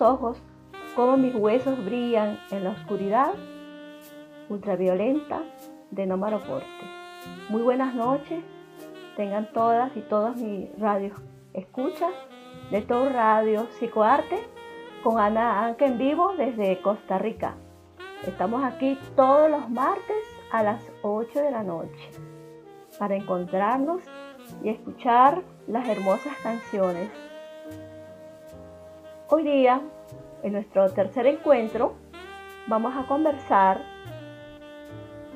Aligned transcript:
ojos, 0.00 0.40
cómo 0.94 1.16
mis 1.16 1.34
huesos 1.34 1.84
brillan 1.84 2.38
en 2.50 2.64
la 2.64 2.70
oscuridad 2.70 3.34
ultraviolenta 4.48 5.42
de 5.90 6.06
no 6.06 6.18
Porte. 6.18 6.66
Muy 7.48 7.62
buenas 7.62 7.94
noches, 7.94 8.42
tengan 9.16 9.52
todas 9.52 9.96
y 9.96 10.00
todos 10.00 10.36
mis 10.36 10.68
radios 10.78 11.20
escuchas 11.54 12.12
de 12.70 12.82
todo 12.82 13.08
Radio 13.08 13.66
Psicoarte 13.78 14.38
con 15.02 15.18
Ana 15.18 15.64
Anke 15.64 15.86
en 15.86 15.98
vivo 15.98 16.34
desde 16.36 16.80
Costa 16.82 17.18
Rica. 17.18 17.56
Estamos 18.26 18.64
aquí 18.64 18.98
todos 19.16 19.50
los 19.50 19.68
martes 19.70 20.16
a 20.50 20.62
las 20.62 20.82
8 21.02 21.40
de 21.40 21.50
la 21.50 21.62
noche 21.62 22.10
para 22.98 23.16
encontrarnos 23.16 24.02
y 24.62 24.70
escuchar 24.70 25.42
las 25.66 25.88
hermosas 25.88 26.36
canciones. 26.42 27.10
Hoy 29.30 29.42
día, 29.42 29.82
en 30.42 30.54
nuestro 30.54 30.88
tercer 30.88 31.26
encuentro, 31.26 31.96
vamos 32.66 32.96
a 32.96 33.06
conversar 33.06 33.82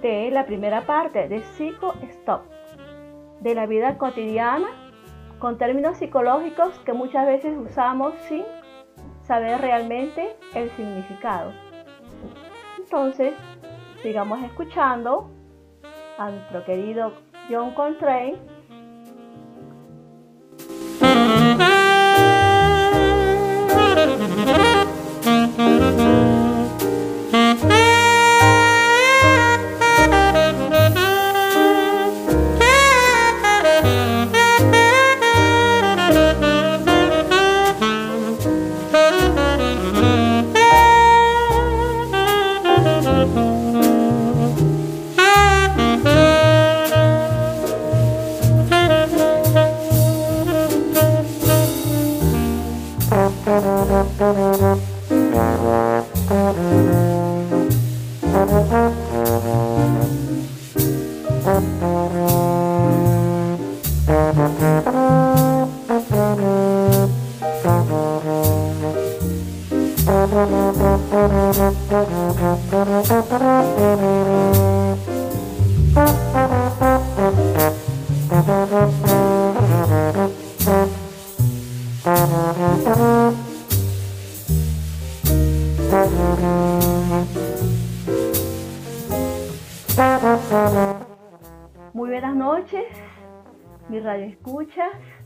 de 0.01 0.31
la 0.31 0.47
primera 0.47 0.87
parte 0.87 1.29
de 1.29 1.43
Psico 1.43 1.93
Stop, 2.01 2.41
de 3.41 3.55
la 3.55 3.67
vida 3.67 3.99
cotidiana 3.99 4.69
con 5.39 5.59
términos 5.59 5.99
psicológicos 5.99 6.79
que 6.87 6.95
muchas 6.95 7.27
veces 7.27 7.55
usamos 7.59 8.15
sin 8.31 8.45
saber 9.25 9.61
realmente 9.61 10.37
el 10.55 10.71
significado. 10.71 11.53
Entonces, 12.79 13.35
sigamos 14.03 14.43
escuchando 14.43 15.31
a 16.17 16.31
nuestro 16.31 16.65
querido 16.65 17.13
John 17.51 17.75
Coltrane 17.75 18.39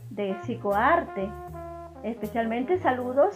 de 0.09 0.35
Psicoarte. 0.41 1.31
Especialmente 2.03 2.79
saludos 2.79 3.33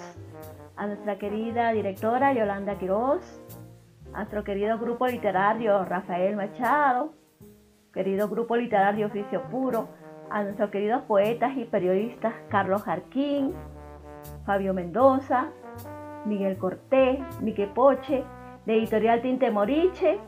a 0.75 0.85
nuestra 0.88 1.17
querida 1.17 1.72
directora 1.72 2.33
Yolanda 2.33 2.77
Quiroz, 2.77 3.41
a 4.13 4.17
nuestro 4.17 4.44
querido 4.44 4.77
grupo 4.77 5.07
literario 5.07 5.85
Rafael 5.85 6.35
Machado, 6.35 7.13
querido 7.94 8.27
grupo 8.27 8.57
literario 8.57 9.07
Oficio 9.07 9.44
Puro, 9.44 9.88
a 10.29 10.44
nuestros 10.44 10.69
queridos 10.69 11.01
poetas 11.03 11.55
y 11.55 11.63
periodistas 11.63 12.33
Carlos 12.50 12.83
Jarquín, 12.83 13.53
Fabio 14.45 14.73
Mendoza, 14.73 15.50
Miguel 16.25 16.57
Cortés, 16.57 17.19
Mique 17.41 17.67
Poche, 17.67 18.25
de 18.66 18.77
Editorial 18.77 19.21
Tinte 19.21 19.50
Moriche 19.50 20.19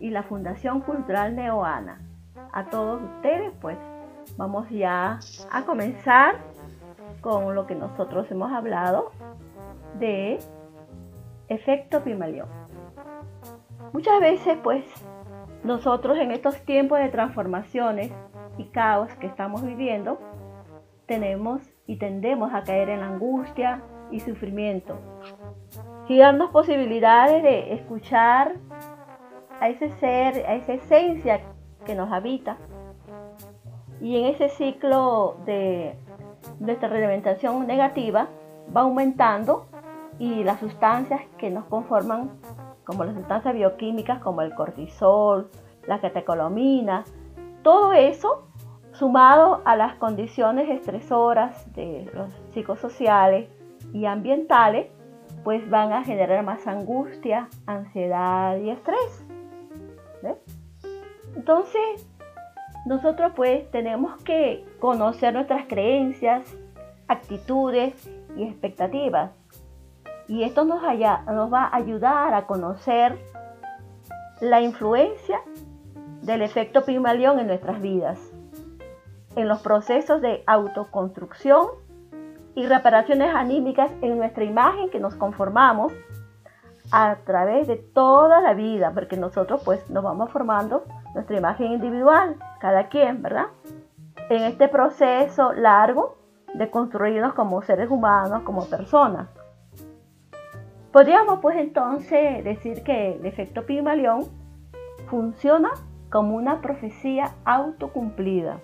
y 0.00 0.08
la 0.08 0.22
Fundación 0.22 0.80
Cultural 0.80 1.36
Neoana. 1.36 2.00
A 2.52 2.70
todos 2.70 3.02
ustedes, 3.02 3.52
pues 3.60 3.76
vamos 4.38 4.70
ya 4.70 5.18
a 5.50 5.64
comenzar 5.64 6.36
con 7.20 7.56
lo 7.56 7.66
que 7.66 7.74
nosotros 7.74 8.30
hemos 8.30 8.52
hablado 8.52 9.10
de 9.98 10.38
efecto 11.48 12.04
Pimaleón. 12.04 12.48
Muchas 13.92 14.20
veces, 14.20 14.56
pues, 14.62 14.84
nosotros 15.64 16.16
en 16.18 16.30
estos 16.30 16.56
tiempos 16.64 17.00
de 17.00 17.08
transformaciones 17.08 18.12
y 18.58 18.66
caos 18.66 19.12
que 19.14 19.26
estamos 19.26 19.64
viviendo, 19.64 20.20
tenemos 21.06 21.60
y 21.86 21.96
tendemos 21.96 22.54
a 22.54 22.62
caer 22.62 22.90
en 22.90 23.02
angustia 23.02 23.82
y 24.12 24.20
sufrimiento. 24.20 24.98
Y 26.06 26.18
darnos 26.18 26.50
posibilidades 26.50 27.42
de 27.42 27.74
escuchar 27.74 28.54
a 29.60 29.68
ese 29.68 29.90
ser, 29.98 30.46
a 30.46 30.54
esa 30.54 30.74
esencia 30.74 31.40
que 31.84 31.96
nos 31.96 32.12
habita. 32.12 32.56
Y 34.00 34.16
en 34.16 34.26
ese 34.26 34.48
ciclo 34.48 35.36
de 35.44 35.96
nuestra 36.60 36.88
realimentación 36.88 37.66
negativa 37.66 38.28
va 38.74 38.82
aumentando 38.82 39.66
y 40.18 40.44
las 40.44 40.60
sustancias 40.60 41.20
que 41.38 41.50
nos 41.50 41.64
conforman, 41.66 42.30
como 42.84 43.04
las 43.04 43.14
sustancias 43.14 43.54
bioquímicas 43.54 44.20
como 44.20 44.42
el 44.42 44.54
cortisol, 44.54 45.50
la 45.86 46.00
catecolamina, 46.00 47.04
todo 47.62 47.92
eso 47.92 48.44
sumado 48.92 49.62
a 49.64 49.76
las 49.76 49.94
condiciones 49.94 50.68
estresoras 50.68 51.72
de 51.74 52.10
los 52.14 52.32
psicosociales 52.52 53.48
y 53.92 54.06
ambientales, 54.06 54.88
pues 55.44 55.68
van 55.70 55.92
a 55.92 56.04
generar 56.04 56.44
más 56.44 56.66
angustia, 56.66 57.48
ansiedad 57.66 58.56
y 58.58 58.70
estrés. 58.70 59.24
Entonces, 61.36 62.08
nosotros 62.88 63.32
pues 63.36 63.70
tenemos 63.70 64.20
que 64.22 64.64
conocer 64.80 65.34
nuestras 65.34 65.66
creencias, 65.66 66.42
actitudes 67.06 68.10
y 68.34 68.44
expectativas. 68.44 69.30
Y 70.26 70.42
esto 70.42 70.64
nos, 70.64 70.82
va 70.82 71.64
a 71.64 71.76
ayudar 71.76 72.32
a 72.32 72.46
conocer 72.46 73.18
la 74.40 74.62
influencia 74.62 75.38
del 76.22 76.40
efecto 76.40 76.84
Pigmalión 76.86 77.38
en 77.38 77.48
nuestras 77.48 77.80
vidas, 77.82 78.18
en 79.36 79.48
los 79.48 79.60
procesos 79.60 80.22
de 80.22 80.42
autoconstrucción 80.46 81.66
y 82.54 82.66
reparaciones 82.66 83.34
anímicas 83.34 83.90
en 84.00 84.16
nuestra 84.16 84.44
imagen 84.44 84.88
que 84.88 84.98
nos 84.98 85.14
conformamos 85.14 85.92
a 86.90 87.16
través 87.26 87.68
de 87.68 87.76
toda 87.76 88.40
la 88.40 88.54
vida, 88.54 88.92
porque 88.94 89.18
nosotros 89.18 89.60
pues 89.62 89.90
nos 89.90 90.02
vamos 90.02 90.30
formando 90.30 90.84
nuestra 91.14 91.36
imagen 91.36 91.72
individual, 91.72 92.36
cada 92.60 92.88
quien, 92.88 93.22
¿verdad? 93.22 93.46
En 94.30 94.42
este 94.42 94.68
proceso 94.68 95.52
largo 95.52 96.18
de 96.54 96.70
construirnos 96.70 97.34
como 97.34 97.62
seres 97.62 97.90
humanos, 97.90 98.42
como 98.42 98.66
personas. 98.66 99.28
Podríamos 100.92 101.40
pues 101.40 101.56
entonces 101.56 102.42
decir 102.44 102.82
que 102.82 103.16
el 103.16 103.26
efecto 103.26 103.66
Pigmalión 103.66 104.24
funciona 105.08 105.70
como 106.10 106.36
una 106.36 106.60
profecía 106.60 107.32
autocumplida, 107.44 108.60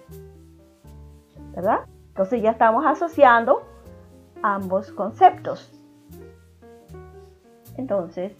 ¿verdad? 1.54 1.80
Entonces 2.08 2.42
ya 2.42 2.50
estamos 2.52 2.86
asociando 2.86 3.62
ambos 4.42 4.92
conceptos. 4.92 5.70
Entonces, 7.76 8.32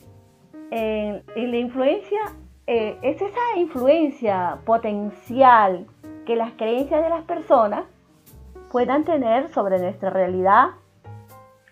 en, 0.70 1.24
la 1.36 1.56
influencia, 1.56 2.20
eh, 2.66 2.98
es 3.02 3.20
esa 3.20 3.56
influencia 3.56 4.58
potencial 4.64 5.86
que 6.24 6.36
las 6.36 6.52
creencias 6.52 7.02
de 7.02 7.10
las 7.10 7.24
personas 7.24 7.84
puedan 8.70 9.04
tener 9.04 9.52
sobre 9.52 9.78
nuestra 9.78 10.10
realidad 10.10 10.70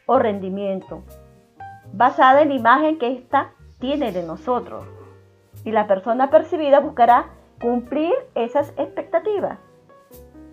o 0.06 0.18
rendimiento, 0.18 1.02
basada 1.92 2.42
en 2.42 2.50
la 2.50 2.54
imagen 2.54 2.98
que 2.98 3.12
ésta 3.12 3.52
tiene 3.78 4.12
de 4.12 4.22
nosotros. 4.22 4.84
Y 5.64 5.72
la 5.72 5.86
persona 5.86 6.28
percibida 6.30 6.80
buscará 6.80 7.26
cumplir 7.60 8.12
esas 8.34 8.70
expectativas, 8.76 9.58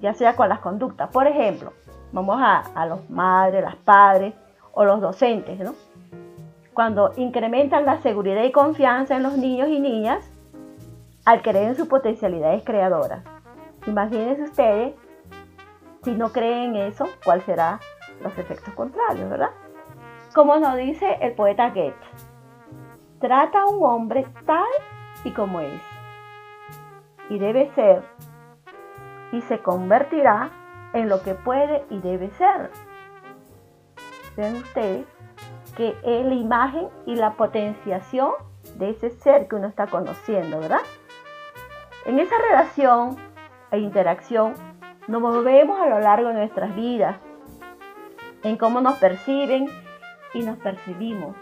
ya 0.02 0.14
sea 0.14 0.36
con 0.36 0.48
las 0.48 0.60
conductas. 0.60 1.10
Por 1.10 1.28
ejemplo, 1.28 1.74
vamos 2.12 2.40
a, 2.40 2.60
a 2.60 2.86
los 2.86 3.10
madres, 3.10 3.64
las 3.64 3.76
padres, 3.76 4.34
o 4.72 4.86
los 4.86 5.02
docentes, 5.02 5.60
¿no? 5.60 5.74
Cuando 6.74 7.12
incrementan 7.18 7.86
la 7.86 7.98
seguridad 8.02 8.44
y 8.44 8.52
confianza 8.52 9.18
en 9.18 9.24
los 9.24 9.38
niños 9.38 9.68
y 9.68 9.80
niñas 9.80 10.29
al 11.30 11.44
creer 11.44 11.68
en 11.68 11.76
sus 11.76 11.88
potencialidades 11.88 12.64
creadoras. 12.64 13.24
Imagínense 13.86 14.42
ustedes, 14.42 14.96
si 16.04 16.16
no 16.16 16.32
creen 16.32 16.76
en 16.76 16.88
eso, 16.88 17.08
¿cuál 17.24 17.44
será 17.44 17.80
los 18.24 18.36
efectos 18.36 18.74
contrarios, 18.74 19.30
verdad? 19.30 19.52
Como 20.34 20.58
nos 20.58 20.76
dice 20.76 21.20
el 21.22 21.34
poeta 21.34 21.70
Goethe, 21.70 21.94
trata 23.20 23.62
a 23.62 23.66
un 23.68 23.84
hombre 23.84 24.26
tal 24.48 24.66
y 25.24 25.30
como 25.30 25.60
es, 25.60 25.80
y 27.30 27.38
debe 27.38 27.70
ser, 27.76 28.02
y 29.32 29.42
se 29.42 29.60
convertirá 29.60 30.50
en 30.94 31.10
lo 31.10 31.22
que 31.22 31.36
puede 31.36 31.86
y 31.92 32.00
debe 32.00 32.32
ser. 32.32 32.72
Vean 34.36 34.56
ustedes 34.56 35.06
que 35.78 35.96
es 36.04 36.26
la 36.26 36.34
imagen 36.34 36.90
y 37.06 37.14
la 37.18 37.34
potenciación 37.34 38.32
de 38.78 38.90
ese 38.90 39.12
ser 39.12 39.48
que 39.48 39.58
uno 39.58 39.68
está 39.68 39.86
conociendo, 39.86 40.60
¿verdad? 40.60 40.82
En 42.10 42.18
esa 42.18 42.36
relación 42.40 43.18
e 43.70 43.78
interacción 43.78 44.56
nos 45.08 45.22
movemos 45.22 45.80
a 45.80 45.86
lo 45.86 46.00
largo 46.00 46.30
de 46.30 46.34
nuestras 46.34 46.74
vidas, 46.74 47.18
en 48.42 48.58
cómo 48.58 48.82
nos 48.82 48.98
perciben 48.98 49.68
y 50.34 50.42
nos 50.42 50.58
percibimos, 50.58 51.36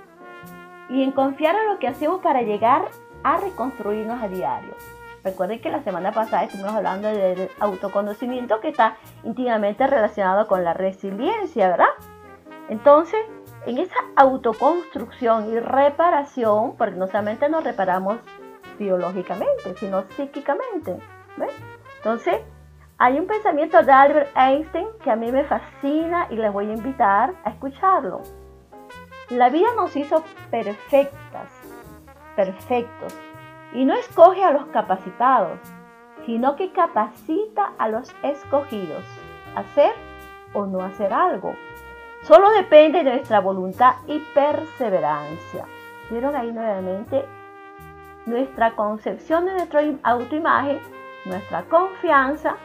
y 0.89 1.03
en 1.03 1.13
confiar 1.13 1.55
en 1.55 1.67
lo 1.67 1.79
que 1.79 1.87
hacemos 1.87 2.19
para 2.19 2.41
llegar 2.41 2.81
a 3.23 3.37
reconstruirnos 3.37 4.21
a 4.21 4.27
diario. 4.27 4.75
Recuerden 5.23 5.61
que 5.61 5.69
la 5.69 5.83
semana 5.83 6.11
pasada 6.11 6.43
estuvimos 6.43 6.73
hablando 6.73 7.07
del 7.07 7.49
autoconocimiento 7.61 8.59
que 8.59 8.67
está 8.67 8.97
íntimamente 9.23 9.87
relacionado 9.87 10.47
con 10.47 10.65
la 10.65 10.73
resiliencia, 10.73 11.69
¿verdad? 11.69 11.93
Entonces, 12.67 13.21
en 13.65 13.77
esa 13.77 13.95
autoconstrucción 14.17 15.49
y 15.49 15.61
reparación, 15.61 16.75
porque 16.75 16.97
no 16.97 17.07
solamente 17.07 17.47
nos 17.47 17.63
reparamos 17.63 18.17
biológicamente, 18.77 19.75
sino 19.75 20.03
psíquicamente, 20.09 20.99
¿ves? 21.37 21.53
Entonces, 21.97 22.41
hay 22.97 23.19
un 23.19 23.27
pensamiento 23.27 23.81
de 23.83 23.91
Albert 23.91 24.29
Einstein 24.35 24.87
que 25.03 25.11
a 25.11 25.15
mí 25.15 25.31
me 25.31 25.43
fascina 25.43 26.27
y 26.29 26.35
les 26.35 26.51
voy 26.51 26.69
a 26.69 26.73
invitar 26.73 27.33
a 27.43 27.51
escucharlo. 27.51 28.21
La 29.29 29.49
vida 29.49 29.67
nos 29.75 29.95
hizo 29.95 30.23
perfectas, 30.49 31.51
perfectos, 32.35 33.15
y 33.73 33.85
no 33.85 33.93
escoge 33.93 34.43
a 34.43 34.51
los 34.51 34.65
capacitados, 34.67 35.59
sino 36.25 36.55
que 36.55 36.71
capacita 36.71 37.73
a 37.77 37.89
los 37.89 38.15
escogidos 38.23 39.03
a 39.55 39.59
hacer 39.59 39.91
o 40.53 40.65
no 40.65 40.81
hacer 40.81 41.13
algo. 41.13 41.53
Solo 42.23 42.49
depende 42.51 43.03
de 43.03 43.11
nuestra 43.11 43.39
voluntad 43.41 43.95
y 44.07 44.19
perseverancia. 44.33 45.65
¿Vieron 46.09 46.35
ahí 46.35 46.51
nuevamente? 46.51 47.25
Nuestra 48.27 48.75
concepción 48.75 49.45
de 49.45 49.53
nuestra 49.53 49.81
autoimagen, 50.03 50.79
nuestra 51.25 51.63
confianza 51.63 52.57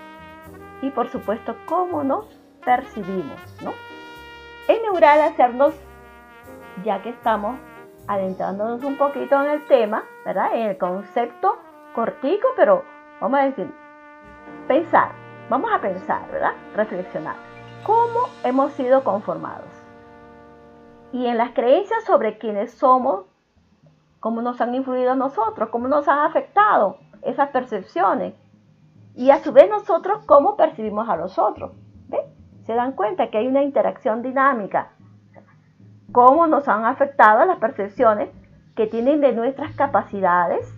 y 0.83 0.91
por 0.91 1.09
supuesto 1.09 1.57
cómo 1.67 2.05
nos 2.05 2.27
percibimos, 2.65 3.41
¿no? 3.63 3.73
Es 4.69 4.83
neural 4.83 5.21
hacernos, 5.21 5.75
ya 6.85 7.01
que 7.01 7.11
estamos 7.11 7.57
adentrándonos 8.09 8.83
un 8.83 8.97
poquito 8.97 9.41
en 9.43 9.51
el 9.51 9.65
tema, 9.67 10.05
¿verdad? 10.25 10.55
En 10.55 10.71
el 10.71 10.79
concepto 10.79 11.57
cortico, 11.95 12.49
pero 12.57 12.85
vamos 13.21 13.41
a 13.41 13.45
decir, 13.45 13.73
pensar, 14.67 15.13
vamos 15.49 15.71
a 15.73 15.81
pensar, 15.81 16.29
¿verdad? 16.31 16.55
Reflexionar. 16.75 17.37
¿Cómo 17.85 18.29
hemos 18.45 18.73
sido 18.73 19.05
conformados? 19.05 19.71
Y 21.13 21.27
en 21.27 21.39
las 21.39 21.51
creencias 21.51 22.05
sobre 22.05 22.39
quiénes 22.39 22.73
somos, 22.73 23.27
cómo 24.23 24.41
nos 24.41 24.61
han 24.61 24.73
influido 24.73 25.11
a 25.11 25.17
nosotros, 25.17 25.69
cómo 25.71 25.89
nos 25.89 26.07
han 26.07 26.21
afectado 26.21 26.99
esas 27.23 27.49
percepciones. 27.49 28.35
Y 29.17 29.31
a 29.31 29.41
su 29.41 29.53
vez 29.53 29.69
nosotros, 29.69 30.25
cómo 30.27 30.57
percibimos 30.57 31.09
a 31.09 31.17
los 31.17 31.41
otros. 31.41 31.73
¿Ven? 32.07 32.21
Se 32.65 32.73
dan 32.73 32.93
cuenta 32.93 33.31
que 33.31 33.39
hay 33.39 33.49
una 33.49 33.65
interacción 33.65 34.23
dinámica 34.23 34.93
cómo 36.13 36.47
nos 36.47 36.69
han 36.69 36.85
afectado 36.85 37.45
las 37.45 37.59
percepciones 37.59 38.29
que 38.77 38.87
tienen 38.87 39.21
de 39.21 39.33
nuestras 39.33 39.75
capacidades 39.75 40.73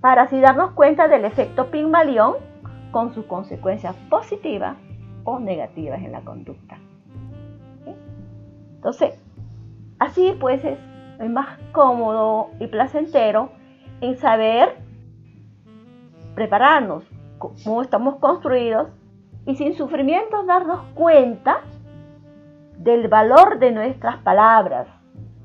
para 0.00 0.22
así 0.22 0.40
darnos 0.40 0.70
cuenta 0.72 1.08
del 1.08 1.26
efecto 1.26 1.70
Pygmalion 1.70 2.36
con 2.90 3.12
sus 3.12 3.26
consecuencias 3.26 3.94
positivas 4.08 4.76
o 5.24 5.38
negativas 5.38 6.00
en 6.00 6.12
la 6.12 6.22
conducta. 6.22 6.78
Entonces, 8.76 9.20
así 9.98 10.34
pues 10.40 10.64
es, 10.64 10.78
más 11.28 11.58
cómodo 11.72 12.50
y 12.58 12.66
placentero 12.66 13.50
en 14.00 14.16
saber 14.16 14.76
prepararnos, 16.34 17.04
cómo 17.38 17.82
estamos 17.82 18.16
construidos 18.16 18.88
y 19.46 19.56
sin 19.56 19.74
sufrimiento 19.74 20.44
darnos 20.44 20.80
cuenta 20.94 21.60
del 22.78 23.08
valor 23.08 23.58
de 23.58 23.72
nuestras 23.72 24.18
palabras, 24.18 24.88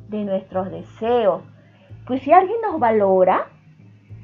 de 0.08 0.24
nuestros 0.24 0.72
deseos. 0.72 1.44
Pues 2.06 2.22
si 2.22 2.32
alguien 2.32 2.58
nos 2.62 2.80
valora, 2.80 3.48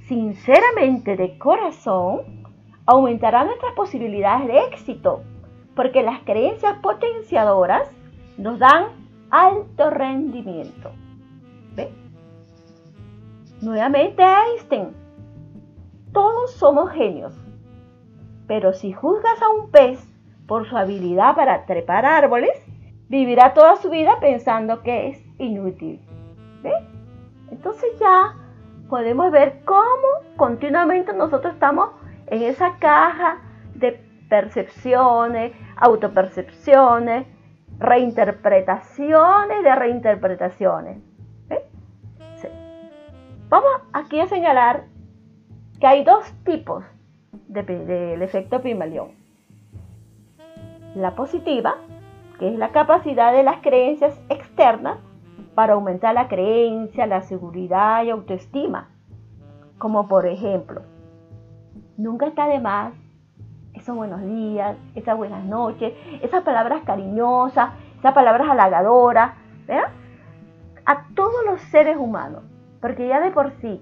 sinceramente 0.07 1.15
de 1.15 1.38
corazón, 1.38 2.43
aumentará 2.86 3.43
nuestras 3.43 3.74
posibilidades 3.74 4.48
de 4.48 4.60
éxito, 4.65 5.22
porque 5.75 6.03
las 6.03 6.22
creencias 6.22 6.77
potenciadoras 6.79 7.89
nos 8.38 8.60
dan 8.60 8.86
alto 9.29 9.89
rendimiento. 9.89 10.91
Nuevamente 13.63 14.22
Einstein, 14.22 14.93
todos 16.12 16.51
somos 16.55 16.91
genios, 16.91 17.34
pero 18.46 18.74
si 18.74 18.91
juzgas 18.91 19.41
a 19.41 19.48
un 19.48 19.72
pez 19.72 20.05
por 20.48 20.67
su 20.67 20.75
habilidad 20.75 21.34
para 21.34 21.65
trepar 21.65 22.05
árboles, 22.05 22.51
vivirá 23.08 23.53
toda 23.53 23.77
su 23.77 23.89
vida 23.89 24.20
pensando 24.20 24.84
que 24.84 25.08
es 25.08 25.25
inútil. 25.39 26.01
¿Ve? 26.62 26.74
Entonces 27.51 27.89
ya 28.01 28.36
podemos 28.89 29.32
ver 29.32 29.62
cómo 29.63 30.10
continuamente 30.36 31.13
nosotros 31.13 31.53
estamos 31.53 31.91
en 32.27 32.41
esa 32.41 32.77
caja 32.79 33.38
de 33.75 33.93
percepciones, 34.27 35.53
autopercepciones, 35.77 37.27
reinterpretaciones 37.79 39.63
de 39.63 39.74
reinterpretaciones. 39.74 41.12
Vamos 43.53 43.83
aquí 43.93 44.19
a 44.19 44.25
señalar 44.25 44.86
que 45.79 45.86
hay 45.86 46.03
dos 46.03 46.25
tipos 46.43 46.83
del 47.50 48.24
efecto 48.24 48.63
Pimalión. 48.63 49.12
La 50.95 51.13
positiva, 51.13 51.75
que 52.39 52.48
es 52.48 52.57
la 52.57 52.69
capacidad 52.69 53.31
de 53.31 53.43
las 53.43 53.57
creencias 53.57 54.19
externas 54.29 54.98
para 55.53 55.74
aumentar 55.74 56.15
la 56.15 56.29
creencia, 56.29 57.05
la 57.05 57.22
seguridad 57.22 58.03
y 58.03 58.10
autoestima. 58.10 58.89
Como 59.77 60.07
por 60.07 60.25
ejemplo, 60.25 60.81
nunca 61.95 62.25
está 62.25 62.48
de 62.48 62.60
más 62.60 62.95
esos 63.75 63.95
buenos 63.95 64.24
días, 64.24 64.75
esas 64.95 65.15
buenas 65.15 65.45
noches, 65.45 65.93
esas 66.24 66.41
palabras 66.41 66.81
cariñosas, 66.86 67.69
esas 68.00 68.15
palabras 68.15 68.50
halagadoras, 68.50 69.33
¿verdad? 69.67 69.91
A 70.86 71.05
todos 71.13 71.45
los 71.45 71.62
seres 71.62 71.98
humanos, 71.98 72.41
porque 72.84 73.08
ya 73.08 73.22
de 73.22 73.32
por 73.32 73.54
sí, 73.62 73.82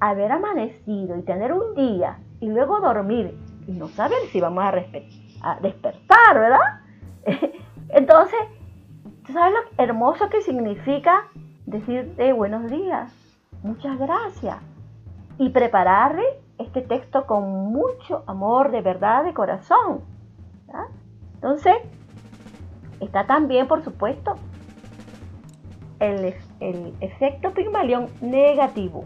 haber 0.00 0.32
amanecido 0.32 1.18
y 1.18 1.22
tener 1.22 1.52
un 1.52 1.74
día 1.74 2.18
y 2.40 2.48
luego 2.48 2.80
dormir 2.80 3.38
y 3.66 3.72
no 3.72 3.88
saber 3.88 4.20
si 4.30 4.40
vamos 4.40 4.64
a, 4.64 5.58
despertar, 5.60 6.34
¿verdad? 6.34 6.80
Entonces, 7.90 8.40
¿tú 9.26 9.34
sabes 9.34 9.52
lo 9.52 9.84
hermoso 9.84 10.30
que 10.30 10.40
significa 10.40 11.28
decirte 11.66 12.32
buenos 12.32 12.70
días? 12.70 13.14
Muchas 13.62 13.98
gracias. 13.98 14.56
Y 15.36 15.50
prepararle 15.50 16.24
este 16.56 16.80
texto 16.80 17.26
con 17.26 17.70
mucho 17.70 18.24
amor, 18.26 18.70
de 18.70 18.80
verdad, 18.80 19.24
de 19.24 19.34
corazón. 19.34 20.00
Entonces, 21.34 21.74
está 22.98 23.26
también, 23.26 23.68
por 23.68 23.84
supuesto, 23.84 24.36
el, 26.02 26.34
efecto 27.00 27.52
Pigmalión 27.52 28.08
negativo 28.20 29.04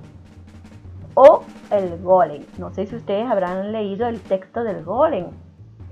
o 1.15 1.43
el 1.71 2.03
golem. 2.03 2.45
No 2.59 2.73
sé 2.73 2.87
si 2.87 2.97
ustedes 2.97 3.31
habrán 3.31 3.73
leído 3.73 4.07
el 4.07 4.21
texto 4.21 4.65
del 4.65 4.85
golem. 4.85 5.27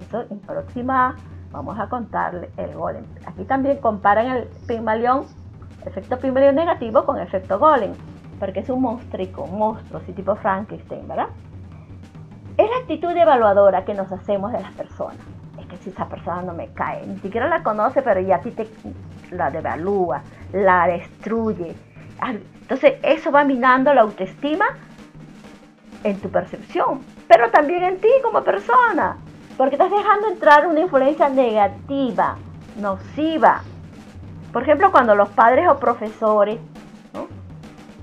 Eso 0.00 0.24
en 0.30 0.38
próxima 0.40 1.16
Vamos 1.54 1.78
a 1.78 1.88
contarle 1.88 2.50
el 2.56 2.74
golem. 2.74 3.04
Aquí 3.26 3.44
también 3.44 3.76
comparan 3.76 4.26
el 4.26 4.48
Pygmalion, 4.66 5.24
efecto 5.86 6.18
Pygmalion 6.18 6.56
negativo 6.56 7.04
con 7.04 7.20
efecto 7.20 7.60
golem, 7.60 7.92
porque 8.40 8.58
es 8.58 8.68
un 8.70 8.82
monstruo, 8.82 9.44
un 9.44 9.58
monstruo, 9.60 10.00
así 10.00 10.12
tipo 10.12 10.34
Frankenstein, 10.34 11.06
¿verdad? 11.06 11.28
Es 12.56 12.68
la 12.68 12.78
actitud 12.78 13.16
evaluadora 13.16 13.84
que 13.84 13.94
nos 13.94 14.10
hacemos 14.10 14.50
de 14.50 14.62
las 14.62 14.72
personas. 14.72 15.18
Es 15.60 15.66
que 15.66 15.76
si 15.76 15.90
esa 15.90 16.08
persona 16.08 16.42
no 16.42 16.54
me 16.54 16.72
cae, 16.72 17.06
ni 17.06 17.18
siquiera 17.18 17.46
la 17.46 17.62
conoce, 17.62 18.02
pero 18.02 18.18
ya 18.18 18.36
a 18.36 18.40
ti 18.40 18.50
te, 18.50 18.68
la 19.30 19.48
devalúa, 19.52 20.22
la 20.54 20.86
destruye. 20.86 21.74
Entonces 22.60 22.94
eso 23.02 23.30
va 23.30 23.44
minando 23.44 23.92
la 23.92 24.02
autoestima 24.02 24.64
en 26.04 26.18
tu 26.20 26.30
percepción, 26.30 27.00
pero 27.28 27.50
también 27.50 27.82
en 27.82 28.00
ti 28.00 28.08
como 28.22 28.42
persona, 28.42 29.16
porque 29.56 29.74
estás 29.74 29.90
dejando 29.90 30.28
entrar 30.28 30.66
una 30.66 30.80
influencia 30.80 31.28
negativa, 31.28 32.36
nociva. 32.78 33.62
Por 34.52 34.62
ejemplo, 34.62 34.92
cuando 34.92 35.14
los 35.14 35.28
padres 35.30 35.68
o 35.68 35.78
profesores 35.78 36.58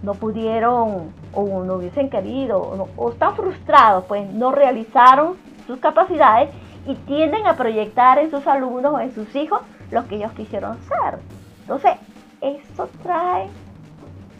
no, 0.03 0.13
pudieron 0.15 1.13
o 1.33 1.63
no 1.63 1.75
hubiesen 1.75 2.09
querido 2.09 2.89
o, 2.97 3.11
están 3.11 3.35
frustrados, 3.35 4.03
pues 4.05 4.27
no 4.29 4.51
realizaron 4.51 5.37
sus 5.67 5.79
capacidades 5.79 6.49
y 6.85 6.95
tienden 6.95 7.47
a 7.47 7.55
proyectar 7.55 8.17
en 8.19 8.29
sus 8.29 8.45
alumnos 8.47 8.93
o 8.93 8.99
en 8.99 9.13
sus 9.13 9.33
hijos 9.35 9.61
lo 9.91 10.07
que 10.07 10.15
ellos 10.15 10.31
quisieron 10.33 10.77
ser. 10.83 11.19
Entonces, 11.61 11.93
eso 12.41 12.89
trae 13.03 13.47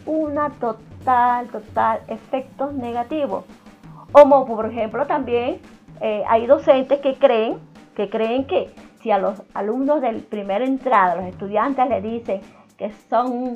una 0.06 0.50
total, 0.50 1.48
total 1.48 2.00
efectos 2.08 2.74
negativos. 2.74 3.44
Como 4.10 4.46
por 4.46 4.66
ejemplo 4.66 5.06
también 5.06 5.60
eh, 6.00 6.24
hay 6.28 6.46
docentes 6.46 7.00
que 7.00 7.14
creen, 7.14 7.58
que 7.94 8.10
creen 8.10 8.44
que 8.46 8.74
si 9.00 9.10
a 9.10 9.18
los 9.18 9.42
alumnos 9.54 10.00
del 10.00 10.20
primer 10.20 10.62
entrada, 10.62 11.16
los 11.16 11.24
estudiantes 11.26 11.88
le 11.88 12.00
dicen 12.00 12.40
que 12.76 12.92
son, 13.08 13.54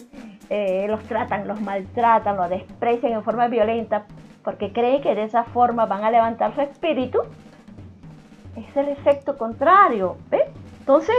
eh, 0.50 0.86
los 0.88 1.02
tratan, 1.04 1.48
los 1.48 1.60
maltratan, 1.60 2.36
los 2.36 2.48
desprecian 2.48 3.12
en 3.12 3.22
forma 3.22 3.48
violenta, 3.48 4.06
porque 4.44 4.72
creen 4.72 5.02
que 5.02 5.14
de 5.14 5.24
esa 5.24 5.44
forma 5.44 5.86
van 5.86 6.04
a 6.04 6.10
levantar 6.10 6.54
su 6.54 6.60
espíritu, 6.60 7.20
es 8.56 8.76
el 8.76 8.88
efecto 8.88 9.36
contrario. 9.36 10.16
Entonces, 10.80 11.16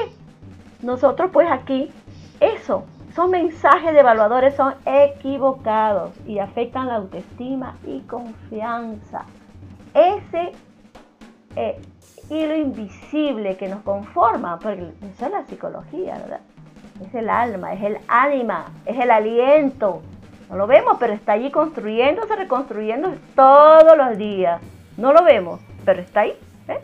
nosotros 0.82 1.30
pues 1.34 1.50
aquí, 1.52 1.92
eso, 2.40 2.86
son 3.18 3.32
mensajes 3.32 3.94
de 3.94 4.02
evaluadores 4.02 4.56
son 4.56 4.76
equivocados 4.86 6.12
y 6.28 6.38
afectan 6.38 6.86
la 6.86 6.98
autoestima 6.98 7.76
y 7.84 8.02
confianza. 8.02 9.26
Ese 9.96 10.52
eh, 11.56 11.82
hilo 12.30 12.56
invisible 12.56 13.58
que 13.58 13.70
nos 13.70 13.82
conforma, 13.82 14.60
porque 14.60 14.94
eso 15.02 15.26
es 15.26 15.32
la 15.32 15.44
psicología, 15.48 16.14
¿verdad? 16.20 16.42
Es 17.04 17.16
el 17.16 17.28
alma, 17.32 17.74
es 17.74 17.82
el 17.82 17.98
ánima, 18.08 18.68
es 18.86 19.00
el 19.00 19.10
aliento. 19.10 20.04
No 20.52 20.56
lo 20.56 20.68
vemos, 20.68 20.98
pero 21.00 21.14
está 21.14 21.32
allí 21.32 21.50
construyéndose, 21.50 22.36
reconstruyendo 22.36 23.16
todos 23.36 23.98
los 23.98 24.16
días. 24.20 24.62
No 24.96 25.12
lo 25.12 25.24
vemos, 25.24 25.60
pero 25.86 26.02
está 26.02 26.20
ahí. 26.20 26.38
¿eh? 26.68 26.80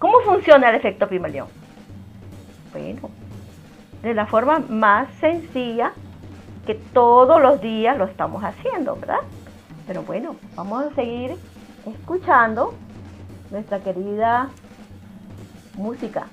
¿Cómo 0.00 0.18
funciona 0.22 0.70
el 0.70 0.74
efecto 0.74 1.06
Pimelión? 1.06 1.46
Bueno, 2.72 3.10
de 4.02 4.14
la 4.14 4.26
forma 4.26 4.60
más 4.68 5.08
sencilla 5.14 5.92
que 6.66 6.74
todos 6.74 7.40
los 7.40 7.60
días 7.60 7.96
lo 7.96 8.04
estamos 8.04 8.42
haciendo, 8.42 8.96
¿verdad? 8.96 9.20
Pero 9.86 10.02
bueno, 10.02 10.36
vamos 10.54 10.84
a 10.84 10.94
seguir 10.94 11.36
escuchando 11.86 12.74
nuestra 13.50 13.80
querida 13.80 14.48
música. 15.76 16.26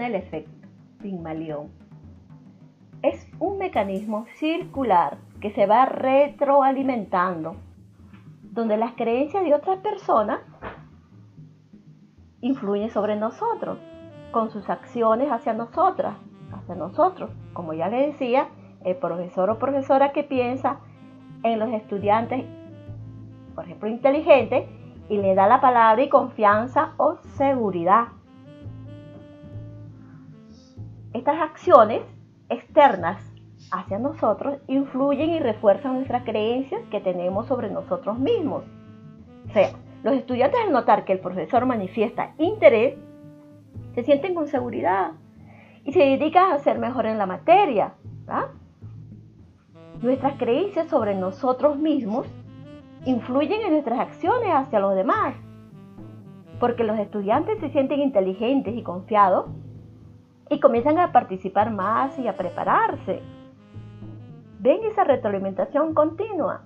El 0.00 0.14
efecto 0.14 0.68
Pigmalión? 1.00 1.70
Es 3.02 3.28
un 3.38 3.58
mecanismo 3.58 4.26
circular 4.36 5.18
que 5.40 5.50
se 5.50 5.66
va 5.66 5.84
retroalimentando, 5.84 7.56
donde 8.42 8.76
las 8.76 8.92
creencias 8.92 9.44
de 9.44 9.54
otras 9.54 9.78
personas 9.80 10.40
influyen 12.40 12.90
sobre 12.90 13.16
nosotros, 13.16 13.78
con 14.32 14.50
sus 14.50 14.68
acciones 14.70 15.30
hacia 15.30 15.52
nosotras, 15.52 16.16
hacia 16.52 16.74
nosotros. 16.74 17.30
Como 17.52 17.74
ya 17.74 17.88
le 17.88 18.06
decía, 18.06 18.48
el 18.84 18.96
profesor 18.96 19.50
o 19.50 19.58
profesora 19.58 20.12
que 20.12 20.24
piensa 20.24 20.78
en 21.42 21.58
los 21.58 21.70
estudiantes, 21.70 22.44
por 23.54 23.64
ejemplo, 23.64 23.88
inteligentes, 23.88 24.68
y 25.08 25.18
le 25.18 25.34
da 25.34 25.46
la 25.46 25.60
palabra 25.60 26.02
y 26.02 26.08
confianza 26.08 26.94
o 26.96 27.16
seguridad 27.36 28.08
estas 31.14 31.40
acciones 31.40 32.02
externas 32.48 33.18
hacia 33.70 33.98
nosotros 33.98 34.58
influyen 34.66 35.30
y 35.30 35.38
refuerzan 35.38 35.94
nuestras 35.94 36.24
creencias 36.24 36.82
que 36.90 37.00
tenemos 37.00 37.46
sobre 37.46 37.70
nosotros 37.70 38.18
mismos. 38.18 38.64
O 39.48 39.52
sea, 39.52 39.70
los 40.02 40.14
estudiantes 40.14 40.60
al 40.60 40.72
notar 40.72 41.04
que 41.04 41.12
el 41.12 41.20
profesor 41.20 41.64
manifiesta 41.64 42.34
interés, 42.38 42.98
se 43.94 44.02
sienten 44.02 44.34
con 44.34 44.48
seguridad 44.48 45.12
y 45.84 45.92
se 45.92 46.00
dedican 46.00 46.52
a 46.52 46.58
ser 46.58 46.78
mejor 46.78 47.06
en 47.06 47.16
la 47.16 47.26
materia. 47.26 47.94
Nuestras 50.02 50.34
creencias 50.36 50.88
sobre 50.88 51.14
nosotros 51.14 51.78
mismos 51.78 52.26
influyen 53.06 53.60
en 53.62 53.72
nuestras 53.72 54.00
acciones 54.00 54.50
hacia 54.52 54.80
los 54.80 54.94
demás. 54.94 55.36
Porque 56.58 56.84
los 56.84 56.98
estudiantes 56.98 57.58
se 57.60 57.70
sienten 57.70 58.00
inteligentes 58.00 58.76
y 58.76 58.82
confiados, 58.82 59.46
y 60.54 60.60
comienzan 60.60 60.98
a 60.98 61.10
participar 61.10 61.70
más 61.72 62.16
y 62.18 62.28
a 62.28 62.36
prepararse. 62.36 63.20
¿Ven 64.60 64.84
esa 64.84 65.02
retroalimentación 65.02 65.94
continua? 65.94 66.62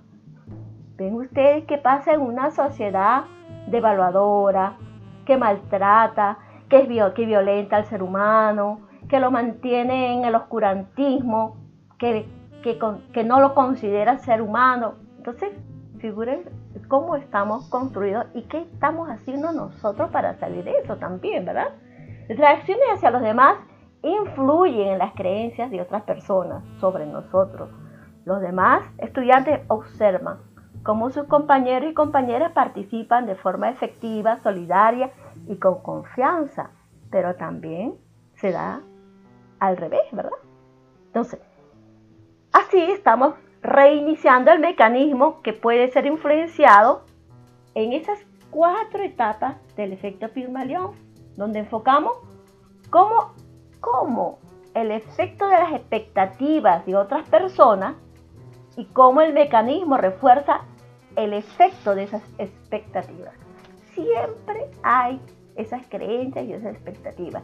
¿Ven 0.95 1.15
ustedes 1.15 1.65
qué 1.65 1.77
pasa 1.79 2.13
en 2.13 2.21
una 2.21 2.51
sociedad 2.51 3.23
devaluadora, 3.67 4.77
que 5.25 5.37
maltrata, 5.37 6.37
que, 6.69 6.77
es 6.77 7.13
que 7.13 7.25
violenta 7.25 7.77
al 7.77 7.85
ser 7.85 8.03
humano, 8.03 8.81
que 9.09 9.19
lo 9.19 9.31
mantiene 9.31 10.13
en 10.13 10.23
el 10.23 10.35
oscurantismo, 10.35 11.57
que, 11.97 12.27
que, 12.61 12.77
que 13.11 13.23
no 13.23 13.39
lo 13.41 13.55
considera 13.55 14.19
ser 14.19 14.41
humano? 14.41 14.95
Entonces, 15.17 15.49
figuren 15.99 16.43
cómo 16.87 17.15
estamos 17.15 17.67
construidos 17.69 18.27
y 18.35 18.43
qué 18.43 18.61
estamos 18.61 19.09
haciendo 19.09 19.51
nosotros 19.51 20.11
para 20.11 20.35
salir 20.35 20.63
de 20.63 20.77
eso 20.77 20.97
también, 20.97 21.43
¿verdad? 21.45 21.69
Nuestras 22.27 22.59
acciones 22.59 22.85
hacia 22.93 23.09
los 23.09 23.23
demás 23.23 23.55
influyen 24.03 24.87
en 24.89 24.97
las 24.99 25.13
creencias 25.13 25.71
de 25.71 25.81
otras 25.81 26.03
personas 26.03 26.63
sobre 26.79 27.05
nosotros. 27.05 27.69
Los 28.25 28.41
demás 28.41 28.83
estudiantes 28.97 29.61
observan 29.67 30.39
cómo 30.83 31.09
sus 31.09 31.25
compañeros 31.25 31.91
y 31.91 31.93
compañeras 31.93 32.51
participan 32.53 33.25
de 33.25 33.35
forma 33.35 33.69
efectiva, 33.69 34.37
solidaria 34.37 35.11
y 35.47 35.57
con 35.57 35.81
confianza, 35.81 36.71
pero 37.09 37.35
también 37.35 37.95
se 38.35 38.51
da 38.51 38.81
al 39.59 39.77
revés, 39.77 40.01
¿verdad? 40.11 40.31
Entonces, 41.07 41.39
así 42.53 42.79
estamos 42.79 43.33
reiniciando 43.61 44.51
el 44.51 44.59
mecanismo 44.59 45.41
que 45.41 45.53
puede 45.53 45.91
ser 45.91 46.05
influenciado 46.05 47.03
en 47.75 47.93
esas 47.93 48.19
cuatro 48.51 49.03
etapas 49.03 49.57
del 49.75 49.91
efecto 49.91 50.29
Pygmalion, 50.29 50.91
donde 51.35 51.59
enfocamos 51.59 52.13
cómo 52.89 53.33
cómo 53.79 54.39
el 54.73 54.91
efecto 54.91 55.47
de 55.47 55.53
las 55.53 55.73
expectativas 55.73 56.85
de 56.85 56.95
otras 56.95 57.27
personas 57.29 57.95
y 58.77 58.85
cómo 58.85 59.21
el 59.21 59.33
mecanismo 59.33 59.97
refuerza 59.97 60.61
el 61.15 61.33
efecto 61.33 61.95
de 61.95 62.03
esas 62.03 62.23
expectativas. 62.37 63.33
Siempre 63.93 64.69
hay 64.83 65.19
esas 65.55 65.85
creencias 65.87 66.45
y 66.45 66.53
esas 66.53 66.73
expectativas. 66.75 67.43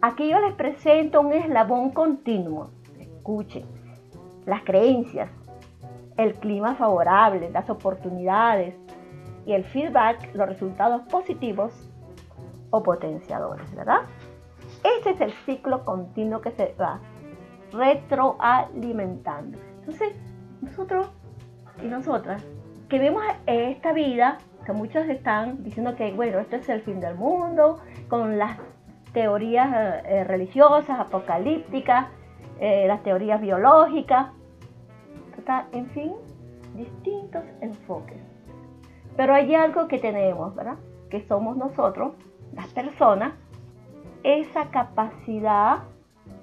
Aquí 0.00 0.28
yo 0.28 0.38
les 0.40 0.54
presento 0.54 1.20
un 1.20 1.32
eslabón 1.32 1.90
continuo. 1.90 2.70
Escuchen, 2.98 3.64
las 4.44 4.62
creencias. 4.64 5.30
el 6.18 6.34
clima 6.34 6.74
favorable, 6.74 7.48
las 7.50 7.70
oportunidades 7.70 8.74
y 9.46 9.52
el 9.52 9.64
feedback, 9.64 10.34
los 10.34 10.48
resultados 10.48 11.02
positivos 11.02 11.72
o 12.70 12.82
potenciadores, 12.82 13.72
¿verdad? 13.74 14.00
Este 14.84 15.10
es 15.10 15.20
el 15.20 15.32
ciclo 15.44 15.84
continuo 15.84 16.40
que 16.40 16.50
se 16.52 16.74
va 16.80 17.00
retroalimentando. 17.72 19.58
Entonces, 19.80 20.14
nosotros 20.60 21.10
y 21.82 21.86
nosotras 21.86 22.44
que 22.88 22.98
vemos 22.98 23.22
esta 23.46 23.92
vida, 23.92 24.38
que 24.64 24.72
muchos 24.72 25.06
están 25.08 25.62
diciendo 25.62 25.94
que, 25.94 26.12
bueno, 26.12 26.38
esto 26.38 26.56
es 26.56 26.68
el 26.68 26.80
fin 26.82 27.00
del 27.00 27.14
mundo, 27.14 27.80
con 28.08 28.38
las 28.38 28.58
teorías 29.12 30.02
eh, 30.04 30.24
religiosas, 30.24 30.98
apocalípticas, 30.98 32.06
eh, 32.60 32.86
las 32.86 33.02
teorías 33.02 33.40
biológicas, 33.40 34.32
en 35.72 35.86
fin, 35.90 36.12
distintos 36.74 37.42
enfoques. 37.60 38.18
Pero 39.16 39.34
hay 39.34 39.54
algo 39.54 39.88
que 39.88 39.98
tenemos, 39.98 40.54
¿verdad? 40.54 40.76
Que 41.10 41.26
somos 41.26 41.56
nosotros, 41.56 42.12
las 42.54 42.66
personas, 42.68 43.32
esa 44.22 44.66
capacidad, 44.70 45.78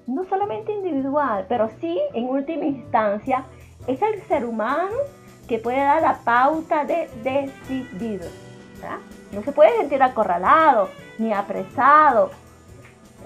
no 0.07 0.25
solamente 0.25 0.71
individual, 0.71 1.45
pero 1.49 1.69
sí 1.79 1.99
en 2.13 2.25
última 2.25 2.65
instancia, 2.65 3.45
es 3.87 4.01
el 4.01 4.21
ser 4.23 4.45
humano 4.45 4.95
que 5.47 5.59
puede 5.59 5.79
dar 5.79 6.01
la 6.01 6.19
pauta 6.23 6.85
de 6.85 7.09
decidir. 7.23 8.21
No 9.31 9.41
se 9.41 9.51
puede 9.51 9.75
sentir 9.77 10.01
acorralado, 10.03 10.89
ni 11.17 11.33
apresado, 11.33 12.31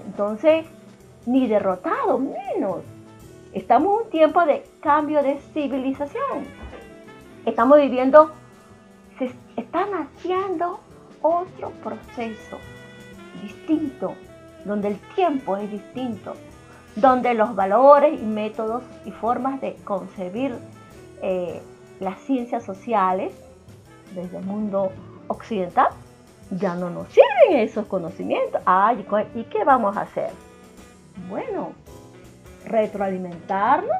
entonces, 0.06 0.66
ni 1.26 1.46
derrotado, 1.46 2.18
menos. 2.18 2.80
Estamos 3.52 3.88
en 4.00 4.04
un 4.06 4.10
tiempo 4.10 4.44
de 4.44 4.64
cambio 4.80 5.22
de 5.22 5.38
civilización. 5.52 6.46
Estamos 7.44 7.78
viviendo, 7.78 8.30
se 9.18 9.30
está 9.56 9.86
naciendo 9.86 10.80
otro 11.20 11.70
proceso 11.82 12.58
distinto, 13.42 14.14
donde 14.64 14.88
el 14.88 14.98
tiempo 15.14 15.56
es 15.56 15.70
distinto, 15.70 16.34
donde 16.96 17.34
los 17.34 17.54
valores 17.54 18.20
y 18.20 18.24
métodos 18.24 18.82
y 19.04 19.10
formas 19.10 19.60
de 19.60 19.74
concebir 19.84 20.54
eh, 21.22 21.60
las 22.00 22.18
ciencias 22.20 22.64
sociales 22.64 23.32
desde 24.14 24.38
el 24.38 24.44
mundo 24.44 24.92
occidental 25.28 25.88
ya 26.50 26.74
no 26.74 26.90
nos 26.90 27.08
sirven 27.08 27.60
esos 27.60 27.86
conocimientos. 27.86 28.60
Ay, 28.64 29.06
¿y 29.34 29.44
qué 29.44 29.64
vamos 29.64 29.96
a 29.96 30.02
hacer? 30.02 30.30
Bueno, 31.28 31.72
retroalimentarnos, 32.66 33.96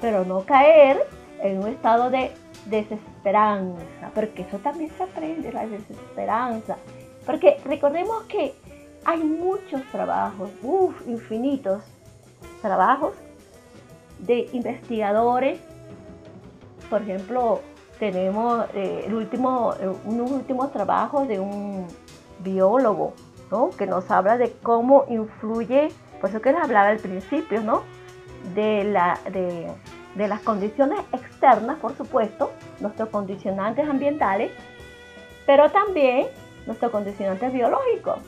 pero 0.00 0.24
no 0.24 0.40
caer 0.40 1.06
en 1.42 1.58
un 1.58 1.68
estado 1.68 2.10
de 2.10 2.32
desesperanza, 2.66 4.10
porque 4.14 4.42
eso 4.42 4.58
también 4.58 4.90
se 4.96 5.04
aprende, 5.04 5.52
la 5.52 5.66
desesperanza. 5.66 6.76
Porque 7.24 7.58
recordemos 7.64 8.24
que 8.24 8.54
hay 9.06 9.22
muchos 9.22 9.82
trabajos, 9.92 10.50
uff, 10.62 11.06
infinitos 11.06 11.82
trabajos 12.60 13.14
de 14.18 14.48
investigadores 14.52 15.58
por 16.88 17.02
ejemplo, 17.02 17.60
tenemos 17.98 18.66
eh, 18.74 19.04
el 19.06 19.14
último, 19.14 19.74
eh, 19.80 19.90
unos 20.04 20.30
últimos 20.30 20.72
trabajos 20.72 21.26
de 21.28 21.40
un 21.40 21.86
biólogo, 22.40 23.14
¿no? 23.50 23.70
Que 23.70 23.86
nos 23.86 24.10
habla 24.10 24.38
de 24.38 24.52
cómo 24.62 25.04
influye, 25.08 25.88
por 26.20 26.30
eso 26.30 26.40
que 26.40 26.52
les 26.52 26.62
hablaba 26.62 26.88
al 26.88 26.98
principio, 26.98 27.60
¿no? 27.62 27.82
De, 28.54 28.84
las 28.84 30.40
condiciones 30.40 31.00
externas, 31.12 31.78
por 31.78 31.96
supuesto, 31.96 32.52
nuestros 32.80 33.08
condicionantes 33.08 33.88
ambientales, 33.88 34.52
pero 35.44 35.70
también 35.70 36.28
nuestros 36.66 36.90
condicionantes 36.90 37.52
biológicos, 37.52 38.18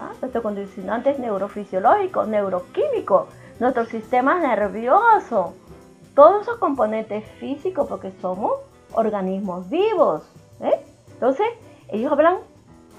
¿ah? 0.00 0.12
nuestros 0.20 0.42
condicionantes 0.42 1.18
neurofisiológicos, 1.18 2.28
neuroquímicos, 2.28 3.28
nuestro 3.60 3.84
sistema 3.86 4.38
nervioso, 4.38 5.54
todos 6.14 6.42
esos 6.42 6.58
componentes 6.58 7.24
físicos 7.38 7.86
porque 7.88 8.12
somos 8.20 8.52
organismos 8.92 9.68
vivos. 9.68 10.22
¿eh? 10.60 10.80
Entonces, 11.12 11.46
ellos 11.88 12.12
hablan, 12.12 12.38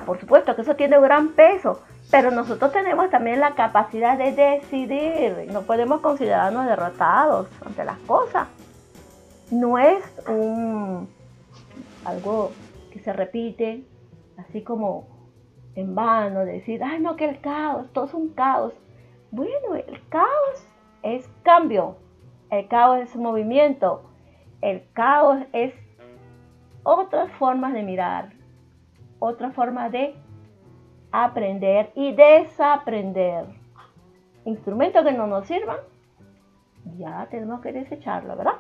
por 0.05 0.19
supuesto 0.19 0.55
que 0.55 0.62
eso 0.62 0.75
tiene 0.75 0.97
un 0.97 1.03
gran 1.03 1.29
peso, 1.29 1.81
pero 2.12 2.31
nosotros 2.31 2.71
tenemos 2.71 3.09
también 3.09 3.39
la 3.39 3.55
capacidad 3.55 4.17
de 4.17 4.31
decidir. 4.31 5.47
No 5.51 5.62
podemos 5.62 6.01
considerarnos 6.01 6.65
derrotados 6.65 7.47
ante 7.65 7.85
las 7.85 7.97
cosas. 7.99 8.47
No 9.51 9.77
es 9.77 10.03
un 10.27 11.07
algo 12.05 12.51
que 12.91 12.99
se 12.99 13.13
repite 13.13 13.83
así 14.38 14.62
como 14.62 15.18
en 15.75 15.95
vano, 15.95 16.45
decir, 16.45 16.84
ay 16.84 16.99
no, 16.99 17.15
que 17.15 17.29
el 17.29 17.41
caos, 17.41 17.91
todo 17.93 18.05
es 18.05 18.13
un 18.13 18.29
caos. 18.29 18.73
Bueno, 19.32 19.75
el 19.75 20.08
caos 20.10 20.67
es 21.03 21.27
cambio, 21.43 21.97
el 22.49 22.67
caos 22.67 22.99
es 22.99 23.15
movimiento. 23.15 24.10
El 24.62 24.84
caos 24.91 25.39
es 25.53 25.73
otras 26.84 27.32
formas 27.34 27.73
de 27.73 27.84
mirar, 27.84 28.34
otra 29.19 29.51
forma 29.51 29.89
de 29.89 30.15
aprender 31.12 31.91
y 31.95 32.13
desaprender. 32.13 33.45
Instrumentos 34.45 35.03
que 35.05 35.13
no 35.13 35.27
nos 35.27 35.47
sirvan, 35.47 35.77
ya 36.97 37.27
tenemos 37.29 37.62
que 37.62 37.71
desecharlo, 37.71 38.36
¿verdad? 38.36 38.55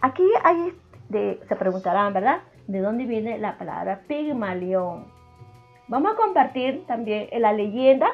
Aquí 0.00 0.24
hay, 0.42 0.72
se 1.10 1.56
preguntarán, 1.56 2.14
¿verdad? 2.14 2.42
¿De 2.66 2.80
dónde 2.80 3.04
viene 3.04 3.38
la 3.38 3.58
palabra 3.58 4.02
Pigmalión? 4.06 5.12
Vamos 5.88 6.12
a 6.12 6.16
compartir 6.16 6.86
también 6.86 7.28
la 7.32 7.52
leyenda 7.52 8.08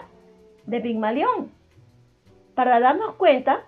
de 0.67 0.81
Pigmalión 0.81 1.53
para 2.55 2.81
darnos 2.81 3.15
cuenta 3.15 3.63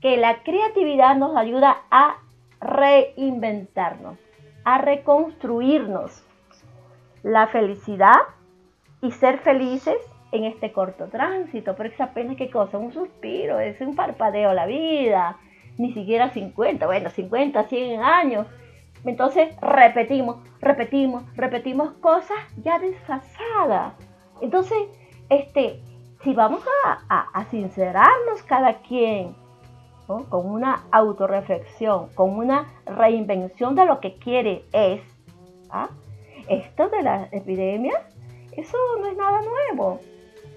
que 0.00 0.16
la 0.16 0.42
creatividad 0.42 1.16
nos 1.16 1.36
ayuda 1.36 1.82
a 1.90 2.18
reinventarnos, 2.60 4.18
a 4.64 4.78
reconstruirnos. 4.78 6.22
La 7.22 7.46
felicidad 7.48 8.20
y 9.00 9.10
ser 9.12 9.38
felices 9.38 9.96
en 10.30 10.44
este 10.44 10.72
corto 10.72 11.06
tránsito, 11.06 11.74
porque 11.74 11.94
es 11.94 12.00
apenas 12.00 12.36
qué 12.36 12.50
cosa, 12.50 12.78
un 12.78 12.92
suspiro, 12.92 13.60
es 13.60 13.80
un 13.80 13.94
parpadeo 13.94 14.52
la 14.52 14.66
vida, 14.66 15.38
ni 15.78 15.92
siquiera 15.92 16.30
50, 16.30 16.86
bueno, 16.86 17.10
50, 17.10 17.64
100 17.64 18.02
años. 18.02 18.46
Entonces 19.04 19.54
repetimos, 19.60 20.38
repetimos, 20.60 21.24
repetimos 21.36 21.92
cosas 21.94 22.38
ya 22.62 22.78
desfasadas. 22.78 23.94
Entonces, 24.40 24.78
este, 25.28 25.80
si 26.22 26.32
vamos 26.32 26.62
a, 26.84 27.44
sincerarnos 27.50 28.42
cada 28.46 28.74
quien 28.80 29.36
con 30.06 30.46
una 30.46 30.84
autorreflexión, 30.90 32.08
con 32.14 32.30
una 32.36 32.66
reinvención 32.86 33.74
de 33.74 33.84
lo 33.84 34.00
que 34.00 34.16
quiere 34.16 34.64
es. 34.72 35.02
¿ah? 35.70 35.88
Esto 36.48 36.88
de 36.88 37.02
las 37.02 37.32
epidemias, 37.32 38.00
eso 38.52 38.76
no 39.00 39.06
es 39.06 39.16
nada 39.16 39.40
nuevo. 39.42 40.00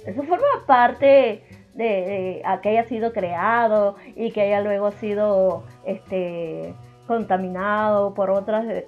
Eso 0.06 0.24
forma 0.24 0.66
parte 0.66 1.44
de, 1.74 2.42
que 2.62 2.70
haya 2.70 2.86
sido 2.86 3.12
creado 3.12 3.96
y 4.16 4.32
que 4.32 4.42
haya 4.42 4.62
luego 4.62 4.92
sido 4.92 5.64
este, 5.86 6.74
contaminado 7.08 8.14
por 8.14 8.30
otras 8.30 8.66
eh, 8.68 8.88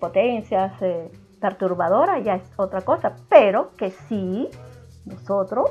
potencias 0.00 0.72
eh, 0.80 1.10
perturbadoras, 1.40 2.24
ya 2.24 2.36
es 2.36 2.42
otra 2.56 2.80
cosa. 2.80 3.14
Pero 3.28 3.76
que 3.76 3.90
sí, 3.90 4.48
nosotros, 5.04 5.70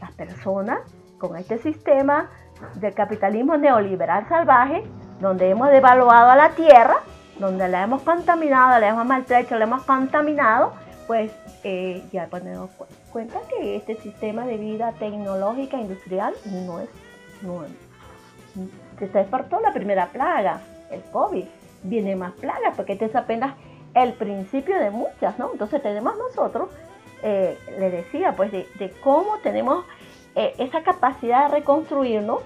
las 0.00 0.12
personas, 0.12 0.80
con 1.18 1.36
este 1.36 1.58
sistema 1.58 2.30
del 2.74 2.94
capitalismo 2.94 3.56
neoliberal 3.56 4.28
salvaje, 4.28 4.82
donde 5.20 5.48
hemos 5.50 5.70
devaluado 5.70 6.30
a 6.30 6.36
la 6.36 6.50
tierra, 6.50 6.96
donde 7.38 7.68
la 7.68 7.82
hemos 7.82 8.02
contaminado, 8.02 8.78
la 8.80 8.88
hemos 8.88 9.06
maltrecho, 9.06 9.56
la 9.56 9.64
hemos 9.64 9.82
contaminado, 9.84 10.72
pues 11.06 11.32
eh, 11.64 12.02
ya 12.12 12.26
ponemos 12.26 12.70
cuenta 13.12 13.38
que 13.48 13.76
este 13.76 13.96
sistema 13.96 14.46
de 14.46 14.56
vida 14.56 14.92
tecnológica 14.98 15.78
industrial 15.78 16.34
no 16.44 16.80
es 16.80 16.88
nuevo. 19.00 19.12
Se 19.12 19.18
despertó 19.18 19.60
la 19.60 19.72
primera 19.72 20.06
plaga, 20.08 20.60
el 20.90 21.02
COVID. 21.12 21.44
Viene 21.82 22.16
más 22.16 22.32
plagas 22.32 22.74
porque 22.76 22.94
este 22.94 23.06
es 23.06 23.16
apenas 23.16 23.54
el 23.94 24.12
principio 24.14 24.78
de 24.78 24.90
muchas, 24.90 25.38
¿no? 25.38 25.52
Entonces 25.52 25.82
tenemos 25.82 26.16
nosotros, 26.18 26.68
eh, 27.22 27.58
le 27.78 27.90
decía, 27.90 28.34
pues 28.36 28.52
de, 28.52 28.66
cómo 29.02 29.38
tenemos 29.42 29.84
eh, 30.34 30.54
esa 30.58 30.82
capacidad 30.82 31.48
de 31.48 31.56
reconstruirnos 31.56 32.40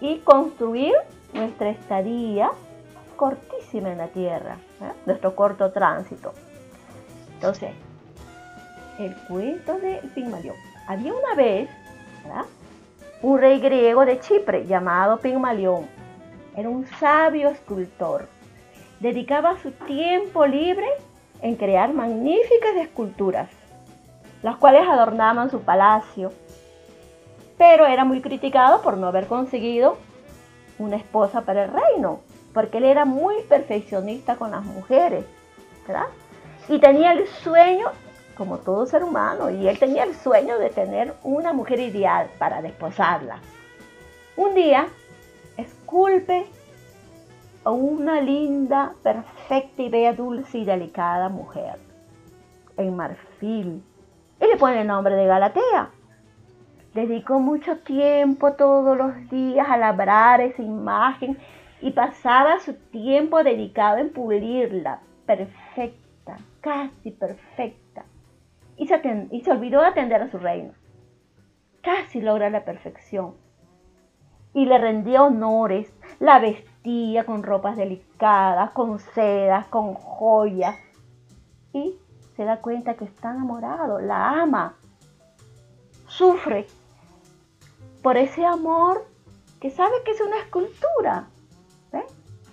y 0.00 0.18
construir 0.18 0.94
nuestra 1.32 1.70
estadía 1.70 2.50
cortísima 3.16 3.90
en 3.90 3.98
la 3.98 4.08
tierra, 4.08 4.56
¿eh? 4.80 4.92
nuestro 5.06 5.34
corto 5.34 5.72
tránsito. 5.72 6.32
Entonces, 7.34 7.70
el 8.98 9.14
cuento 9.28 9.78
de 9.78 10.00
Pigmalión. 10.14 10.56
Había 10.86 11.12
una 11.12 11.34
vez 11.34 11.68
un 13.22 13.38
rey 13.38 13.60
griego 13.60 14.06
de 14.06 14.18
Chipre 14.20 14.66
llamado 14.66 15.18
Pigmalión. 15.18 15.86
Era 16.56 16.68
un 16.68 16.86
sabio 16.86 17.50
escultor. 17.50 18.28
Dedicaba 18.98 19.58
su 19.58 19.70
tiempo 19.72 20.46
libre 20.46 20.86
en 21.42 21.56
crear 21.56 21.92
magníficas 21.92 22.76
esculturas, 22.76 23.48
las 24.42 24.56
cuales 24.56 24.88
adornaban 24.88 25.50
su 25.50 25.60
palacio. 25.60 26.32
Pero 27.58 27.86
era 27.86 28.04
muy 28.04 28.20
criticado 28.20 28.80
por 28.82 28.96
no 28.96 29.08
haber 29.08 29.26
conseguido 29.26 29.98
una 30.78 30.96
esposa 30.96 31.42
para 31.42 31.64
el 31.64 31.72
reino, 31.72 32.20
porque 32.54 32.78
él 32.78 32.84
era 32.84 33.04
muy 33.04 33.36
perfeccionista 33.48 34.36
con 34.36 34.50
las 34.50 34.64
mujeres, 34.64 35.24
¿verdad? 35.86 36.06
Y 36.68 36.78
tenía 36.78 37.12
el 37.12 37.26
sueño, 37.26 37.88
como 38.40 38.56
todo 38.56 38.86
ser 38.86 39.04
humano, 39.04 39.50
y 39.50 39.68
él 39.68 39.78
tenía 39.78 40.04
el 40.04 40.14
sueño 40.14 40.58
de 40.58 40.70
tener 40.70 41.12
una 41.24 41.52
mujer 41.52 41.78
ideal 41.78 42.30
para 42.38 42.62
desposarla. 42.62 43.38
Un 44.34 44.54
día, 44.54 44.88
esculpe 45.58 46.46
a 47.64 47.70
una 47.70 48.18
linda, 48.22 48.94
perfecta 49.02 49.82
y 49.82 49.90
bella, 49.90 50.14
dulce 50.14 50.56
y 50.56 50.64
delicada 50.64 51.28
mujer 51.28 51.74
en 52.78 52.96
marfil 52.96 53.84
y 54.40 54.46
le 54.46 54.56
pone 54.56 54.80
el 54.80 54.86
nombre 54.86 55.16
de 55.16 55.26
Galatea. 55.26 55.90
Dedicó 56.94 57.40
mucho 57.40 57.76
tiempo 57.80 58.54
todos 58.54 58.96
los 58.96 59.28
días 59.28 59.68
a 59.68 59.76
labrar 59.76 60.40
esa 60.40 60.62
imagen 60.62 61.36
y 61.82 61.90
pasaba 61.90 62.58
su 62.60 62.72
tiempo 62.72 63.44
dedicado 63.44 63.98
en 63.98 64.10
pulirla, 64.10 65.00
perfecta, 65.26 66.38
casi 66.62 67.10
perfecta. 67.10 67.89
Y 68.80 68.86
se, 68.86 69.50
olvidó 69.50 69.82
de 69.82 69.88
atender 69.88 70.22
a 70.22 70.30
su 70.30 70.38
reino. 70.38 70.72
Casi 71.82 72.22
logra 72.22 72.48
la 72.48 72.64
perfección. 72.64 73.34
Y 74.54 74.64
le 74.64 74.78
rendía 74.78 75.22
honores, 75.22 75.92
la 76.18 76.38
vestía 76.38 77.24
con 77.24 77.42
ropas 77.42 77.76
delicadas, 77.76 78.70
con 78.70 78.98
sedas, 78.98 79.66
con 79.68 79.92
joyas. 79.92 80.78
Y 81.74 81.98
se 82.36 82.44
da 82.44 82.62
cuenta 82.62 82.94
que 82.94 83.04
está 83.04 83.32
enamorado, 83.32 84.00
la 84.00 84.40
ama, 84.40 84.76
sufre 86.06 86.66
por 88.02 88.16
ese 88.16 88.46
amor 88.46 89.06
que 89.60 89.68
sabe 89.68 89.92
que 90.06 90.12
es 90.12 90.22
una 90.22 90.38
escultura, 90.38 91.28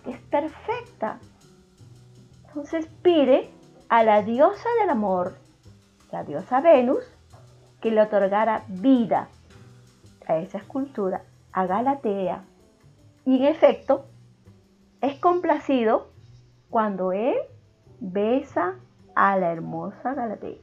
que 0.04 0.12
es 0.12 0.20
perfecta. 0.24 1.20
Entonces 2.48 2.86
pide 3.02 3.50
a 3.88 4.04
la 4.04 4.24
diosa 4.24 4.68
del 4.82 4.90
amor, 4.90 5.46
la 6.12 6.24
diosa 6.24 6.62
Venus, 6.62 7.04
que 7.82 7.91
le 7.91 8.02
otorgara 8.02 8.63
vida 8.67 9.28
a 10.28 10.38
esa 10.38 10.58
escultura, 10.58 11.24
a 11.52 11.65
Galatea. 11.65 12.43
Y 13.26 13.38
en 13.38 13.46
efecto, 13.46 14.06
es 15.02 15.20
complacido 15.20 16.08
cuando 16.70 17.12
él 17.12 17.36
besa 18.00 18.76
a 19.15 19.38
la 19.38 19.52
hermosa 19.52 20.13
Galatea. 20.13 20.62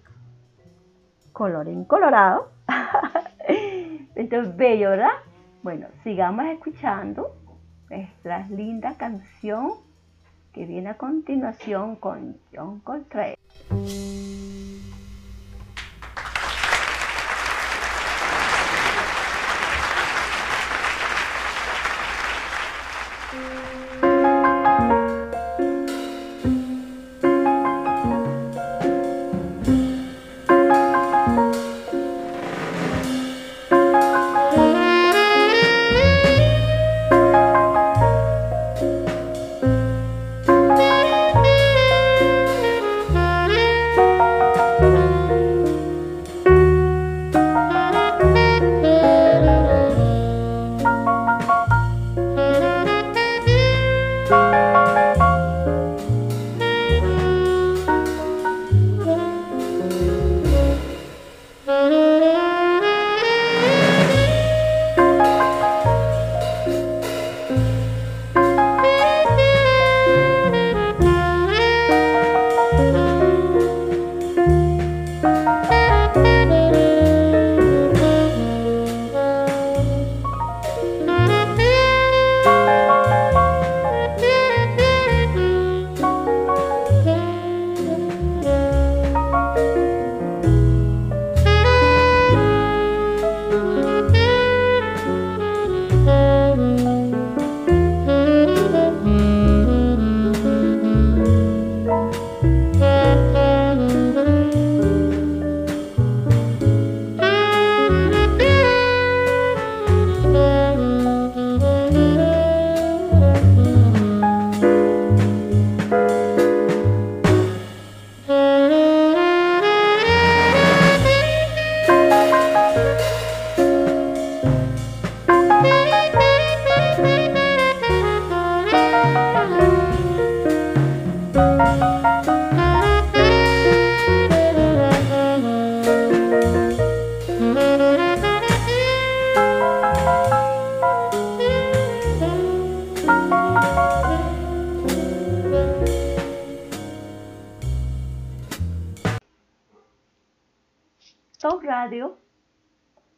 Colorín 1.33 1.85
colorado. 1.85 2.51
Entonces, 4.15 4.57
bello, 4.57 4.91
¿verdad? 4.91 5.11
Bueno, 5.63 5.89
sigamos 6.03 6.47
escuchando 6.47 7.35
nuestra 7.91 8.47
linda 8.49 8.95
canción 8.97 9.73
que 10.53 10.67
viene 10.67 10.91
a 10.91 10.97
continuación 10.97 11.97
con 11.97 12.37
John 12.53 12.81
Coltrane. 12.81 13.37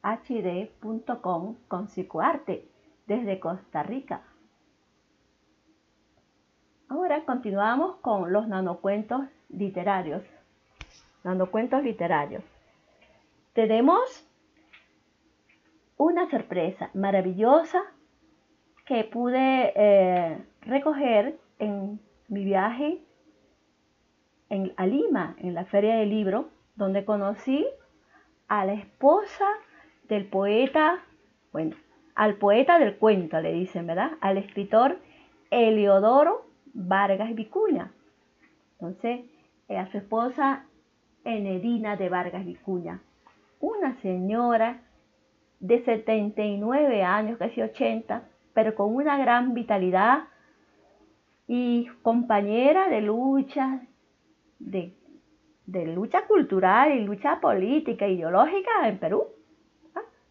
hd.com 0.03 1.57
con 1.69 1.87
psicoarte 1.87 2.69
desde 3.07 3.39
Costa 3.39 3.83
Rica. 3.85 4.23
Ahora 6.89 7.25
continuamos 7.25 7.97
con 7.97 8.33
los 8.33 8.49
nanocuentos 8.49 9.23
literarios. 9.49 10.23
Nanocuentos 11.25 11.83
literarios. 11.83 12.43
Tenemos 13.53 14.29
una 15.97 16.29
sorpresa 16.31 16.91
maravillosa 16.95 17.83
que 18.87 19.05
pude 19.05 19.73
eh, 19.75 20.45
recoger 20.63 21.39
en 21.59 22.01
mi 22.29 22.45
viaje 22.45 23.03
en, 24.49 24.73
a 24.77 24.87
Lima, 24.87 25.37
en 25.39 25.55
la 25.55 25.65
Feria 25.65 25.97
del 25.97 26.11
Libro, 26.11 26.51
donde 26.77 27.05
conocí 27.05 27.67
a 28.49 28.65
la 28.65 28.75
esposa 28.75 29.47
del 30.09 30.27
poeta, 30.27 31.03
bueno, 31.53 31.77
al 32.15 32.37
poeta 32.37 32.79
del 32.79 32.97
cuento 32.97 33.41
le 33.41 33.53
dicen, 33.53 33.87
¿verdad? 33.87 34.13
Al 34.21 34.39
escritor 34.39 34.99
Eliodoro 35.51 36.47
Vargas 36.73 37.35
Vicuña. 37.35 37.93
Entonces, 38.73 39.21
a 39.69 39.87
su 39.91 39.99
esposa 39.99 40.67
Enedina 41.25 41.97
de 41.97 42.09
Vargas 42.09 42.45
Vicuña, 42.45 43.01
una 43.61 43.95
señora 44.01 44.83
de 45.61 45.83
79 45.85 47.03
años, 47.03 47.39
casi 47.39 47.63
80, 47.63 48.29
pero 48.55 48.75
con 48.75 48.95
una 48.95 49.19
gran 49.19 49.55
vitalidad 49.55 50.25
y 51.49 51.89
compañera 52.03 52.89
de 52.89 53.03
lucha, 53.03 53.83
de, 54.59 54.95
lucha 55.67 56.27
cultural 56.27 56.93
y 56.93 57.05
lucha 57.05 57.41
política, 57.41 58.07
ideológica 58.07 58.89
en 58.89 58.99
Perú, 58.99 59.27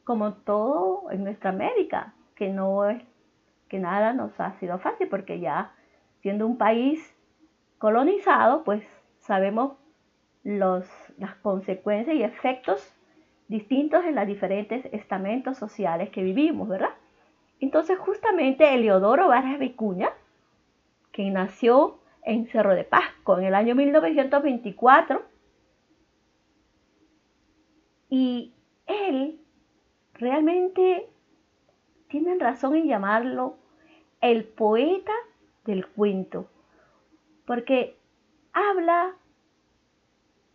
como 0.04 0.34
todo 0.34 1.12
en 1.12 1.24
nuestra 1.24 1.50
América, 1.50 2.14
que 2.36 2.50
no 2.50 2.90
es 2.90 3.02
que 3.68 3.80
nada 3.80 4.14
nos 4.14 4.40
ha 4.40 4.54
sido 4.60 4.78
fácil 4.80 5.08
porque 5.08 5.40
ya 5.40 5.74
siendo 6.22 6.46
un 6.46 6.58
país 6.58 7.16
colonizado, 7.78 8.64
pues 8.64 8.84
sabemos 9.20 9.74
los, 10.44 10.88
las 11.18 11.36
consecuencias 11.36 12.16
y 12.16 12.24
efectos 12.24 12.96
distintos 13.48 14.06
en 14.06 14.16
los 14.16 14.28
diferentes 14.28 14.86
estamentos 14.92 15.58
sociales 15.58 16.10
que 16.10 16.24
vivimos, 16.24 16.68
¿verdad? 16.68 16.94
Entonces 17.60 17.98
justamente 17.98 18.74
Eleodoro 18.74 19.28
Vargas 19.28 19.60
Vicuña, 19.60 20.10
que 21.12 21.30
nació 21.30 22.00
en 22.26 22.48
Cerro 22.48 22.76
de 22.76 22.84
Pasco 22.84 23.38
en 23.38 23.46
el 23.46 23.56
año 23.56 23.76
1924, 23.76 25.24
y 28.10 28.54
él 28.88 29.40
realmente 30.14 31.08
tienen 32.08 32.40
razón 32.40 32.76
en 32.76 32.88
llamarlo 32.88 33.58
el 34.22 34.44
poeta 34.44 35.12
del 35.66 35.88
cuento, 35.88 36.48
porque 37.46 37.98
habla 38.54 39.16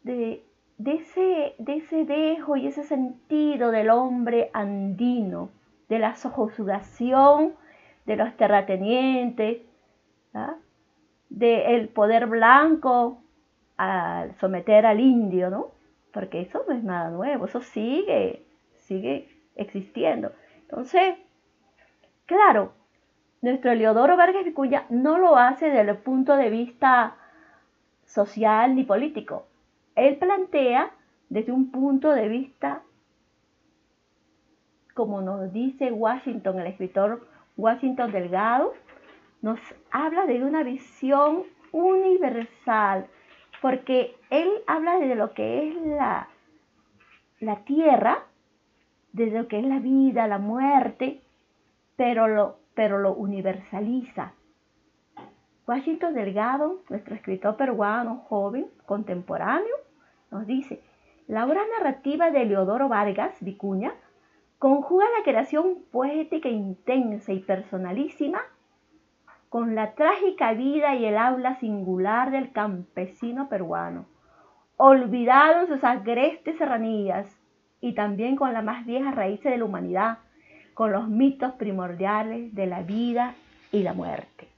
de, 0.03 0.43
ese, 0.85 1.55
de 1.59 1.77
ese 1.77 2.05
dejo 2.05 2.57
y 2.57 2.67
ese 2.67 2.85
sentido 2.85 3.71
del 3.71 3.91
hombre 3.91 4.51
andino, 4.53 5.51
de 5.89 5.99
la 5.99 6.15
sojuzgación 6.15 7.55
de 8.07 8.17
los 8.17 8.37
terratenientes, 8.37 9.63
¿ah? 10.35 10.57
Del 11.31 11.89
poder 11.89 12.27
blanco 12.27 13.23
al 13.77 14.35
someter 14.39 14.85
al 14.85 15.01
indio, 15.01 15.49
¿no? 15.49 15.69
Porque 16.13 16.43
eso 16.43 16.63
no 16.69 16.75
es 16.75 16.83
nada 16.83 17.11
nuevo, 17.11 17.47
eso 17.47 17.61
sigue, 17.61 18.45
sigue 18.77 19.29
existiendo. 19.57 20.33
Entonces, 20.63 21.17
claro, 22.27 22.73
nuestro 23.43 23.75
Leodoro 23.75 24.17
Vargas 24.17 24.45
Vicuña 24.45 24.85
no 24.91 25.19
lo 25.19 25.37
hace 25.37 25.67
desde 25.67 25.93
el 25.93 25.97
punto 25.99 26.37
de 26.37 26.51
vista 26.51 27.17
social 28.05 28.75
ni 28.75 28.85
político. 28.85 29.47
Él 29.95 30.17
plantea 30.17 30.91
desde 31.29 31.53
un 31.53 31.71
punto 31.71 32.11
de 32.11 32.29
vista, 32.29 32.83
como 34.95 35.23
nos 35.23 35.53
dice 35.53 35.93
Washington, 35.93 36.59
el 36.59 36.67
escritor 36.67 37.27
Washington 37.57 38.11
Delgado, 38.13 38.75
nos 39.43 39.61
habla 39.91 40.27
de 40.27 40.45
una 40.45 40.63
visión 40.63 41.45
universal, 41.73 43.07
porque 43.63 44.17
él 44.31 44.51
habla 44.67 44.99
de 44.99 45.15
lo 45.15 45.33
que 45.35 45.69
es 45.69 45.75
la, 45.87 46.29
la 47.41 47.57
tierra, 47.65 48.25
de 49.13 49.27
lo 49.27 49.49
que 49.49 49.59
es 49.59 49.65
la 49.65 49.79
vida, 49.79 50.27
la 50.27 50.39
muerte, 50.39 51.21
pero 51.97 52.29
lo 52.29 52.61
pero 52.81 52.99
lo 52.99 53.13
universaliza. 53.13 54.33
Washington 55.67 56.15
Delgado, 56.15 56.81
nuestro 56.89 57.15
escritor 57.15 57.57
peruano 57.57 58.25
joven, 58.29 58.69
contemporáneo, 58.87 59.77
nos 60.31 60.47
dice, 60.47 60.81
la 61.29 61.45
obra 61.45 61.61
narrativa 61.79 62.31
de 62.31 62.45
Leodoro 62.45 62.89
Vargas 62.89 63.35
Vicuña 63.41 63.93
conjuga 64.59 65.05
la 65.17 65.25
creación 65.25 65.83
poética 65.93 66.49
intensa 66.49 67.33
y 67.33 67.41
personalísima 67.41 68.41
con 69.51 69.75
la 69.75 69.95
trágica 69.95 70.53
vida 70.55 70.95
y 70.95 71.05
el 71.05 71.19
habla 71.19 71.59
singular 71.59 72.31
del 72.31 72.53
campesino 72.53 73.49
peruano, 73.49 74.07
olvidado 74.77 75.63
en 75.63 75.67
sus 75.67 75.83
agrestes 75.83 76.57
serranías 76.57 77.37
y 77.81 77.95
también 77.95 78.37
con 78.37 78.53
las 78.53 78.63
más 78.65 78.87
viejas 78.87 79.15
raíces 79.15 79.51
de 79.51 79.59
la 79.59 79.65
humanidad, 79.65 80.19
con 80.73 80.93
los 80.93 81.09
mitos 81.09 81.53
primordiales 81.55 82.55
de 82.55 82.67
la 82.67 82.83
vida 82.83 83.35
y 83.73 83.83
la 83.83 83.93
muerte. 83.93 84.49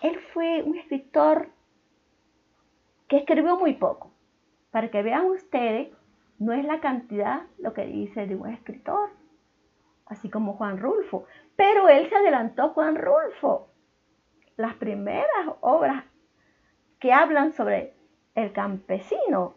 Él 0.00 0.18
fue 0.32 0.62
un 0.62 0.78
escritor 0.78 1.50
que 3.06 3.18
escribió 3.18 3.58
muy 3.58 3.74
poco. 3.74 4.12
Para 4.70 4.88
que 4.88 5.02
vean 5.02 5.26
ustedes, 5.26 5.90
no 6.38 6.54
es 6.54 6.64
la 6.64 6.80
cantidad 6.80 7.42
lo 7.58 7.74
que 7.74 7.84
dice 7.84 8.26
de 8.26 8.34
un 8.34 8.48
escritor, 8.48 9.10
así 10.06 10.30
como 10.30 10.54
Juan 10.54 10.78
Rulfo. 10.78 11.26
Pero 11.54 11.88
él 11.90 12.08
se 12.08 12.16
adelantó 12.16 12.70
Juan 12.70 12.96
Rulfo. 12.96 13.69
Las 14.56 14.74
primeras 14.74 15.46
obras 15.60 16.04
que 16.98 17.12
hablan 17.12 17.52
sobre 17.52 17.94
el 18.34 18.52
campesino, 18.52 19.54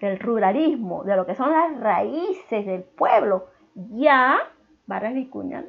del 0.00 0.18
ruralismo, 0.18 1.04
de 1.04 1.16
lo 1.16 1.26
que 1.26 1.34
son 1.34 1.50
las 1.50 1.78
raíces 1.80 2.66
del 2.66 2.82
pueblo, 2.82 3.46
ya 3.74 4.38
Vargas 4.86 5.14
Vicuña 5.14 5.64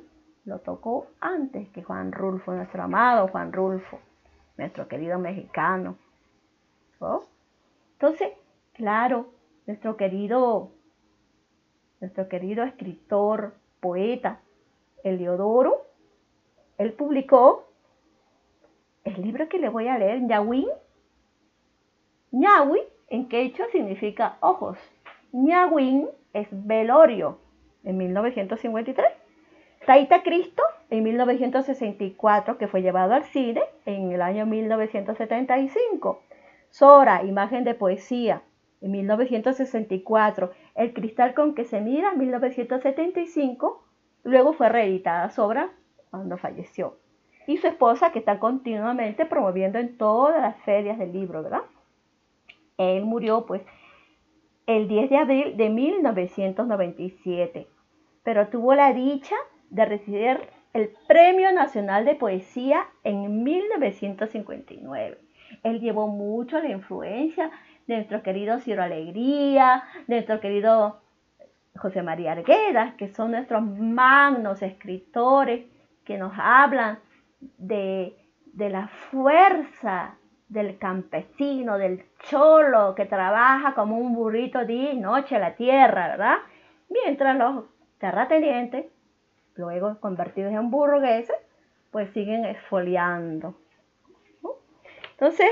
lo 0.46 0.60
tocó 0.60 1.08
antes 1.20 1.68
que 1.70 1.84
Juan 1.84 2.12
Rulfo, 2.12 2.54
nuestro 2.54 2.84
amado 2.84 3.28
Juan 3.28 3.52
Rulfo, 3.52 4.00
nuestro 4.58 4.88
querido 4.88 5.20
mexicano. 5.20 5.98
¿Oh? 7.00 7.24
Entonces, 7.94 8.30
claro, 8.74 9.28
nuestro 9.66 9.98
querido, 9.98 10.72
nuestro 12.00 12.28
querido 12.28 12.64
escritor, 12.64 13.56
poeta, 13.80 14.40
Eliodoro, 15.04 15.86
él 16.78 16.94
publicó 16.94 17.67
el 19.08 19.22
libro 19.22 19.48
que 19.48 19.60
le 19.60 19.70
voy 19.70 19.88
a 19.88 19.98
leer, 19.98 20.22
Ñahuín. 20.22 20.68
Ñahui 22.32 22.82
en 23.10 23.30
quechua 23.30 23.68
significa 23.72 24.38
ojos. 24.42 24.78
Ñahuín 25.32 26.10
es 26.34 26.48
velorio 26.52 27.40
en 27.86 27.98
1953. 27.98 29.08
Taita 29.86 30.24
Cristo 30.24 30.62
en 30.90 31.04
1964, 31.04 32.58
que 32.58 32.68
fue 32.68 32.82
llevado 32.82 33.14
al 33.14 33.24
cine 33.24 33.62
en 33.86 34.12
el 34.12 34.22
año 34.22 34.46
1975. 34.46 36.22
Sora, 36.70 37.24
imagen 37.24 37.64
de 37.64 37.76
poesía, 37.76 38.42
en 38.82 38.92
1964. 38.92 40.52
El 40.76 40.94
cristal 40.94 41.34
con 41.34 41.56
que 41.56 41.64
se 41.64 41.80
mira, 41.80 42.12
en 42.12 42.20
1975. 42.20 43.86
Luego 44.24 44.52
fue 44.52 44.68
reeditada 44.68 45.30
Sobra 45.30 45.72
cuando 46.12 46.38
falleció. 46.38 46.98
Y 47.48 47.58
su 47.58 47.66
esposa, 47.68 48.12
que 48.12 48.20
está 48.20 48.38
continuamente 48.38 49.26
promoviendo 49.26 49.80
en 49.80 49.98
todas 49.98 50.40
las 50.40 50.58
ferias 50.64 51.00
del 51.00 51.14
libro, 51.14 51.42
¿verdad? 51.42 51.64
Él 52.78 53.06
murió, 53.06 53.48
pues, 53.48 53.64
el 54.68 54.88
10 54.88 55.10
de 55.10 55.18
abril 55.18 55.58
de 55.58 55.70
1997 55.70 57.68
pero 58.28 58.50
tuvo 58.50 58.76
la 58.76 58.92
dicha 58.92 59.38
de 59.70 59.86
recibir 59.86 60.50
el 60.74 60.92
Premio 61.08 61.50
Nacional 61.54 62.04
de 62.04 62.14
Poesía 62.14 62.86
en 63.06 63.42
1959. 63.42 65.18
Él 65.64 65.80
llevó 65.80 66.10
mucho 66.10 66.60
la 66.60 66.68
influencia 66.68 67.50
de 67.88 67.96
nuestro 67.96 68.24
querido 68.24 68.60
Ciro 68.60 68.84
Alegría, 68.84 69.86
de 70.08 70.16
nuestro 70.16 70.42
querido 70.42 71.00
José 71.78 72.04
María 72.04 72.34
Arguedas, 72.34 72.96
que 72.96 73.08
son 73.08 73.32
nuestros 73.32 73.64
magnos 73.64 74.62
escritores 74.62 75.64
que 76.04 76.18
nos 76.18 76.34
hablan 76.36 77.00
de, 77.40 78.18
de 78.54 78.70
la 78.70 78.88
fuerza 78.88 80.18
del 80.50 80.78
campesino, 80.78 81.78
del 81.78 82.06
cholo 82.20 82.96
que 82.96 83.06
trabaja 83.06 83.74
como 83.74 83.98
un 83.98 84.14
burrito 84.14 84.66
día 84.66 84.94
y 84.94 84.98
noche 84.98 85.40
la 85.40 85.56
tierra, 85.56 86.08
¿verdad? 86.10 86.38
Mientras 86.90 87.38
los 87.38 87.66
terratenientes, 88.00 88.86
luego 89.56 90.00
convertidos 90.00 90.54
en 90.54 90.72
burgueses, 90.72 91.36
pues 91.92 92.10
siguen 92.12 92.46
esfoliando. 92.46 93.56
Entonces, 95.12 95.50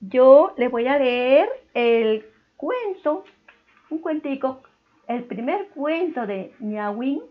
yo 0.00 0.54
les 0.56 0.70
voy 0.70 0.86
a 0.86 0.98
leer 0.98 1.48
el 1.74 2.24
cuento, 2.56 3.24
un 3.90 3.98
cuentico, 3.98 4.62
el 5.08 5.24
primer 5.24 5.68
cuento 5.70 6.26
de 6.26 6.54
Ñahuín, 6.60 7.22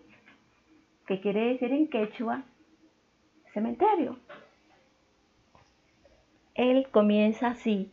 que 1.08 1.22
quiere 1.22 1.54
decir 1.54 1.72
en 1.72 1.88
quechua, 1.88 2.44
cementerio. 3.54 4.18
Él 6.56 6.88
comienza 6.92 7.48
así, 7.48 7.92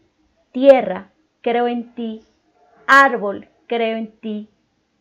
tierra, 0.53 1.13
creo 1.41 1.69
en 1.69 1.95
ti, 1.95 2.23
árbol, 2.87 3.49
creo 3.67 3.97
en 3.97 4.11
ti, 4.19 4.49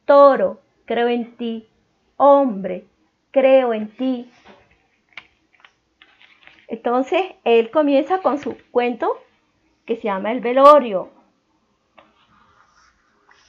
toro, 0.06 0.62
creo 0.86 1.08
en 1.08 1.36
ti. 1.38 1.68
Hombre, 2.18 2.86
creo 3.32 3.74
en 3.74 3.90
ti. 3.90 4.30
Entonces, 6.68 7.22
él 7.44 7.72
comienza 7.72 8.20
con 8.20 8.38
su 8.38 8.56
cuento 8.72 9.18
que 9.86 9.96
se 9.96 10.04
llama 10.04 10.32
El 10.32 10.42
velorio. 10.42 11.10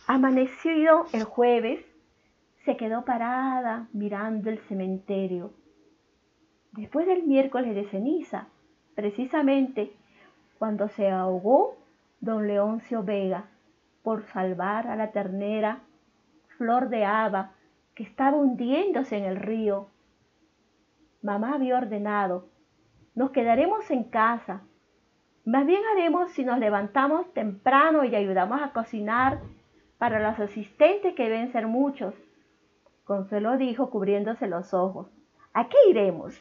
Amanecido 0.07 1.07
el 1.13 1.25
jueves, 1.25 1.85
se 2.65 2.77
quedó 2.77 3.05
parada 3.05 3.89
mirando 3.93 4.51
el 4.51 4.59
cementerio 4.61 5.53
después 6.77 7.07
del 7.07 7.23
miércoles 7.25 7.75
de 7.75 7.89
ceniza, 7.89 8.49
precisamente 8.95 9.93
cuando 10.59 10.89
se 10.89 11.11
ahogó 11.11 11.77
don 12.21 12.47
Leoncio 12.47 13.03
Vega 13.03 13.47
por 14.03 14.25
salvar 14.27 14.87
a 14.87 14.97
la 14.97 15.11
ternera 15.11 15.81
Flor 16.57 16.89
de 16.89 17.05
Haba 17.05 17.53
que 17.95 18.03
estaba 18.03 18.37
hundiéndose 18.37 19.17
en 19.17 19.25
el 19.25 19.37
río. 19.37 19.89
Mamá 21.23 21.55
había 21.55 21.77
ordenado, 21.77 22.47
nos 23.15 23.31
quedaremos 23.31 23.91
en 23.91 24.05
casa. 24.05 24.61
Más 25.45 25.67
bien 25.67 25.81
haremos 25.93 26.31
si 26.33 26.45
nos 26.45 26.59
levantamos 26.59 27.33
temprano 27.33 28.05
y 28.05 28.15
ayudamos 28.15 28.61
a 28.61 28.73
cocinar 28.73 29.41
para 29.99 30.21
los 30.21 30.39
asistentes 30.39 31.15
que 31.15 31.25
deben 31.25 31.53
ser 31.53 31.67
muchos. 31.67 32.15
Consuelo 33.05 33.57
dijo 33.57 33.91
cubriéndose 33.91 34.47
los 34.47 34.75
ojos. 34.75 35.07
¿A 35.55 35.69
qué 35.69 35.77
iremos? 35.89 36.39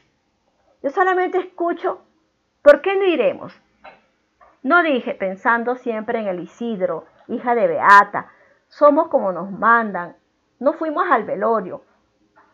Yo 0.86 0.92
solamente 0.92 1.40
escucho, 1.40 2.02
¿por 2.62 2.84
qué 2.84 2.96
no 2.96 3.06
iremos? 3.06 3.60
No 4.62 4.84
dije, 4.84 5.16
pensando 5.16 5.78
siempre 5.78 6.20
en 6.20 6.28
el 6.28 6.40
Isidro, 6.40 7.06
hija 7.28 7.56
de 7.56 7.66
Beata, 7.66 8.32
somos 8.68 9.08
como 9.08 9.32
nos 9.32 9.50
mandan. 9.50 10.16
No 10.60 10.74
fuimos 10.74 11.08
al 11.10 11.24
velorio. 11.24 11.84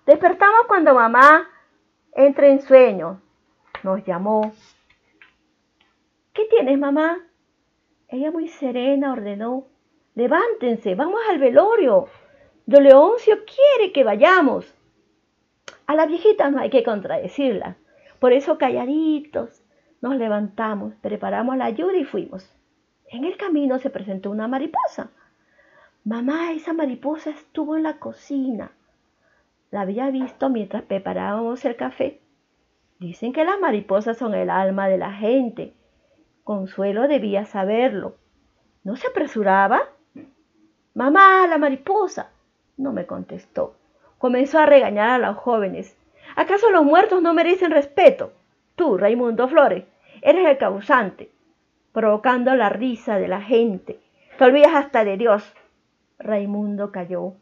Despertamos 0.06 0.62
cuando 0.70 0.94
mamá 0.94 1.50
entra 2.14 2.48
en 2.48 2.62
sueño. 2.62 3.22
Nos 3.84 4.02
llamó. 4.06 4.54
¿Qué 6.32 6.46
tienes, 6.46 6.80
mamá? 6.80 7.20
Ella 8.08 8.32
muy 8.32 8.48
serena 8.48 9.12
ordenó. 9.12 9.66
Levántense, 10.16 10.96
vamos 10.96 11.20
al 11.30 11.38
velorio. 11.38 12.08
Don 12.66 12.82
Leoncio 12.82 13.40
quiere 13.44 13.92
que 13.92 14.06
vayamos. 14.06 14.74
A 15.86 15.96
la 15.96 16.06
viejita 16.06 16.50
no 16.50 16.62
hay 16.62 16.70
que 16.70 16.86
contradecirla. 16.86 17.76
Por 18.22 18.34
eso 18.34 18.60
calladitos 18.60 19.64
nos 20.00 20.16
levantamos, 20.16 20.94
preparamos 21.02 21.58
la 21.58 21.66
ayuda 21.66 21.98
y 21.98 22.06
fuimos. 22.06 22.48
En 23.08 23.26
el 23.26 23.36
camino 23.36 23.80
se 23.80 23.90
presentó 23.90 24.30
una 24.30 24.48
mariposa. 24.48 25.10
Mamá, 26.04 26.52
esa 26.52 26.72
mariposa 26.72 27.32
estuvo 27.32 27.76
en 27.76 27.82
la 27.82 27.98
cocina. 27.98 28.74
La 29.72 29.82
había 29.82 30.12
visto 30.12 30.52
mientras 30.52 30.84
preparábamos 30.84 31.66
el 31.66 31.76
café. 31.76 32.22
Dicen 33.00 33.34
que 33.34 33.44
las 33.44 33.60
mariposas 33.60 34.20
son 34.20 34.36
el 34.36 34.52
alma 34.52 34.88
de 34.88 35.00
la 35.00 35.14
gente. 35.14 35.74
Consuelo 36.44 37.08
debía 37.08 37.46
saberlo. 37.46 38.18
¿No 38.84 38.98
se 38.98 39.08
apresuraba? 39.08 39.82
Mamá, 40.94 41.48
la 41.48 41.58
mariposa. 41.58 42.30
No 42.78 42.94
me 42.94 43.08
contestó. 43.08 43.78
Comenzó 44.20 44.60
a 44.60 44.68
regañar 44.68 45.10
a 45.10 45.28
los 45.28 45.38
jóvenes. 45.38 45.98
¿Acaso 46.36 46.70
los 46.70 46.84
muertos 46.84 47.22
no 47.22 47.34
merecen 47.34 47.72
respeto? 47.72 48.34
Tú, 48.76 48.98
Raimundo 48.98 49.48
Flores, 49.48 49.86
eres 50.22 50.46
el 50.48 50.58
causante, 50.58 51.32
provocando 51.92 52.56
la 52.56 52.70
risa 52.70 53.18
de 53.18 53.28
la 53.28 53.42
gente. 53.42 54.00
Te 54.38 54.44
olvidas 54.46 54.74
hasta 54.74 55.04
de 55.04 55.18
Dios. 55.18 55.54
Raimundo 56.20 56.92
calló. 56.92 57.34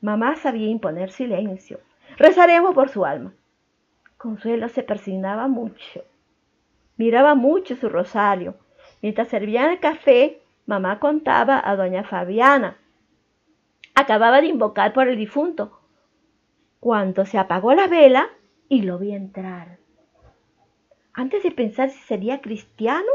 Mamá 0.00 0.36
sabía 0.36 0.68
imponer 0.68 1.10
silencio. 1.10 1.80
Rezaremos 2.16 2.74
por 2.74 2.90
su 2.90 3.04
alma. 3.04 3.32
Consuelo 4.16 4.68
se 4.68 4.82
persignaba 4.82 5.48
mucho. 5.48 6.04
Miraba 6.96 7.34
mucho 7.34 7.74
su 7.76 7.88
rosario. 7.88 8.54
Mientras 9.02 9.28
servían 9.28 9.70
el 9.70 9.80
café, 9.80 10.40
mamá 10.66 11.00
contaba 11.00 11.60
a 11.62 11.74
doña 11.76 12.04
Fabiana. 12.04 12.76
Acababa 13.94 14.40
de 14.40 14.46
invocar 14.46 14.92
por 14.92 15.08
el 15.08 15.16
difunto 15.16 15.80
cuando 16.84 17.24
se 17.24 17.38
apagó 17.38 17.72
la 17.72 17.86
vela 17.86 18.28
y 18.68 18.82
lo 18.82 18.98
vi 18.98 19.14
entrar. 19.14 19.78
Antes 21.14 21.42
de 21.42 21.50
pensar 21.50 21.88
si 21.88 21.98
sería 22.00 22.42
cristiano, 22.42 23.08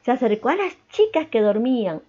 se 0.00 0.12
acercó 0.12 0.48
a 0.48 0.56
las 0.56 0.78
chicas 0.88 1.26
que 1.26 1.42
dormían. 1.42 2.00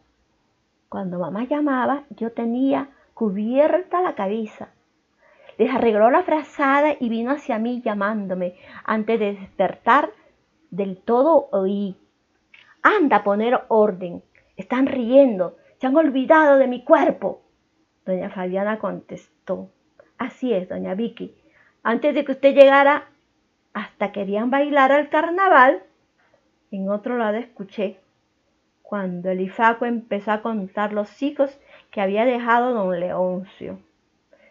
Cuando 0.88 1.20
mamá 1.20 1.44
llamaba, 1.44 2.06
yo 2.10 2.32
tenía 2.32 2.92
cubierta 3.14 4.02
la 4.02 4.16
cabeza. 4.16 4.70
Les 5.58 5.76
arregló 5.76 6.10
la 6.10 6.24
frazada 6.24 6.96
y 6.98 7.10
vino 7.10 7.32
hacia 7.32 7.60
mí 7.60 7.82
llamándome. 7.82 8.56
Antes 8.86 9.20
de 9.20 9.34
despertar, 9.34 10.10
del 10.72 10.96
todo 10.96 11.50
oí. 11.52 11.98
Anda 12.82 13.18
a 13.18 13.24
poner 13.26 13.66
orden. 13.68 14.24
Están 14.56 14.88
riendo. 14.88 15.58
Se 15.82 15.88
han 15.88 15.98
olvidado 15.98 16.58
de 16.58 16.68
mi 16.70 16.86
cuerpo. 16.86 17.42
Doña 18.06 18.30
Fabiana 18.30 18.80
contestó. 18.80 19.68
Así 20.18 20.54
es, 20.54 20.70
doña 20.70 20.96
Vicky. 20.96 21.36
Antes 21.84 22.16
de 22.16 22.24
que 22.24 22.32
usted 22.34 22.54
llegara, 22.56 23.08
hasta 23.74 24.12
querían 24.12 24.50
bailar 24.50 24.92
al 24.92 25.10
carnaval. 25.10 25.84
En 26.72 26.90
otro 26.90 27.18
lado 27.18 27.38
escuché 27.38 28.00
cuando 28.82 29.32
el 29.32 29.42
Ifaco 29.42 29.86
empezó 29.86 30.32
a 30.32 30.42
contar 30.42 30.94
los 30.94 31.24
hijos 31.24 31.60
que 31.90 32.02
había 32.02 32.26
dejado 32.26 32.74
don 32.74 33.00
Leoncio, 33.00 33.80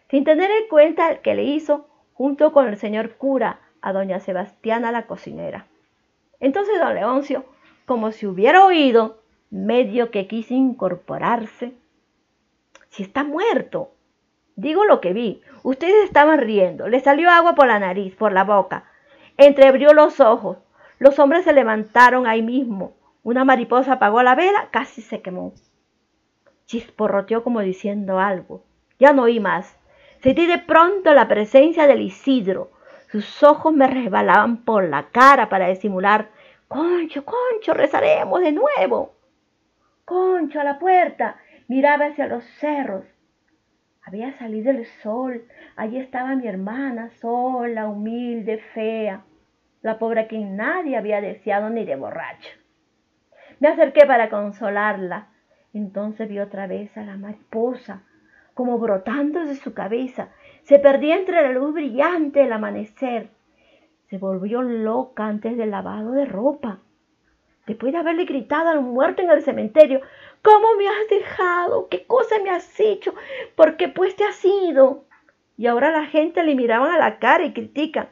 sin 0.09 0.25
tener 0.25 0.51
en 0.51 0.67
cuenta 0.67 1.21
que 1.21 1.35
le 1.35 1.43
hizo 1.43 1.87
junto 2.13 2.51
con 2.51 2.67
el 2.67 2.77
señor 2.77 3.15
cura 3.15 3.61
a 3.81 3.93
doña 3.93 4.19
Sebastiana 4.19 4.91
la 4.91 5.07
cocinera. 5.07 5.67
Entonces 6.39 6.79
don 6.79 6.93
Leoncio, 6.93 7.45
como 7.85 8.11
si 8.11 8.27
hubiera 8.27 8.65
oído, 8.65 9.21
medio 9.49 10.11
que 10.11 10.27
quiso 10.27 10.53
incorporarse. 10.53 11.73
Si 12.89 13.03
está 13.03 13.23
muerto, 13.23 13.91
Digo 14.55 14.85
lo 14.85 15.01
que 15.01 15.13
vi. 15.13 15.41
Ustedes 15.63 16.03
estaban 16.05 16.39
riendo. 16.39 16.87
Le 16.87 16.99
salió 16.99 17.29
agua 17.29 17.55
por 17.55 17.67
la 17.67 17.79
nariz, 17.79 18.15
por 18.15 18.31
la 18.31 18.43
boca. 18.43 18.85
Entreabrió 19.37 19.93
los 19.93 20.19
ojos. 20.19 20.57
Los 20.99 21.17
hombres 21.19 21.43
se 21.43 21.53
levantaron 21.53 22.27
ahí 22.27 22.41
mismo. 22.41 22.95
Una 23.23 23.45
mariposa 23.45 23.93
apagó 23.93 24.21
la 24.21 24.35
vela, 24.35 24.67
casi 24.71 25.01
se 25.01 25.21
quemó. 25.21 25.53
Chisporroteó 26.65 27.43
como 27.43 27.61
diciendo 27.61 28.19
algo. 28.19 28.63
Ya 28.99 29.13
no 29.13 29.23
oí 29.23 29.39
más. 29.39 29.77
Sentí 30.21 30.45
de 30.45 30.59
pronto 30.59 31.13
la 31.13 31.27
presencia 31.27 31.87
del 31.87 32.01
Isidro. 32.01 32.71
Sus 33.11 33.43
ojos 33.43 33.73
me 33.73 33.87
resbalaban 33.87 34.63
por 34.63 34.87
la 34.87 35.09
cara 35.09 35.49
para 35.49 35.67
disimular. 35.67 36.29
Concho, 36.67 37.25
Concho, 37.25 37.73
rezaremos 37.73 38.41
de 38.41 38.51
nuevo. 38.51 39.13
Concho 40.05 40.59
a 40.59 40.63
la 40.63 40.79
puerta. 40.79 41.37
Miraba 41.67 42.07
hacia 42.07 42.27
los 42.27 42.43
cerros. 42.59 43.05
Había 44.05 44.37
salido 44.37 44.71
el 44.71 44.85
sol, 45.01 45.43
allí 45.75 45.97
estaba 45.97 46.35
mi 46.35 46.47
hermana, 46.47 47.09
sola, 47.21 47.87
humilde, 47.87 48.57
fea, 48.73 49.23
la 49.81 49.97
pobre 49.97 50.27
que 50.27 50.39
nadie 50.39 50.97
había 50.97 51.21
deseado 51.21 51.69
ni 51.69 51.85
de 51.85 51.95
borracha. 51.95 52.49
Me 53.59 53.69
acerqué 53.69 54.05
para 54.05 54.29
consolarla. 54.29 55.27
Entonces 55.73 56.29
vi 56.29 56.39
otra 56.39 56.67
vez 56.67 56.95
a 56.97 57.03
la 57.03 57.15
mariposa, 57.17 58.03
como 58.53 58.77
brotando 58.77 59.45
de 59.45 59.55
su 59.55 59.73
cabeza. 59.73 60.29
Se 60.63 60.79
perdía 60.79 61.15
entre 61.15 61.41
la 61.41 61.51
luz 61.51 61.73
brillante 61.73 62.41
del 62.41 62.53
amanecer. 62.53 63.29
Se 64.09 64.17
volvió 64.17 64.61
loca 64.61 65.25
antes 65.25 65.57
del 65.57 65.71
lavado 65.71 66.11
de 66.11 66.25
ropa. 66.25 66.79
Después 67.65 67.93
de 67.93 67.99
haberle 67.99 68.25
gritado 68.25 68.69
al 68.69 68.81
muerto 68.81 69.21
en 69.21 69.31
el 69.31 69.41
cementerio, 69.41 70.01
¿Cómo 70.43 70.75
me 70.75 70.89
has 70.89 71.07
dejado? 71.09 71.87
¿Qué 71.87 72.05
cosa 72.05 72.35
me 72.43 72.49
has 72.49 72.77
hecho? 72.77 73.15
¿Por 73.55 73.77
qué 73.77 73.87
pues 73.87 74.15
te 74.17 74.25
has 74.25 74.43
ido? 74.43 75.05
Y 75.55 75.67
ahora 75.67 75.89
la 75.89 76.05
gente 76.05 76.43
le 76.43 76.53
miraban 76.53 76.93
a 76.93 76.97
la 76.97 77.17
cara 77.17 77.45
y 77.45 77.53
critican. 77.53 78.09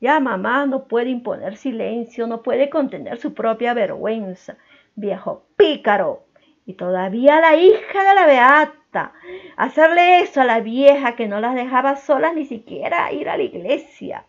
Ya 0.00 0.18
mamá 0.18 0.66
no 0.66 0.88
puede 0.88 1.10
imponer 1.10 1.56
silencio, 1.56 2.26
no 2.26 2.42
puede 2.42 2.68
contener 2.68 3.18
su 3.18 3.32
propia 3.32 3.74
vergüenza. 3.74 4.56
Viejo 4.96 5.46
pícaro. 5.56 6.24
Y 6.66 6.74
todavía 6.74 7.40
la 7.40 7.54
hija 7.54 8.08
de 8.08 8.14
la 8.16 8.26
beata. 8.26 9.12
Hacerle 9.56 10.18
eso 10.20 10.40
a 10.40 10.44
la 10.44 10.58
vieja 10.58 11.14
que 11.14 11.28
no 11.28 11.38
las 11.38 11.54
dejaba 11.54 11.94
solas 11.94 12.34
ni 12.34 12.44
siquiera 12.44 13.12
ir 13.12 13.28
a 13.28 13.36
la 13.36 13.44
iglesia. 13.44 14.26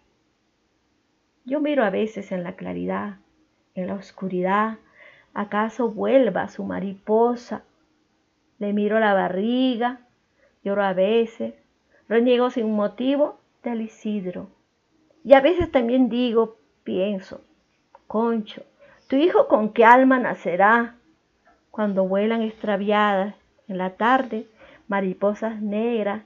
Yo 1.45 1.59
miro 1.61 1.83
a 1.83 1.89
veces 1.89 2.31
en 2.31 2.43
la 2.43 2.55
claridad, 2.55 3.17
en 3.73 3.87
la 3.87 3.95
oscuridad, 3.95 4.77
¿Acaso 5.33 5.89
vuelva 5.89 6.47
su 6.47 6.63
mariposa? 6.63 7.63
Le 8.59 8.71
miro 8.71 8.99
la 8.99 9.13
barriga, 9.13 10.01
lloro 10.63 10.83
a 10.83 10.93
veces, 10.93 11.55
reniego 12.07 12.51
sin 12.51 12.71
motivo 12.71 13.39
del 13.63 13.81
Isidro. 13.81 14.49
Y 15.23 15.33
a 15.33 15.41
veces 15.41 15.71
también 15.71 16.09
digo, 16.09 16.57
pienso, 16.83 17.41
Concho, 18.07 18.63
¿tu 19.07 19.15
hijo 19.15 19.47
con 19.47 19.73
qué 19.73 19.85
alma 19.85 20.19
nacerá? 20.19 20.97
Cuando 21.71 22.07
vuelan 22.07 22.43
extraviadas 22.43 23.35
en 23.67 23.79
la 23.79 23.95
tarde 23.95 24.47
mariposas 24.87 25.61
negras, 25.61 26.23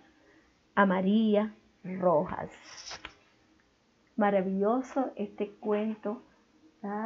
amarillas, 0.76 1.52
rojas. 1.84 2.50
Maravilloso 4.18 5.12
este 5.16 5.52
cuento 5.52 6.24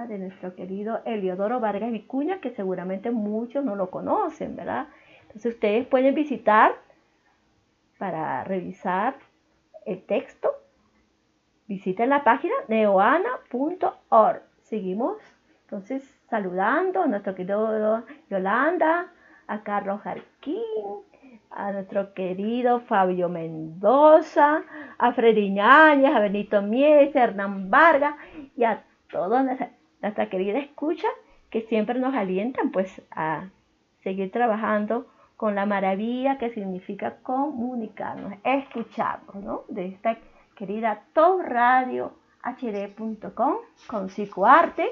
de 0.07 0.17
nuestro 0.19 0.55
querido 0.55 1.01
Eliodoro 1.05 1.59
Vargas 1.59 1.91
Vicuña, 1.91 2.39
que 2.39 2.51
seguramente 2.51 3.09
muchos 3.11 3.65
no 3.65 3.75
lo 3.75 3.89
conocen, 3.89 4.55
¿verdad? 4.55 4.87
Entonces 5.23 5.55
ustedes 5.55 5.87
pueden 5.87 6.13
visitar 6.13 6.73
para 7.97 8.43
revisar 8.43 9.15
el 9.85 10.03
texto 10.03 10.51
visiten 11.71 12.09
la 12.09 12.25
página 12.25 12.53
neoana.org. 12.67 14.41
Seguimos 14.63 15.17
entonces 15.63 16.03
saludando 16.29 17.01
a 17.01 17.07
nuestro 17.07 17.33
querido 17.33 18.03
Yolanda, 18.29 19.07
a 19.47 19.63
Carlos 19.63 20.01
Jarquín, 20.01 20.61
a 21.49 21.71
nuestro 21.71 22.13
querido 22.13 22.81
Fabio 22.81 23.29
Mendoza, 23.29 24.63
a 24.97 25.13
Freddy 25.13 25.49
Ñañez, 25.49 26.13
a 26.13 26.19
Benito 26.19 26.61
Mies, 26.61 27.15
a 27.15 27.23
Hernán 27.23 27.69
Vargas 27.69 28.15
y 28.57 28.65
a 28.65 28.83
toda 29.11 29.43
nuestra, 29.43 30.29
querida 30.29 30.59
escucha 30.59 31.07
que 31.49 31.61
siempre 31.63 31.99
nos 31.99 32.13
alientan 32.15 32.71
pues 32.71 33.01
a 33.11 33.49
seguir 34.03 34.31
trabajando 34.31 35.07
con 35.37 35.55
la 35.55 35.65
maravilla 35.65 36.37
que 36.37 36.53
significa 36.53 37.17
comunicarnos, 37.23 38.33
escucharnos, 38.43 39.35
¿no? 39.43 39.63
De 39.67 39.87
esta 39.87 40.17
querida 40.55 41.03
Top 41.13 41.41
Radio 41.41 42.13
HD.com 42.43 43.55
con 43.87 44.09
Psicoarte, 44.09 44.87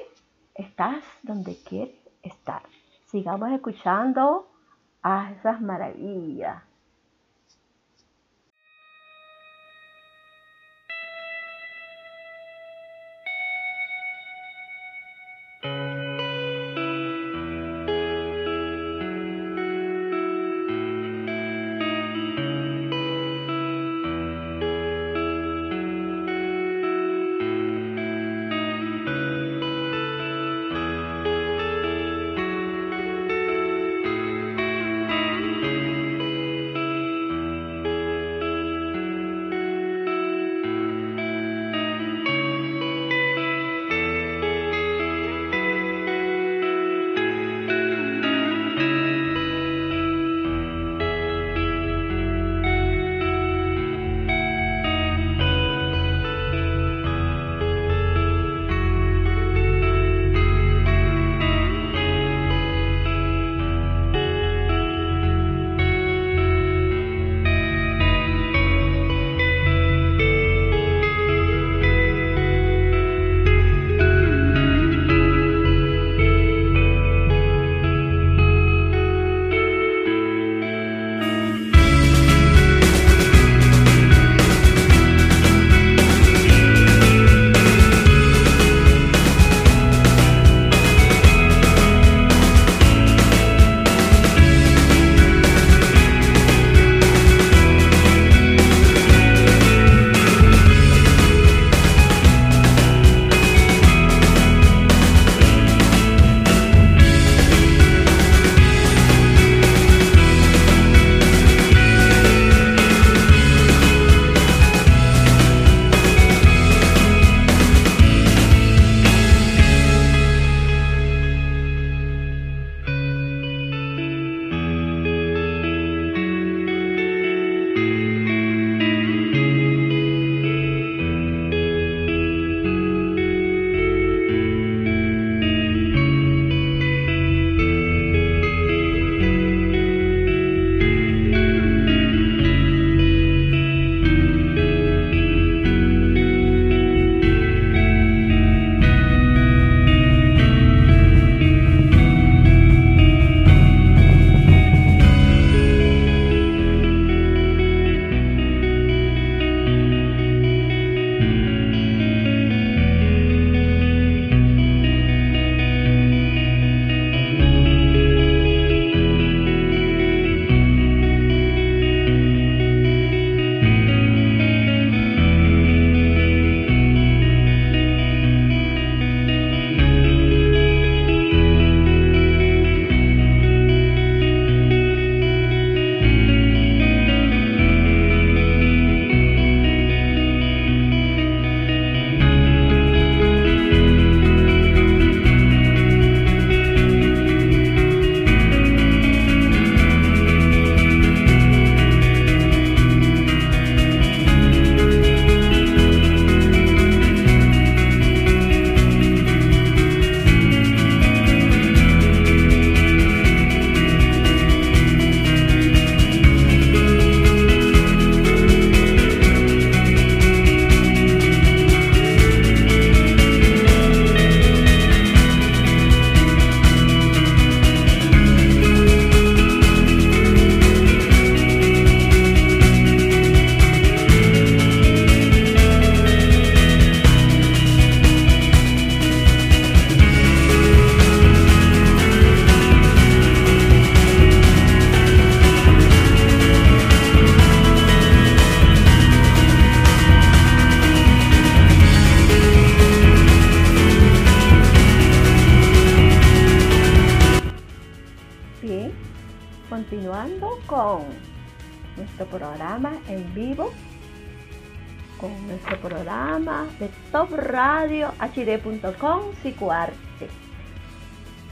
estás 0.54 1.04
donde 1.22 1.56
quieres 1.68 1.96
estar. 2.22 2.62
Sigamos 3.06 3.50
escuchando 3.52 4.48
a 5.02 5.32
esas 5.32 5.60
maravillas. 5.60 6.62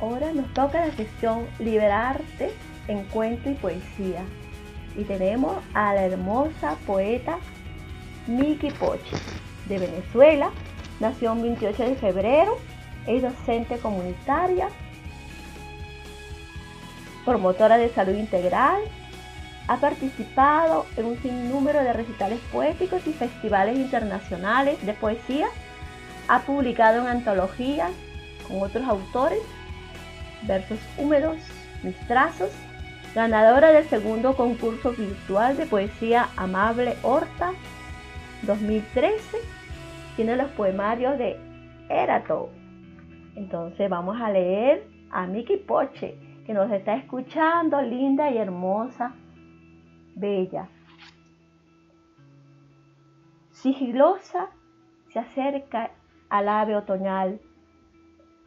Ahora 0.01 0.33
nos 0.33 0.53
toca 0.55 0.87
la 0.87 0.93
sección 0.95 1.47
Liberarte 1.59 2.53
en 2.87 3.05
cuento 3.05 3.51
y 3.51 3.55
poesía. 3.55 4.23
Y 4.97 5.05
tenemos 5.05 5.57
a 5.75 5.95
la 5.95 6.05
hermosa 6.05 6.77
poeta 6.87 7.39
Miki 8.27 8.71
Poche, 8.71 9.17
de 9.67 9.79
Venezuela. 9.79 10.51
Nació 11.01 11.33
el 11.33 11.43
28 11.43 11.83
de 11.83 11.95
febrero, 11.95 12.59
es 13.07 13.23
docente 13.23 13.79
comunitaria, 13.79 14.69
promotora 17.25 17.79
de 17.79 17.89
salud 17.91 18.15
integral, 18.15 18.81
ha 19.69 19.77
participado 19.77 20.87
en 20.97 21.05
un 21.05 21.23
sinnúmero 21.23 21.85
de 21.85 21.93
recitales 21.93 22.41
poéticos 22.51 23.07
y 23.07 23.13
festivales 23.13 23.77
internacionales 23.77 24.85
de 24.85 24.95
poesía. 24.95 25.47
Ha 26.29 26.41
publicado 26.41 27.01
en 27.01 27.07
antologías 27.07 27.91
con 28.47 28.63
otros 28.63 28.87
autores, 28.87 29.41
versos 30.47 30.79
húmedos, 30.99 31.39
mis 31.83 31.97
trazos, 32.07 32.51
ganadora 33.15 33.71
del 33.71 33.85
segundo 33.85 34.37
concurso 34.37 34.93
virtual 34.93 35.57
de 35.57 35.67
poesía 35.67 36.29
Amable 36.37 36.97
Horta 37.03 37.53
2013. 38.43 39.39
Tiene 40.17 40.37
los 40.37 40.51
poemarios 40.51 41.19
de 41.19 41.37
Erato. 41.89 42.51
Entonces 43.35 43.89
vamos 43.89 44.21
a 44.21 44.31
leer 44.31 44.87
a 45.11 45.27
Miki 45.27 45.57
Poche, 45.57 46.19
que 46.45 46.53
nos 46.53 46.71
está 46.71 46.95
escuchando, 46.95 47.81
linda 47.81 48.31
y 48.31 48.39
hermosa 48.39 49.15
bella. 50.15 50.69
Sigilosa 53.53 54.51
se 55.13 55.19
acerca 55.19 55.91
al 56.31 56.49
ave 56.49 56.77
otoñal, 56.77 57.41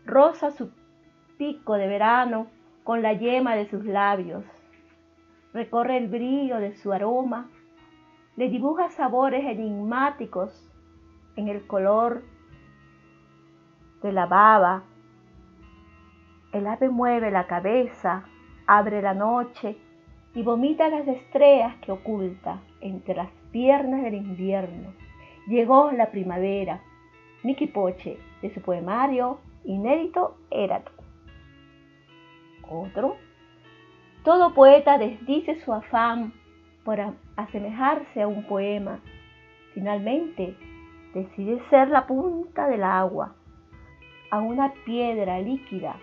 rosa 0.05 0.51
su 0.51 0.71
pico 1.37 1.75
de 1.75 1.87
verano 1.87 2.47
con 2.83 3.01
la 3.01 3.13
yema 3.13 3.55
de 3.55 3.67
sus 3.69 3.85
labios, 3.85 4.45
recorre 5.53 5.97
el 5.97 6.07
brillo 6.07 6.57
de 6.57 6.75
su 6.75 6.93
aroma, 6.93 7.49
le 8.35 8.49
dibuja 8.49 8.89
sabores 8.89 9.43
enigmáticos 9.45 10.67
en 11.35 11.47
el 11.47 11.67
color 11.67 12.23
de 14.01 14.11
la 14.11 14.25
baba. 14.25 14.83
El 16.53 16.67
ave 16.67 16.89
mueve 16.89 17.31
la 17.31 17.47
cabeza, 17.47 18.25
abre 18.67 19.01
la 19.01 19.13
noche 19.13 19.77
y 20.33 20.43
vomita 20.43 20.89
las 20.89 21.07
estrellas 21.07 21.75
que 21.81 21.91
oculta 21.91 22.61
entre 22.79 23.15
las 23.15 23.29
piernas 23.51 24.01
del 24.03 24.15
invierno. 24.15 24.93
Llegó 25.47 25.91
la 25.91 26.11
primavera. 26.11 26.81
Miki 27.43 27.67
Poche, 27.67 28.17
de 28.41 28.53
su 28.53 28.61
poemario 28.61 29.39
inédito 29.63 30.37
Erato. 30.49 30.91
Otro. 32.69 33.17
Todo 34.23 34.53
poeta 34.53 34.97
desdice 34.97 35.59
su 35.61 35.73
afán 35.73 36.33
por 36.85 36.99
asemejarse 37.35 38.21
a 38.21 38.27
un 38.27 38.45
poema. 38.45 38.99
Finalmente, 39.73 40.55
decide 41.13 41.61
ser 41.69 41.89
la 41.89 42.05
punta 42.05 42.67
del 42.67 42.83
agua, 42.83 43.35
a 44.29 44.39
una 44.39 44.73
piedra 44.85 45.39
líquida 45.39 45.95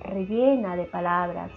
rellena 0.00 0.76
de 0.76 0.84
palabras 0.84 1.52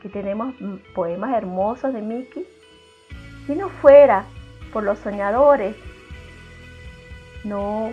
que 0.00 0.08
tenemos 0.08 0.54
poemas 0.94 1.36
hermosos 1.36 1.92
de 1.92 2.00
Miki, 2.00 2.44
si 3.46 3.54
no 3.54 3.68
fuera 3.68 4.24
por 4.72 4.82
los 4.82 4.98
soñadores, 4.98 5.76
no 7.44 7.90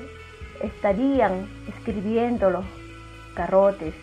estarían 0.61 1.47
escribiendo 1.67 2.49
los 2.49 2.65
carrotes 3.35 3.93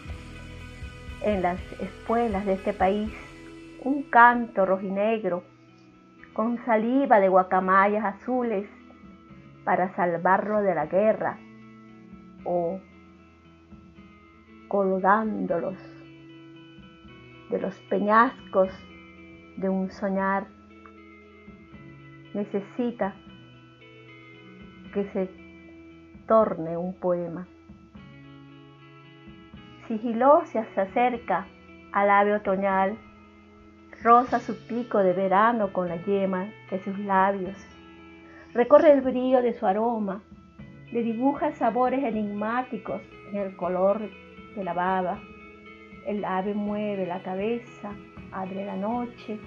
en 1.23 1.43
las 1.43 1.61
escuelas 1.81 2.47
de 2.47 2.55
este 2.55 2.73
país 2.73 3.13
un 3.83 4.03
canto 4.05 4.65
rojinegro 4.65 5.43
con 6.33 6.65
saliva 6.65 7.21
de 7.21 7.29
guacamayas 7.29 8.05
azules 8.05 8.69
para 9.65 9.95
salvarlo 9.95 10.63
de 10.63 10.75
la 10.75 10.87
guerra 10.87 11.39
o 12.45 12.81
colgándolos 14.69 15.77
de 17.51 17.61
los 17.61 17.75
peñascos 17.89 18.71
de 19.57 19.69
un 19.69 19.91
soñar. 19.91 20.54
Necesita 22.35 23.15
que 24.93 25.05
se 25.13 25.31
torne 26.27 26.77
un 26.77 26.95
poema. 26.95 27.47
Sigilosa 29.89 30.67
se 30.75 30.81
acerca 30.81 31.47
al 31.93 32.11
ave 32.11 32.35
otoñal, 32.35 32.99
rosa 34.03 34.41
su 34.41 34.67
pico 34.67 34.99
de 34.99 35.13
verano 35.13 35.73
con 35.73 35.89
la 35.89 35.97
yema 35.97 36.49
de 36.71 36.83
sus 36.83 36.99
labios, 36.99 37.57
recorre 38.53 38.93
el 38.93 39.01
brillo 39.01 39.41
de 39.43 39.55
su 39.55 39.67
aroma, 39.67 40.23
le 40.93 41.03
dibuja 41.03 41.53
sabores 41.53 42.05
enigmáticos 42.05 43.01
en 43.31 43.37
el 43.39 43.57
color 43.57 44.01
de 44.55 44.65
la 44.65 44.75
baba 44.75 45.19
el 46.07 46.25
ave 46.25 46.55
mueve 46.55 47.07
la 47.07 47.23
cabeza, 47.23 47.93
abre 48.33 48.65
la 48.65 48.77
noche 48.77 49.39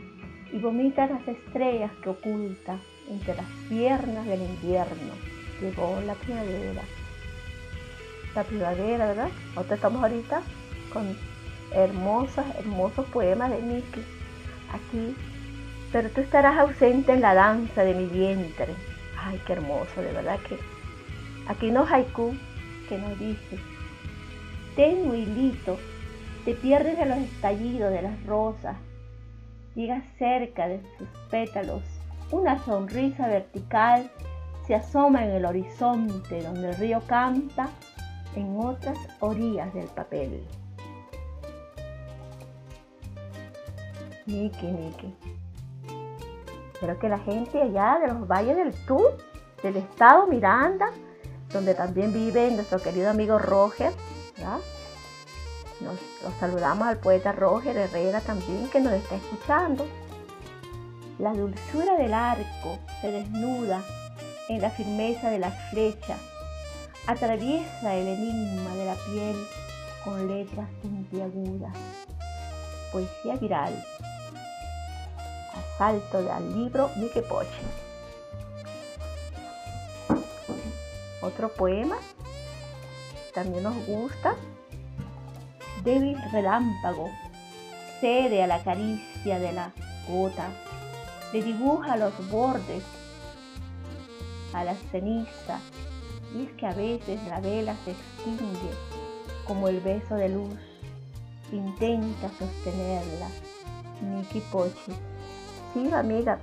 y 0.51 0.59
vomita 0.59 1.07
las 1.07 1.27
estrellas 1.27 1.91
que 2.01 2.09
oculta 2.09 2.77
entre 3.09 3.35
las 3.35 3.45
piernas 3.69 4.25
del 4.25 4.41
invierno. 4.41 5.13
Llegó 5.61 5.99
la 6.05 6.13
primavera. 6.15 6.81
La 8.35 8.43
primavera, 8.43 9.07
¿verdad? 9.07 9.29
Nosotros 9.49 9.77
estamos 9.77 10.03
ahorita 10.03 10.41
con 10.93 11.17
hermosos, 11.71 12.45
hermosos 12.59 13.05
poemas 13.07 13.51
de 13.51 13.61
Miki 13.61 14.01
aquí. 14.71 15.15
Pero 15.91 16.09
tú 16.09 16.21
estarás 16.21 16.57
ausente 16.57 17.13
en 17.13 17.21
la 17.21 17.33
danza 17.33 17.83
de 17.83 17.93
mi 17.93 18.05
vientre. 18.05 18.73
Ay, 19.17 19.41
qué 19.45 19.53
hermoso, 19.53 20.01
de 20.01 20.11
verdad 20.11 20.39
que. 20.47 20.57
Aquí 21.47 21.71
no 21.71 21.85
haiku 21.85 22.35
que 22.89 22.97
nos 22.97 23.17
dice, 23.17 23.57
tengo 24.75 25.15
hilito 25.15 25.77
te 26.47 26.53
pierdes 26.53 26.97
de 26.97 27.05
los 27.05 27.17
estallidos 27.17 27.91
de 27.91 28.01
las 28.01 28.25
rosas, 28.25 28.77
llegas 29.77 30.03
cerca 30.17 30.67
de 30.67 30.81
sus 30.97 31.07
pétalos, 31.29 31.83
una 32.31 32.57
sonrisa 32.65 33.27
vertical 33.27 34.09
se 34.65 34.73
asoma 34.73 35.23
en 35.23 35.31
el 35.31 35.45
horizonte 35.45 36.41
donde 36.41 36.69
el 36.69 36.75
río 36.75 37.01
canta 37.05 37.69
en 38.35 38.57
otras 38.59 38.97
orillas 39.19 39.71
del 39.75 39.85
papel. 39.85 40.43
Niki, 44.25 44.65
Niki. 44.65 45.15
Espero 46.73 46.99
que 46.99 47.07
la 47.07 47.19
gente 47.19 47.61
allá 47.61 47.99
de 48.01 48.07
los 48.07 48.27
valles 48.27 48.57
del 48.57 48.73
Tur, 48.85 49.15
del 49.61 49.77
estado 49.77 50.25
Miranda, 50.25 50.87
donde 51.53 51.75
también 51.75 52.11
vive 52.11 52.49
nuestro 52.51 52.79
querido 52.79 53.11
amigo 53.11 53.37
Roger, 53.37 53.93
¿verdad? 54.37 54.59
Nos, 55.81 55.97
saludamos 56.39 56.87
al 56.87 56.97
poeta 56.97 57.31
Roger 57.31 57.77
Herrera 57.77 58.21
también 58.21 58.67
que 58.69 58.79
nos 58.79 58.93
está 58.93 59.15
escuchando. 59.15 59.85
La 61.19 61.33
dulzura 61.33 61.97
del 61.97 62.13
arco 62.13 62.79
se 63.01 63.11
desnuda 63.11 63.81
en 64.49 64.61
la 64.61 64.69
firmeza 64.69 65.29
de 65.29 65.39
la 65.39 65.51
flecha, 65.51 66.15
atraviesa 67.05 67.95
el 67.95 68.07
enigma 68.07 68.75
de 68.75 68.85
la 68.85 68.95
piel 68.95 69.47
con 70.03 70.27
letras 70.27 70.67
puntiagudas. 70.81 71.73
Poesía 72.91 73.35
viral. 73.35 73.83
Asalto 75.53 76.21
del 76.23 76.57
libro 76.57 76.89
Mike 76.95 77.21
Poche. 77.23 77.61
Otro 81.21 81.49
poema 81.49 81.97
también 83.33 83.63
nos 83.63 83.85
gusta 83.85 84.35
débil 85.87 86.17
relámpago 86.33 87.09
cede 88.01 88.43
a 88.43 88.47
la 88.47 88.61
caricia 88.61 89.39
de 89.39 89.53
la 89.53 89.71
gota, 90.09 90.49
le 91.31 91.41
dibuja 91.41 91.95
los 91.95 92.13
bordes 92.29 92.83
a 94.51 94.65
la 94.65 94.75
ceniza, 94.91 95.59
y 96.35 96.43
es 96.43 96.51
que 96.57 96.65
a 96.67 96.73
veces 96.73 97.19
la 97.29 97.39
vela 97.39 97.73
se 97.85 97.91
extingue 97.91 98.71
como 99.47 99.69
el 99.69 99.79
beso 99.79 100.15
de 100.15 100.27
luz, 100.27 100.59
intenta 101.53 102.27
sostenerla. 102.37 103.29
Miki 104.01 104.41
Pochi. 104.51 104.91
Sí, 105.73 105.89
amiga, 105.93 106.37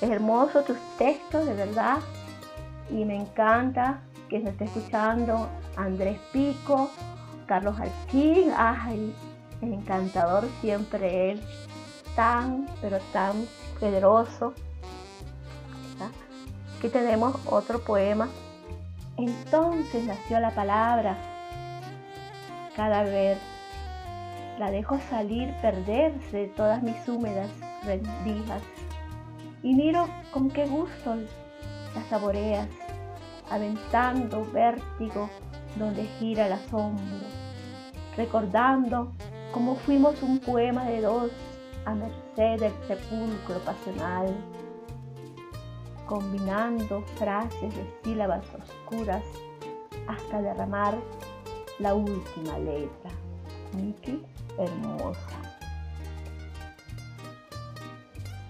es 0.00 0.08
hermoso 0.08 0.62
tus 0.62 0.78
textos, 0.98 1.46
de 1.46 1.54
verdad, 1.54 1.98
y 2.90 3.04
me 3.04 3.16
encanta 3.16 4.02
que 4.28 4.40
se 4.40 4.50
esté 4.50 4.64
escuchando 4.66 5.48
Andrés 5.76 6.18
Pico, 6.32 6.90
Carlos 7.46 7.78
Alquín, 7.78 8.52
ay, 8.56 9.14
encantador 9.62 10.48
siempre 10.60 11.30
él, 11.30 11.42
tan, 12.14 12.66
pero 12.80 12.98
tan 13.12 13.46
poderoso. 13.78 14.52
Aquí 16.78 16.88
tenemos 16.88 17.36
otro 17.46 17.82
poema. 17.82 18.28
Entonces 19.16 20.04
nació 20.04 20.40
la 20.40 20.50
palabra. 20.50 21.16
Cada 22.74 23.02
vez 23.02 23.38
la 24.58 24.70
dejo 24.70 24.98
salir, 25.08 25.54
perderse 25.62 26.36
de 26.36 26.46
todas 26.48 26.82
mis 26.82 27.08
húmedas 27.08 27.50
rendijas. 27.84 28.62
Y 29.62 29.74
miro 29.74 30.06
con 30.32 30.50
qué 30.50 30.66
gusto 30.66 31.16
la 31.94 32.02
saboreas, 32.10 32.68
aventando 33.50 34.44
vértigo 34.52 35.30
donde 35.76 36.04
gira 36.18 36.46
el 36.46 36.52
asombro, 36.52 37.26
recordando 38.16 39.12
cómo 39.52 39.76
fuimos 39.76 40.22
un 40.22 40.38
poema 40.40 40.84
de 40.84 41.02
dos 41.02 41.30
a 41.84 41.94
merced 41.94 42.60
del 42.60 42.72
sepulcro 42.86 43.58
pasional, 43.64 44.34
combinando 46.06 47.02
frases 47.16 47.74
de 47.74 47.94
sílabas 48.02 48.44
oscuras 48.54 49.22
hasta 50.06 50.42
derramar 50.42 50.96
la 51.78 51.94
última 51.94 52.58
letra. 52.58 53.10
Miki, 53.72 54.22
hermosa. 54.58 55.46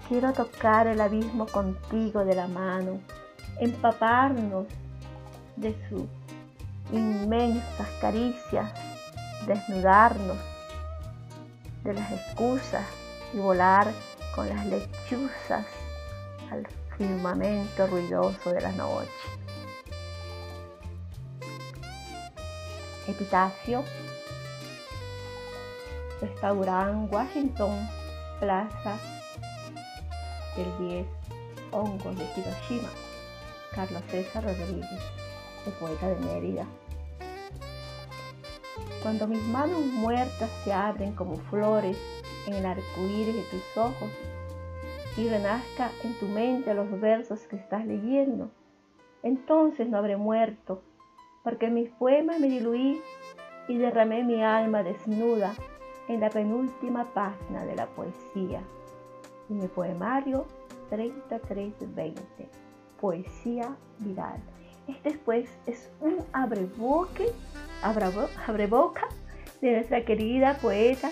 Quiero 0.09 0.33
tocar 0.33 0.87
el 0.87 1.01
abismo 1.01 1.47
contigo 1.47 2.25
de 2.25 2.37
la 2.37 2.47
mano, 2.47 3.01
empaparnos 3.59 4.67
de 5.57 5.75
sus 5.89 6.05
inmensas 6.93 7.89
caricias, 8.01 8.71
desnudarnos 9.47 10.37
de 11.85 11.95
las 11.95 12.11
excusas 12.13 12.85
y 13.33 13.39
volar 13.39 13.93
con 14.35 14.49
las 14.49 14.67
lechuzas 14.67 15.65
al 16.51 16.67
firmamento 16.97 17.87
ruidoso 17.87 18.53
de 18.53 18.61
la 18.61 18.73
noche. 18.73 19.11
Epitafio, 23.07 23.85
restaurante 26.21 27.15
Washington, 27.15 27.89
Plaza 28.41 28.99
del 30.57 30.89
10, 30.89 31.07
Hongos 31.71 32.17
de 32.17 32.25
Hiroshima, 32.37 32.89
Carlos 33.75 34.03
César 34.11 34.43
Rodríguez, 34.43 35.01
el 35.67 35.73
poeta 35.75 36.09
de 36.09 36.17
Mérida. 36.17 36.67
Cuando 39.03 39.27
mis 39.27 39.43
manos 39.43 39.85
muertas 39.85 40.51
se 40.65 40.73
abren 40.73 41.15
como 41.15 41.37
flores 41.37 41.97
en 42.47 42.55
el 42.55 42.67
arco 42.67 43.01
iris 43.03 43.35
de 43.35 43.43
tus 43.43 43.77
ojos 43.77 44.11
y 45.17 45.29
renazca 45.29 45.91
en 46.03 46.15
tu 46.19 46.27
mente 46.27 46.75
los 46.75 47.01
versos 47.01 47.41
que 47.49 47.57
estás 47.57 47.87
leyendo, 47.87 48.51
entonces 49.23 49.89
no 49.89 49.99
habré 49.99 50.17
muerto, 50.17 50.83
porque 51.43 51.69
mis 51.69 51.91
poemas 51.91 52.39
me 52.39 52.49
diluí 52.49 53.01
y 53.69 53.77
derramé 53.79 54.23
mi 54.23 54.43
alma 54.43 54.83
desnuda 54.83 55.55
en 56.09 56.21
la 56.21 56.31
penúltima 56.31 57.05
página 57.13 57.65
de 57.65 57.77
la 57.77 57.87
poesía. 57.87 58.63
Y 59.49 59.55
mi 59.55 59.69
poemario 59.69 60.47
3320, 60.91 62.49
Poesía 63.01 63.77
Viral. 63.99 64.56
Este 64.89 65.19
pues 65.25 65.49
es 65.67 65.91
un 66.01 66.25
abreboque, 66.33 67.27
abreboca 67.83 69.09
de 69.61 69.73
nuestra 69.73 70.05
querida 70.05 70.59
poeta 70.59 71.11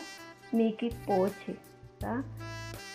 Miki 0.52 0.90
Poche. 1.06 1.56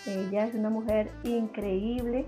Ella 0.06 0.46
es 0.46 0.56
una 0.56 0.70
mujer 0.70 1.12
increíble, 1.24 2.26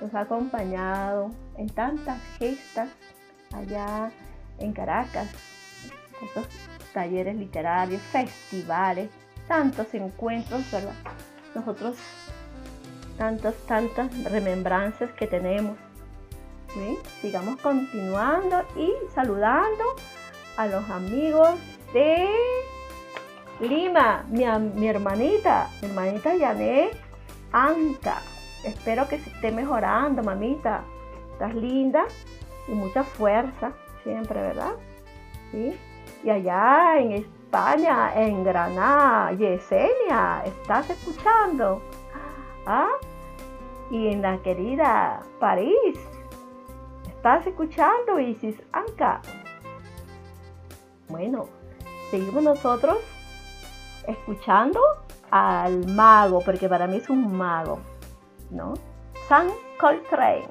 nos 0.00 0.14
ha 0.14 0.20
acompañado 0.20 1.30
en 1.56 1.68
tantas 1.68 2.20
gestas 2.38 2.90
allá 3.54 4.10
en 4.58 4.72
Caracas, 4.72 5.28
estos 6.22 6.46
talleres 6.92 7.36
literarios, 7.36 8.02
festivales, 8.02 9.08
tantos 9.48 9.92
encuentros, 9.94 10.70
¿verdad? 10.70 10.94
Nosotros, 11.54 11.96
tantas, 13.16 13.54
tantas 13.66 14.24
remembranzas 14.24 15.10
que 15.12 15.26
tenemos. 15.26 15.76
Sigamos 17.22 17.56
continuando 17.62 18.62
y 18.76 18.92
saludando 19.14 19.84
a 20.58 20.66
los 20.66 20.88
amigos 20.90 21.58
de 21.94 22.28
Lima, 23.60 24.24
mi, 24.28 24.44
mi 24.74 24.86
hermanita, 24.86 25.70
mi 25.80 25.88
hermanita 25.88 26.34
Yané 26.34 26.90
Anca. 27.52 28.20
Espero 28.62 29.08
que 29.08 29.18
se 29.18 29.30
esté 29.30 29.52
mejorando, 29.52 30.22
mamita. 30.22 30.82
Estás 31.32 31.54
linda 31.54 32.04
y 32.68 32.72
mucha 32.72 33.02
fuerza, 33.04 33.72
siempre, 34.02 34.42
¿verdad? 34.42 34.74
¿Sí? 35.52 35.74
Y 36.24 36.30
allá 36.30 36.98
en 36.98 37.12
España, 37.12 38.12
en 38.14 38.44
Granada, 38.44 39.32
Yesenia, 39.32 40.42
¿estás 40.44 40.90
escuchando? 40.90 41.80
¿Ah? 42.66 42.88
Y 43.90 44.08
en 44.08 44.20
la 44.20 44.36
querida 44.42 45.22
París, 45.40 45.98
¿estás 47.26 47.44
escuchando, 47.48 48.20
Isis 48.20 48.54
Anca? 48.70 49.20
Bueno, 51.08 51.48
seguimos 52.08 52.40
nosotros 52.40 52.98
escuchando 54.06 54.80
al 55.32 55.88
mago, 55.88 56.40
porque 56.44 56.68
para 56.68 56.86
mí 56.86 56.98
es 56.98 57.10
un 57.10 57.36
mago, 57.36 57.80
¿no? 58.50 58.74
San 59.28 59.48
Coltrane. 59.80 60.46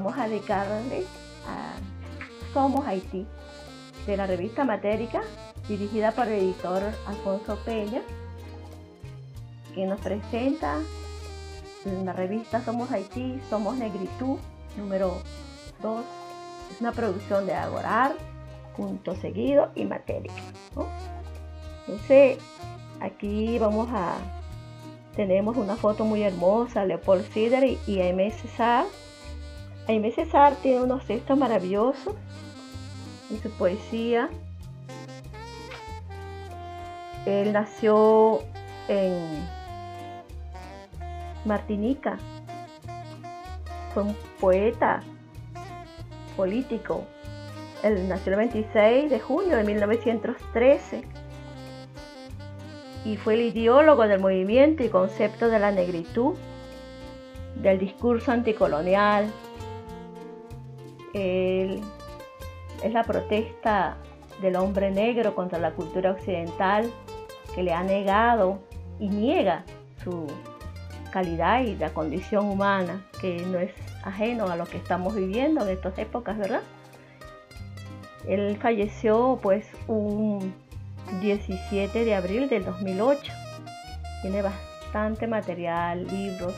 Vamos 0.00 0.18
a 0.18 0.28
dedicarle 0.28 1.04
a 1.46 1.74
Somos 2.54 2.86
Haití, 2.86 3.26
de 4.06 4.16
la 4.16 4.26
revista 4.26 4.64
Matérica, 4.64 5.20
dirigida 5.68 6.12
por 6.12 6.26
el 6.26 6.40
editor 6.40 6.82
Alfonso 7.06 7.58
Peña, 7.66 8.00
que 9.74 9.84
nos 9.84 10.00
presenta 10.00 10.78
en 11.84 12.06
la 12.06 12.14
revista 12.14 12.64
Somos 12.64 12.90
Haití, 12.90 13.38
Somos 13.50 13.76
Negritud, 13.76 14.38
número 14.78 15.18
2. 15.82 16.02
Es 16.72 16.80
una 16.80 16.92
producción 16.92 17.44
de 17.44 17.52
Agorar, 17.52 18.14
punto 18.78 19.14
seguido 19.16 19.68
y 19.74 19.84
Matérica. 19.84 20.42
Entonces, 21.86 22.38
aquí 23.00 23.58
vamos 23.58 23.88
a 23.92 24.14
tenemos 25.14 25.58
una 25.58 25.76
foto 25.76 26.04
muy 26.04 26.22
hermosa, 26.22 26.86
Leopold 26.86 27.30
Sider 27.34 27.76
y 27.86 28.00
Aimé 28.00 28.32
César. 29.80 29.88
Aimé 29.88 30.12
César 30.12 30.54
tiene 30.62 30.82
unos 30.82 31.04
textos 31.04 31.36
maravillosos 31.36 32.14
en 33.30 33.42
su 33.42 33.50
poesía. 33.50 34.28
Él 37.26 37.52
nació 37.52 38.40
en 38.88 39.46
Martinica. 41.44 42.18
Fue 43.92 44.04
un 44.04 44.16
poeta, 44.40 45.02
político. 46.36 47.04
Él 47.82 48.08
nació 48.08 48.32
el 48.32 48.38
26 48.38 49.10
de 49.10 49.20
junio 49.20 49.56
de 49.56 49.64
1913 49.64 51.04
y 53.04 53.16
fue 53.16 53.34
el 53.34 53.40
ideólogo 53.40 54.06
del 54.06 54.20
movimiento 54.20 54.84
y 54.84 54.88
concepto 54.88 55.48
de 55.48 55.58
la 55.58 55.72
negritud, 55.72 56.34
del 57.56 57.78
discurso 57.78 58.32
anticolonial. 58.32 59.30
Es 61.12 62.92
la 62.92 63.04
protesta 63.04 63.96
del 64.40 64.56
hombre 64.56 64.90
negro 64.90 65.34
contra 65.34 65.58
la 65.58 65.72
cultura 65.72 66.12
occidental 66.12 66.90
que 67.54 67.62
le 67.62 67.72
ha 67.72 67.82
negado 67.82 68.60
y 68.98 69.08
niega 69.08 69.64
su 70.02 70.26
calidad 71.10 71.62
y 71.62 71.76
la 71.76 71.92
condición 71.92 72.46
humana, 72.46 73.04
que 73.20 73.44
no 73.46 73.58
es 73.58 73.72
ajeno 74.04 74.48
a 74.50 74.56
lo 74.56 74.64
que 74.66 74.76
estamos 74.76 75.14
viviendo 75.14 75.62
en 75.62 75.70
estas 75.70 75.98
épocas, 75.98 76.38
¿verdad? 76.38 76.62
Él 78.26 78.56
falleció 78.60 79.38
pues 79.42 79.66
un 79.88 80.54
17 81.20 82.04
de 82.04 82.14
abril 82.14 82.48
del 82.48 82.64
2008. 82.64 83.32
Tiene 84.22 84.42
bastante 84.42 85.26
material, 85.26 86.06
libros, 86.06 86.54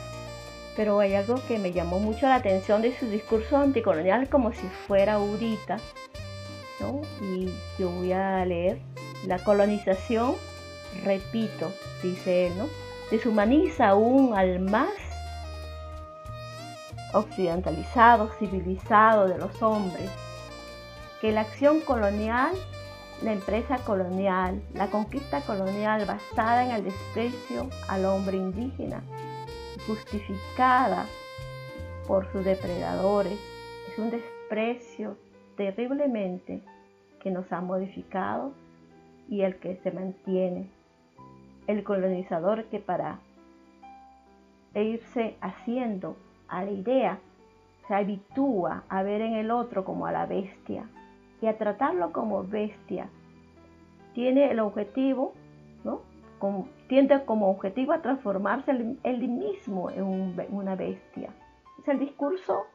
pero 0.75 0.99
hay 0.99 1.15
algo 1.15 1.35
que 1.47 1.59
me 1.59 1.71
llamó 1.71 1.99
mucho 1.99 2.27
la 2.27 2.35
atención 2.35 2.81
de 2.81 2.97
su 2.97 3.07
discurso 3.07 3.57
anticolonial 3.57 4.29
como 4.29 4.51
si 4.53 4.67
fuera 4.87 5.13
ahorita, 5.13 5.77
¿no? 6.79 7.01
Y 7.21 7.53
yo 7.77 7.89
voy 7.89 8.11
a 8.11 8.45
leer, 8.45 8.79
la 9.27 9.39
colonización, 9.39 10.35
repito, 11.03 11.71
dice 12.01 12.47
él, 12.47 12.53
¿no? 12.57 12.67
Deshumaniza 13.11 13.89
aún 13.89 14.35
al 14.35 14.59
más 14.59 14.89
occidentalizado, 17.13 18.31
civilizado 18.39 19.27
de 19.27 19.37
los 19.37 19.61
hombres, 19.61 20.09
que 21.21 21.31
la 21.31 21.41
acción 21.41 21.79
colonial 21.81 22.53
la 23.23 23.31
empresa 23.31 23.77
colonial, 23.79 24.61
la 24.73 24.87
conquista 24.87 25.41
colonial 25.41 26.05
basada 26.05 26.65
en 26.65 26.71
el 26.71 26.83
desprecio 26.83 27.69
al 27.87 28.05
hombre 28.05 28.37
indígena, 28.37 29.01
justificada 29.87 31.05
por 32.07 32.31
sus 32.31 32.43
depredadores, 32.43 33.39
es 33.89 33.97
un 33.97 34.09
desprecio 34.09 35.17
terriblemente 35.55 36.61
que 37.21 37.31
nos 37.31 37.51
ha 37.51 37.61
modificado 37.61 38.51
y 39.29 39.41
el 39.41 39.57
que 39.57 39.77
se 39.77 39.91
mantiene. 39.91 40.69
El 41.67 41.83
colonizador 41.83 42.65
que 42.65 42.79
para 42.79 43.19
irse 44.75 45.37
haciendo 45.39 46.17
a 46.47 46.63
la 46.63 46.71
idea 46.71 47.19
se 47.87 47.95
habitúa 47.95 48.83
a 48.89 49.03
ver 49.03 49.21
en 49.21 49.35
el 49.35 49.51
otro 49.51 49.85
como 49.85 50.05
a 50.07 50.11
la 50.11 50.25
bestia, 50.25 50.87
y 51.43 51.47
a 51.47 51.57
tratarlo 51.57 52.13
como 52.13 52.45
bestia. 52.45 53.09
Tiene 54.13 54.49
el 54.49 54.61
objetivo, 54.61 55.33
tiende 56.87 57.23
como 57.25 57.49
objetivo 57.49 57.93
a 57.93 58.01
transformarse 58.01 58.71
él 58.71 59.27
mismo 59.27 59.89
en 59.89 60.35
una 60.49 60.75
bestia. 60.75 61.29
Es 61.81 61.87
el 61.87 61.97
discurso 61.99 62.65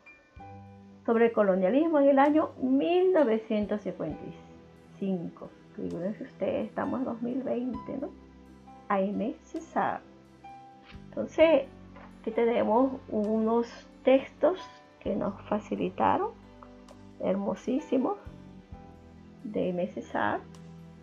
sobre 1.05 1.27
el 1.27 1.33
colonialismo 1.33 2.01
en 2.01 2.09
el 2.09 2.19
año 2.19 2.51
1955. 2.61 5.51
Fíjense 5.75 6.25
ustedes, 6.25 6.69
estamos 6.69 7.01
en 7.01 7.07
2020, 7.07 7.99
¿no? 7.99 8.09
Aimé 8.89 9.35
César. 9.45 10.01
Entonces, 11.09 11.67
aquí 12.21 12.31
tenemos 12.31 12.93
unos 13.09 13.69
textos 14.03 14.59
que 15.01 15.15
nos 15.15 15.41
facilitaron, 15.43 16.31
hermosísimos, 17.21 18.17
de 19.45 19.73
Mesesar, 19.73 20.41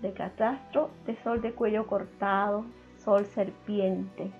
de 0.06 0.14
Catastro, 0.14 0.92
de 1.08 1.16
Sol 1.24 1.42
de 1.42 1.54
cuello 1.54 1.88
cortado, 1.88 2.64
Sol 3.04 3.26
serpiente. 3.26 4.32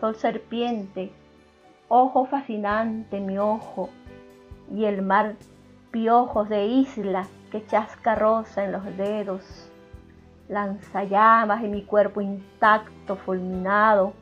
Sol 0.00 0.14
serpiente, 0.14 1.12
ojo 1.88 2.24
fascinante 2.24 3.20
mi 3.20 3.38
ojo, 3.38 3.90
y 4.74 4.86
el 4.86 5.02
mar 5.02 5.36
piojos 5.90 6.48
de 6.48 6.66
isla 6.66 7.26
que 7.52 7.66
chasca 7.66 8.14
rosa 8.14 8.64
en 8.64 8.72
los 8.72 8.84
dedos, 8.96 9.70
lanzallamas 10.48 11.62
en 11.62 11.70
mi 11.70 11.82
cuerpo 11.82 12.20
intacto, 12.20 13.16
fulminado. 13.16 14.14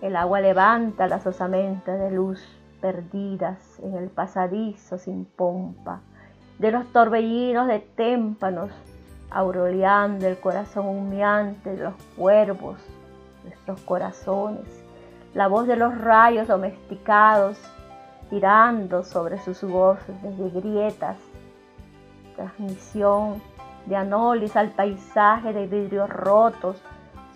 El 0.00 0.16
agua 0.16 0.40
levanta 0.40 1.06
las 1.06 1.26
osamentas 1.26 1.98
de 1.98 2.10
luz 2.10 2.42
perdidas 2.80 3.78
en 3.80 3.94
el 3.94 4.08
pasadizo 4.08 4.98
sin 4.98 5.24
pompa 5.24 6.00
de 6.58 6.70
los 6.70 6.86
torbellinos 6.92 7.66
de 7.66 7.80
témpanos, 7.80 8.70
aureoleando 9.30 10.26
el 10.26 10.38
corazón 10.38 10.86
humeante 10.86 11.74
de 11.74 11.84
los 11.84 11.94
cuervos, 12.16 12.78
nuestros 13.42 13.80
corazones, 13.80 14.64
la 15.34 15.48
voz 15.48 15.66
de 15.66 15.76
los 15.76 15.98
rayos 15.98 16.46
domesticados, 16.46 17.58
girando 18.30 19.02
sobre 19.02 19.38
sus 19.40 19.62
voces 19.62 20.14
desde 20.22 20.60
grietas, 20.60 21.16
transmisión 22.36 23.42
de 23.86 23.96
anolis 23.96 24.56
al 24.56 24.70
paisaje 24.70 25.52
de 25.52 25.66
vidrios 25.66 26.08
rotos, 26.08 26.76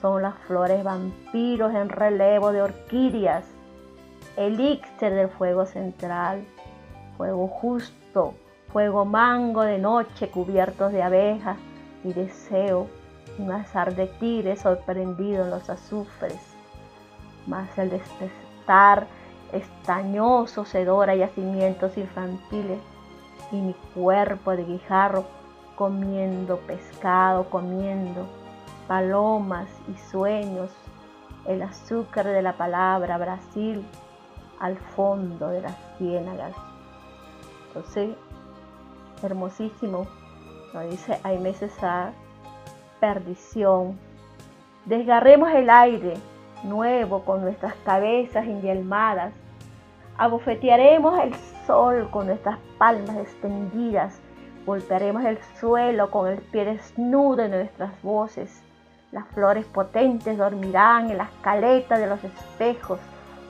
son 0.00 0.22
las 0.22 0.34
flores 0.46 0.84
vampiros 0.84 1.74
en 1.74 1.88
relevo 1.88 2.52
de 2.52 2.62
orquídeas, 2.62 3.44
elixir 4.36 5.12
del 5.12 5.28
fuego 5.28 5.66
central, 5.66 6.44
fuego 7.16 7.48
justo, 7.48 8.34
fuego 8.72 9.04
mango 9.04 9.62
de 9.62 9.78
noche 9.78 10.30
cubiertos 10.30 10.92
de 10.92 11.02
abejas 11.02 11.58
y 12.04 12.12
deseo 12.12 12.86
un 13.38 13.52
azar 13.52 13.94
de 13.94 14.06
tigres 14.06 14.60
sorprendido 14.60 15.44
en 15.44 15.50
los 15.50 15.70
azufres. 15.70 16.36
Mas 17.46 17.76
el 17.78 17.90
despertar 17.90 19.06
estañoso 19.52 20.64
sedora 20.64 21.14
yacimientos 21.14 21.96
infantiles 21.96 22.78
y 23.50 23.56
mi 23.56 23.74
cuerpo 23.94 24.52
de 24.52 24.64
guijarro 24.64 25.24
comiendo 25.76 26.58
pescado, 26.58 27.48
comiendo 27.48 28.26
palomas 28.86 29.68
y 29.88 30.10
sueños, 30.10 30.70
el 31.46 31.62
azúcar 31.62 32.26
de 32.26 32.42
la 32.42 32.54
palabra 32.54 33.16
Brasil 33.16 33.84
al 34.58 34.76
fondo 34.76 35.48
de 35.48 35.62
las 35.62 35.76
ciénagas. 35.96 36.52
Entonces, 37.68 38.16
hermosísimo, 39.22 40.06
lo 40.72 40.80
dice 40.80 41.18
Aimé 41.22 41.54
César, 41.54 42.12
perdición. 43.00 43.98
Desgarremos 44.84 45.50
el 45.52 45.70
aire 45.70 46.14
nuevo 46.64 47.24
con 47.24 47.42
nuestras 47.42 47.74
cabezas 47.84 48.46
indialmadas. 48.46 49.32
Abofetearemos 50.16 51.18
el 51.20 51.34
sol 51.66 52.08
con 52.10 52.26
nuestras 52.26 52.58
palmas 52.78 53.16
extendidas. 53.16 54.20
Golpearemos 54.66 55.24
el 55.24 55.38
suelo 55.60 56.10
con 56.10 56.28
el 56.28 56.38
pie 56.38 56.64
desnudo 56.64 57.36
de 57.36 57.48
nuestras 57.48 58.02
voces. 58.02 58.62
Las 59.12 59.26
flores 59.28 59.64
potentes 59.64 60.36
dormirán 60.36 61.10
en 61.10 61.18
las 61.18 61.30
caletas 61.40 61.98
de 61.98 62.06
los 62.06 62.22
espejos 62.22 63.00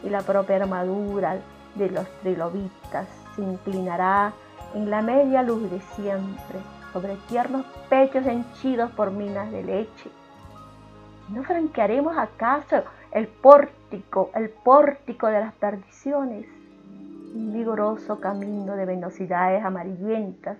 y 0.05 0.09
la 0.09 0.21
propia 0.21 0.57
armadura 0.57 1.39
de 1.75 1.91
los 1.91 2.07
trilobitas 2.21 3.09
se 3.35 3.43
inclinará 3.43 4.33
en 4.75 4.91
la 4.91 5.03
media 5.03 5.43
luz 5.43 5.71
de 5.71 5.81
siempre, 5.81 6.59
sobre 6.93 7.16
tiernos 7.29 7.64
pechos 7.89 8.27
henchidos 8.27 8.91
por 8.93 9.11
minas 9.11 9.51
de 9.51 9.62
leche. 9.62 10.11
¿No 11.29 11.43
franquearemos 11.43 12.16
acaso 12.16 12.83
el 13.12 13.27
pórtico, 13.29 14.31
el 14.35 14.51
pórtico 14.51 15.27
de 15.29 15.41
las 15.41 15.53
perdiciones, 15.55 16.47
un 17.35 17.53
vigoroso 17.53 18.21
camino 18.21 18.75
de 18.77 18.87
venosidades 18.87 19.64
amarillentas, 19.64 20.59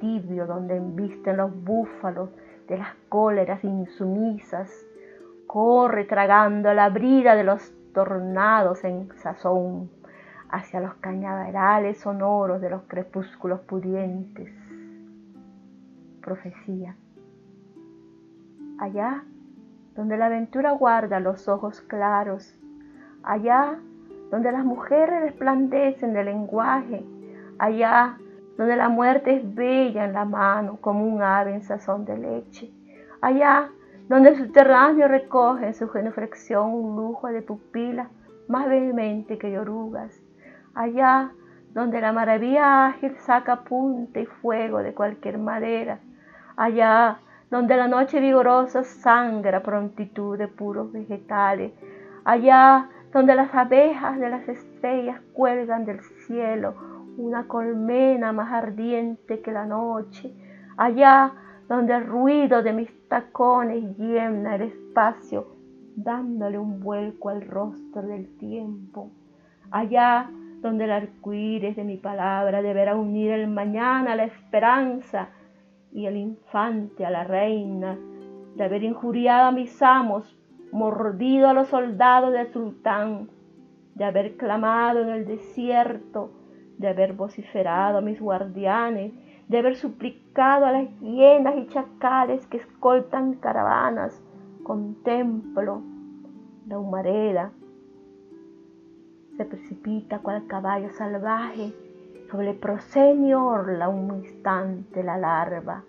tibio 0.00 0.46
donde 0.46 0.76
embisten 0.76 1.36
los 1.36 1.64
búfalos 1.64 2.30
de 2.68 2.78
las 2.78 2.94
cóleras 3.08 3.62
insumisas, 3.64 4.70
corre 5.46 6.04
tragando 6.04 6.72
la 6.74 6.88
brida 6.88 7.34
de 7.34 7.44
los 7.44 7.72
tornados 7.92 8.84
en 8.84 9.08
sazón 9.18 9.90
hacia 10.50 10.80
los 10.80 10.94
cañaverales 10.94 11.98
sonoros 11.98 12.60
de 12.60 12.70
los 12.70 12.82
crepúsculos 12.84 13.60
pudientes. 13.60 14.50
Profecía. 16.20 16.96
Allá 18.78 19.24
donde 19.94 20.16
la 20.16 20.26
aventura 20.26 20.72
guarda 20.72 21.20
los 21.20 21.48
ojos 21.48 21.80
claros, 21.80 22.58
allá 23.22 23.78
donde 24.30 24.52
las 24.52 24.64
mujeres 24.64 25.22
resplandecen 25.22 26.12
de 26.12 26.24
lenguaje, 26.24 27.04
allá 27.58 28.18
donde 28.58 28.76
la 28.76 28.88
muerte 28.88 29.36
es 29.36 29.54
bella 29.54 30.04
en 30.04 30.12
la 30.12 30.24
mano 30.24 30.78
como 30.80 31.04
un 31.04 31.22
ave 31.22 31.54
en 31.54 31.62
sazón 31.62 32.04
de 32.04 32.18
leche, 32.18 32.70
allá 33.20 33.70
donde 34.08 34.30
el 34.30 34.36
subterráneo 34.36 35.08
recoge 35.08 35.66
en 35.66 35.74
su 35.74 35.88
genuflexión 35.88 36.72
un 36.72 36.96
lujo 36.96 37.28
de 37.28 37.42
pupila 37.42 38.10
más 38.48 38.68
vehemente 38.68 39.38
que 39.38 39.50
de 39.50 39.58
orugas, 39.58 40.20
allá 40.76 41.30
donde 41.72 42.00
la 42.00 42.12
maravilla 42.12 42.86
ágil 42.86 43.16
saca 43.16 43.64
punta 43.64 44.20
y 44.20 44.26
fuego 44.26 44.78
de 44.78 44.94
cualquier 44.94 45.38
madera, 45.38 45.98
allá 46.56 47.18
donde 47.50 47.76
la 47.76 47.88
noche 47.88 48.20
vigorosa 48.20 48.84
sangra 48.84 49.62
prontitud 49.62 50.38
de 50.38 50.48
puros 50.48 50.92
vegetales, 50.92 51.72
allá 52.24 52.88
donde 53.12 53.34
las 53.34 53.54
abejas 53.54 54.18
de 54.20 54.28
las 54.28 54.46
estrellas 54.48 55.20
cuelgan 55.32 55.86
del 55.86 56.00
cielo 56.26 56.74
una 57.16 57.48
colmena 57.48 58.32
más 58.32 58.52
ardiente 58.52 59.40
que 59.40 59.52
la 59.52 59.64
noche, 59.64 60.34
allá 60.76 61.32
donde 61.68 61.94
el 61.94 62.06
ruido 62.06 62.62
de 62.62 62.74
mis 62.74 63.08
tacones 63.08 63.96
llena 63.96 64.56
el 64.56 64.62
espacio, 64.62 65.46
dándole 65.96 66.58
un 66.58 66.80
vuelco 66.80 67.30
al 67.30 67.42
rostro 67.42 68.02
del 68.02 68.36
tiempo, 68.36 69.10
allá 69.70 70.28
donde 70.60 70.84
el 70.84 70.92
arcoíris 70.92 71.76
de 71.76 71.84
mi 71.84 71.96
palabra 71.96 72.62
deberá 72.62 72.96
unir 72.96 73.30
el 73.30 73.48
mañana 73.48 74.12
a 74.12 74.16
la 74.16 74.24
esperanza 74.24 75.28
y 75.92 76.06
el 76.06 76.16
infante 76.16 77.04
a 77.06 77.10
la 77.10 77.24
reina, 77.24 77.98
de 78.54 78.64
haber 78.64 78.82
injuriado 78.82 79.48
a 79.48 79.52
mis 79.52 79.82
amos, 79.82 80.36
mordido 80.72 81.48
a 81.48 81.54
los 81.54 81.68
soldados 81.68 82.32
del 82.32 82.52
sultán, 82.52 83.28
de 83.94 84.04
haber 84.04 84.36
clamado 84.36 85.00
en 85.02 85.08
el 85.08 85.26
desierto, 85.26 86.30
de 86.78 86.88
haber 86.88 87.14
vociferado 87.14 87.98
a 87.98 88.02
mis 88.02 88.20
guardianes, 88.20 89.12
de 89.48 89.58
haber 89.58 89.76
suplicado 89.76 90.66
a 90.66 90.72
las 90.72 91.00
hienas 91.00 91.56
y 91.56 91.66
chacales 91.68 92.46
que 92.46 92.58
escoltan 92.58 93.34
caravanas, 93.34 94.22
contemplo 94.64 95.82
la 96.66 96.78
humareda, 96.78 97.52
se 99.36 99.44
precipita 99.44 100.20
cual 100.20 100.46
caballo 100.46 100.90
salvaje 100.92 101.72
sobre 102.30 102.50
el 102.50 102.56
proscenio 102.56 103.44
orla 103.44 103.88
un 103.88 104.24
instante 104.24 105.02
la 105.02 105.18
larva 105.18 105.84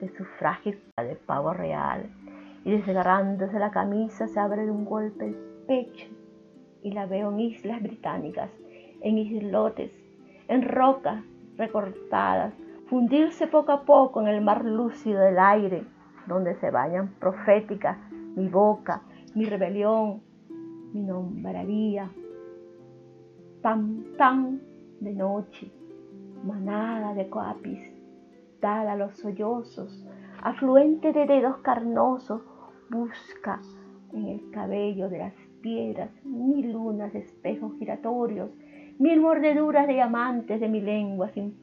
de 0.00 0.08
su 0.16 0.24
frágil 0.24 0.78
de 0.96 1.14
pavo 1.14 1.52
real 1.52 2.10
y 2.64 2.72
desgarrándose 2.72 3.58
la 3.58 3.70
camisa 3.70 4.26
se 4.26 4.40
abre 4.40 4.64
de 4.64 4.70
un 4.70 4.84
golpe 4.84 5.26
el 5.26 5.34
pecho 5.66 6.06
y 6.82 6.92
la 6.92 7.06
veo 7.06 7.30
en 7.30 7.40
islas 7.40 7.82
británicas, 7.82 8.50
en 9.02 9.18
islotes, 9.18 9.92
en 10.48 10.62
rocas 10.62 11.22
recortadas, 11.56 12.54
fundirse 12.88 13.46
poco 13.46 13.72
a 13.72 13.84
poco 13.84 14.22
en 14.22 14.28
el 14.28 14.40
mar 14.40 14.64
lúcido 14.64 15.20
del 15.20 15.38
aire, 15.38 15.84
donde 16.26 16.54
se 16.56 16.70
bañan 16.70 17.14
proféticas 17.20 17.98
mi 18.36 18.48
boca, 18.48 19.02
mi 19.34 19.44
rebelión, 19.44 20.22
mi 20.92 21.02
nombraría. 21.02 22.10
Pam, 23.62 24.04
pam, 24.16 24.58
de 25.00 25.12
noche, 25.12 25.70
manada 26.44 27.12
de 27.12 27.28
coapis, 27.28 27.78
dada 28.58 28.92
a 28.92 28.96
los 28.96 29.18
sollozos, 29.18 30.06
afluente 30.42 31.12
de 31.12 31.26
dedos 31.26 31.58
carnosos, 31.58 32.40
busca 32.88 33.60
en 34.14 34.28
el 34.28 34.50
cabello 34.50 35.10
de 35.10 35.18
las 35.18 35.34
piedras 35.60 36.10
mil 36.24 36.72
lunas 36.72 37.12
de 37.12 37.18
espejos 37.18 37.74
giratorios, 37.78 38.50
mil 38.98 39.20
mordeduras 39.20 39.86
de 39.86 39.92
diamantes 39.92 40.58
de 40.58 40.68
mi 40.68 40.80
lengua 40.80 41.28
sin 41.28 41.54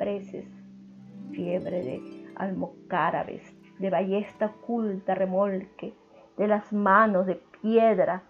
fiebre 1.32 1.84
de 1.84 2.28
almocárabes, 2.36 3.42
de 3.80 3.90
ballesta 3.90 4.46
oculta 4.46 5.16
remolque, 5.16 5.96
de 6.38 6.48
las 6.48 6.72
manos 6.72 7.26
de 7.26 7.42
piedra, 7.62 8.22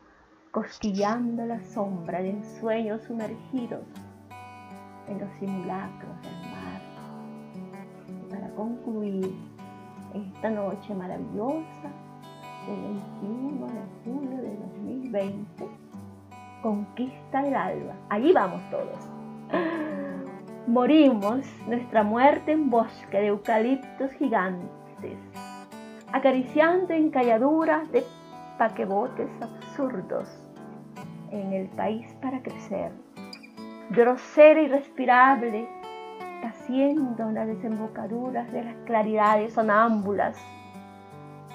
cosquillando 0.58 1.46
la 1.46 1.60
sombra 1.62 2.20
de 2.20 2.32
ensueños 2.32 3.04
sumergidos 3.04 3.84
en 5.08 5.20
los 5.20 5.30
simulacros 5.34 6.20
del 6.24 6.52
mar. 6.52 6.82
Y 8.08 8.32
para 8.32 8.50
concluir 8.56 9.36
esta 10.16 10.50
noche 10.50 10.96
maravillosa 10.96 11.92
del 12.66 12.82
21 13.22 13.68
de 13.68 13.82
julio 14.04 14.38
de 14.42 14.58
2020, 14.58 15.68
conquista 16.64 17.48
el 17.48 17.56
alba. 17.56 17.94
Allí 18.10 18.34
vamos 18.34 18.60
todos. 18.72 19.12
Morimos 20.66 21.46
nuestra 21.68 22.02
muerte 22.02 22.54
en 22.54 22.72
bosque 22.72 23.20
de 23.20 23.28
eucaliptos 23.28 24.12
gigantes, 24.14 25.20
acariciando 26.12 26.96
encalladuras 26.96 27.92
de 27.92 28.04
paquebotes 28.58 29.30
absurdos 29.40 30.47
en 31.32 31.54
el 31.54 31.68
país 31.70 32.06
para 32.22 32.42
crecer. 32.42 32.92
Grosera 33.90 34.62
y 34.62 34.68
respirable, 34.68 35.68
paciendo 36.42 37.30
en 37.30 37.36
las 37.36 37.48
desembocaduras 37.48 38.52
de 38.52 38.64
las 38.64 38.76
claridades 38.86 39.54
sonámbulas, 39.54 40.38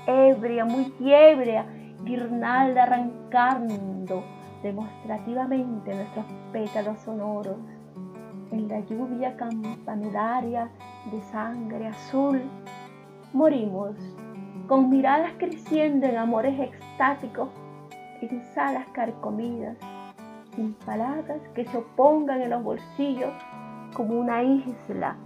ebria, 0.06 0.64
muy 0.64 0.92
ebria, 1.00 1.66
guirnalda 2.04 2.84
arrancando 2.84 4.24
demostrativamente 4.62 5.94
nuestros 5.94 6.26
pétalos 6.52 6.98
sonoros, 7.00 7.56
en 8.50 8.68
la 8.68 8.80
lluvia 8.80 9.36
campanularia 9.36 10.68
de 11.10 11.22
sangre 11.22 11.88
azul, 11.88 12.42
morimos 13.32 13.96
con 14.68 14.90
miradas 14.90 15.32
creciendo 15.38 16.06
en 16.06 16.16
amores 16.16 16.58
extáticos, 16.60 17.48
en 18.30 18.42
salas 18.54 18.86
carcomidas, 18.92 19.76
sin 20.54 20.74
palabras 20.74 21.40
que 21.54 21.64
se 21.64 21.78
opongan 21.78 22.40
en 22.42 22.50
los 22.50 22.62
bolsillos 22.62 23.32
como 23.94 24.18
una 24.20 24.42
isla 24.42 25.16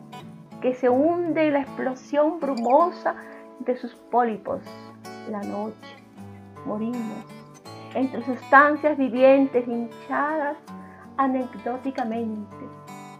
que 0.60 0.74
se 0.74 0.88
hunde 0.88 1.48
en 1.48 1.52
la 1.54 1.60
explosión 1.60 2.40
brumosa 2.40 3.16
de 3.60 3.76
sus 3.76 3.94
pólipos. 3.94 4.62
La 5.30 5.42
noche, 5.42 5.96
morimos 6.64 7.24
entre 7.94 8.22
sustancias 8.24 8.96
vivientes 8.96 9.66
hinchadas 9.66 10.56
anecdóticamente 11.18 12.56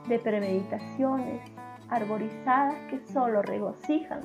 de 0.08 0.18
premeditaciones 0.18 1.42
arborizadas 1.88 2.74
que 2.90 3.00
solo 3.12 3.42
regocijan, 3.42 4.20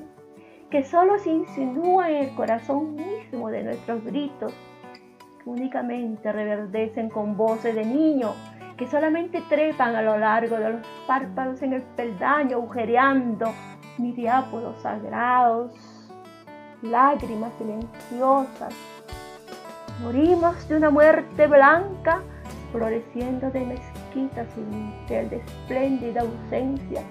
que 0.70 0.84
solo 0.84 1.18
se 1.18 1.30
insinúan 1.30 2.10
en 2.10 2.24
el 2.24 2.34
corazón 2.34 2.94
mismo 2.94 3.50
de 3.50 3.64
nuestros 3.64 4.04
gritos 4.04 4.54
únicamente 5.44 6.32
reverdecen 6.32 7.08
con 7.08 7.36
voces 7.36 7.74
de 7.74 7.84
niño 7.84 8.32
que 8.76 8.86
solamente 8.86 9.42
trepan 9.48 9.94
a 9.94 10.02
lo 10.02 10.18
largo 10.18 10.56
de 10.56 10.70
los 10.70 10.86
párpados 11.06 11.62
en 11.62 11.74
el 11.74 11.82
peldaño, 11.82 12.56
agujereando 12.56 13.52
miriápodos 13.98 14.80
sagrados, 14.82 15.72
lágrimas 16.82 17.52
silenciosas. 17.58 18.74
Morimos 20.02 20.68
de 20.68 20.76
una 20.76 20.90
muerte 20.90 21.46
blanca, 21.46 22.22
floreciendo 22.72 23.50
de 23.50 23.60
mezquita 23.60 24.46
su 24.54 24.64
dintel 24.64 25.28
de 25.28 25.36
espléndida 25.36 26.22
ausencia, 26.22 27.02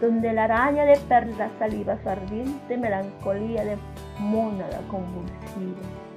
donde 0.00 0.32
la 0.32 0.44
araña 0.44 0.84
de 0.84 0.98
perlas 1.00 1.52
saliva 1.58 1.98
su 2.02 2.08
ardiente 2.08 2.76
melancolía 2.78 3.64
de 3.64 3.76
mónada 4.18 4.80
convulsiva 4.88 6.09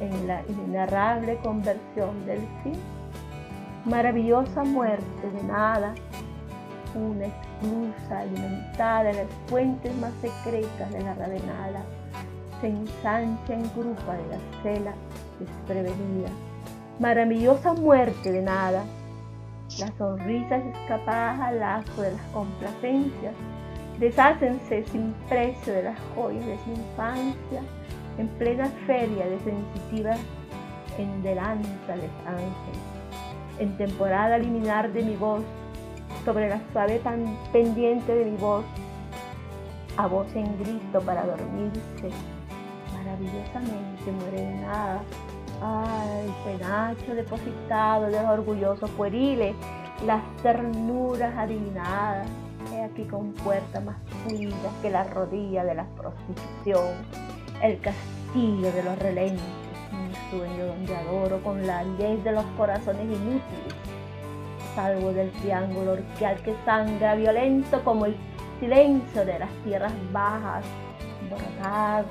en 0.00 0.26
la 0.26 0.42
inenarrable 0.48 1.36
conversión 1.38 2.24
del 2.26 2.40
fin, 2.62 2.78
maravillosa 3.84 4.64
muerte 4.64 5.30
de 5.30 5.42
nada, 5.44 5.94
una 6.94 7.26
exclusa 7.26 8.20
alimentada 8.20 9.10
en 9.10 9.16
las 9.16 9.26
fuentes 9.46 9.94
más 9.96 10.12
secretas 10.20 10.92
de 10.92 11.02
la 11.02 11.14
radenada, 11.14 11.82
se 12.60 12.68
ensancha 12.68 13.54
en 13.54 13.70
grupa 13.76 14.14
de 14.14 14.26
la 14.28 14.62
cela 14.62 14.92
desprevenida. 15.38 16.30
Maravillosa 16.98 17.74
muerte 17.74 18.32
de 18.32 18.42
nada. 18.42 18.84
Las 19.78 19.92
sonrisas 19.98 20.62
escapadas 20.64 21.40
al 21.40 21.60
lazo 21.60 22.02
de 22.02 22.12
las 22.12 22.22
complacencias 22.32 23.34
deshácense 24.00 24.84
sin 24.86 25.12
precio 25.28 25.72
de 25.72 25.82
las 25.84 25.98
joyas 26.14 26.46
de 26.46 26.58
su 26.64 26.70
infancia 26.70 27.62
en 28.18 28.28
plena 28.28 28.66
feria 28.86 29.26
de 29.26 29.38
sensitivas 29.40 30.18
en 30.98 31.22
delanta 31.22 31.96
de 31.96 32.08
ángeles. 32.26 32.82
En 33.58 33.76
temporada 33.76 34.38
liminar 34.38 34.92
de 34.92 35.02
mi 35.02 35.16
voz, 35.16 35.42
sobre 36.24 36.48
la 36.48 36.60
suave 36.72 36.98
tan 36.98 37.36
pendiente 37.52 38.14
de 38.14 38.24
mi 38.24 38.36
voz, 38.36 38.64
a 39.96 40.06
voz 40.06 40.26
en 40.34 40.58
grito 40.58 41.00
para 41.00 41.24
dormirse, 41.24 42.10
maravillosamente 42.92 44.12
muere 44.12 44.40
de 44.42 44.54
nada. 44.60 45.02
Ay, 45.60 46.32
penacho 46.44 47.14
depositado 47.14 48.06
de 48.06 48.12
los 48.12 48.30
orgullosos 48.30 48.90
pueriles, 48.90 49.56
las 50.06 50.22
ternuras 50.42 51.36
adivinadas, 51.36 52.28
he 52.72 52.82
aquí 52.82 53.04
con 53.04 53.32
puertas 53.32 53.84
más 53.84 53.96
fluidas 54.22 54.72
que 54.82 54.90
la 54.90 55.04
rodilla 55.04 55.64
de 55.64 55.74
la 55.74 55.84
prostitución, 55.96 56.94
el 57.62 57.80
castillo 57.80 58.72
de 58.72 58.82
los 58.82 58.98
relentes, 58.98 59.42
un 59.92 60.30
sueño 60.30 60.66
donde 60.66 60.96
adoro 60.96 61.42
con 61.42 61.66
la 61.66 61.82
ley 61.82 62.16
de 62.18 62.32
los 62.32 62.44
corazones 62.56 63.04
inútiles, 63.04 63.74
salvo 64.74 65.12
del 65.12 65.30
triángulo 65.32 65.92
orqueal 65.92 66.36
que 66.42 66.54
sangra 66.64 67.14
violento 67.14 67.82
como 67.84 68.06
el 68.06 68.16
silencio 68.60 69.24
de 69.24 69.38
las 69.38 69.50
tierras 69.64 69.92
bajas, 70.12 70.64
bordado 71.30 72.06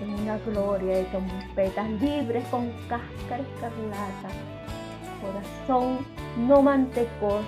en 0.00 0.14
una 0.14 0.38
gloria 0.38 0.98
de 0.98 1.04
trompetas 1.04 1.90
libres 2.00 2.44
con 2.48 2.70
cáscara 2.88 3.42
escarlata, 3.42 4.28
corazón 5.20 5.98
no 6.46 6.62
mantecoso, 6.62 7.44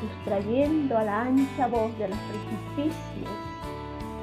sustrayendo 0.00 0.96
a 0.98 1.04
la 1.04 1.22
ancha 1.22 1.66
voz 1.66 1.96
de 1.98 2.08
los 2.08 2.18
precipicios, 2.18 3.30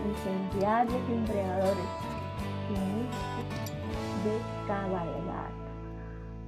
incendiarios 0.07 0.99
y 1.09 1.13
embriagadores, 1.13 2.00
de. 4.23 4.39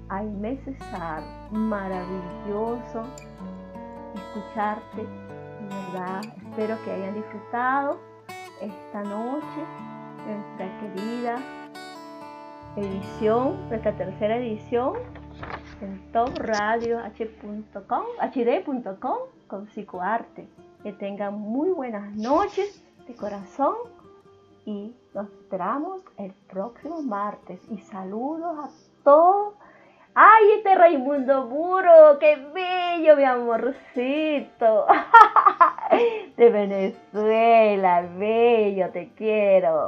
Ay, 0.09 0.27
me 0.27 0.57
cesar, 0.57 1.23
maravilloso 1.51 3.03
escucharte 4.13 5.07
¿verdad? 5.69 6.21
Espero 6.49 6.77
que 6.83 6.91
hayan 6.91 7.15
disfrutado 7.15 7.99
esta 8.61 9.03
noche 9.03 9.65
nuestra 10.25 10.79
querida 10.79 11.35
edición, 12.75 13.69
nuestra 13.69 13.95
tercera 13.95 14.37
edición 14.37 14.93
en 15.81 16.11
topradio.h.com, 16.11 18.03
hd.com 18.21 19.17
con 19.47 19.67
psicoarte. 19.67 20.47
Que 20.81 20.93
tengan 20.93 21.35
muy 21.35 21.69
buenas 21.69 22.13
noches 22.15 22.83
de 23.07 23.15
corazón 23.15 23.75
y 24.65 24.95
nos 25.13 25.29
esperamos 25.29 26.03
el 26.17 26.33
próximo 26.49 27.01
martes. 27.01 27.59
Y 27.69 27.79
saludos 27.79 28.57
a 28.59 29.03
todos 29.03 29.53
¡Ay, 30.15 30.51
este 30.57 30.75
Raimundo 30.75 31.47
Muro! 31.47 32.19
¡Qué 32.19 32.35
bello, 32.53 33.15
mi 33.17 33.23
amorcito! 33.23 34.85
De 36.37 36.49
Venezuela, 36.51 38.07
bello, 38.15 38.91
te 38.91 39.09
quiero. 39.15 39.85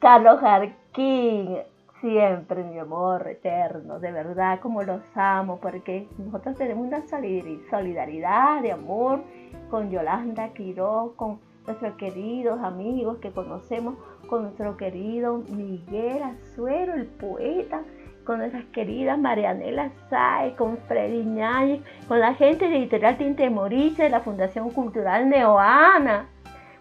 Carlos 0.00 0.40
Jarquín, 0.40 1.58
siempre 2.00 2.64
mi 2.64 2.80
amor 2.80 3.28
eterno, 3.28 4.00
de 4.00 4.10
verdad 4.10 4.58
como 4.58 4.82
los 4.82 5.02
amo, 5.14 5.60
porque 5.60 6.08
nosotros 6.18 6.56
tenemos 6.56 6.88
una 6.88 7.04
solidaridad 7.06 8.60
de 8.60 8.72
amor 8.72 9.22
con 9.70 9.88
Yolanda 9.88 10.48
Quiroz, 10.48 11.12
con 11.14 11.38
nuestros 11.66 11.94
queridos 11.96 12.60
amigos 12.62 13.18
que 13.18 13.30
conocemos, 13.30 13.96
con 14.28 14.42
nuestro 14.42 14.76
querido 14.76 15.38
Miguel 15.48 16.22
Azuero, 16.22 16.94
el 16.94 17.06
poeta 17.06 17.82
con 18.24 18.38
nuestras 18.38 18.64
queridas 18.66 19.18
Marianela 19.18 19.90
Sáez, 20.08 20.54
con 20.54 20.78
Freddy 20.88 21.24
Ñáñez, 21.24 21.82
con 22.08 22.20
la 22.20 22.34
gente 22.34 22.68
de 22.68 22.78
Editorial 22.78 23.18
Tinte 23.18 23.48
de 23.48 24.10
la 24.10 24.20
Fundación 24.20 24.70
Cultural 24.70 25.28
Neoana. 25.28 26.26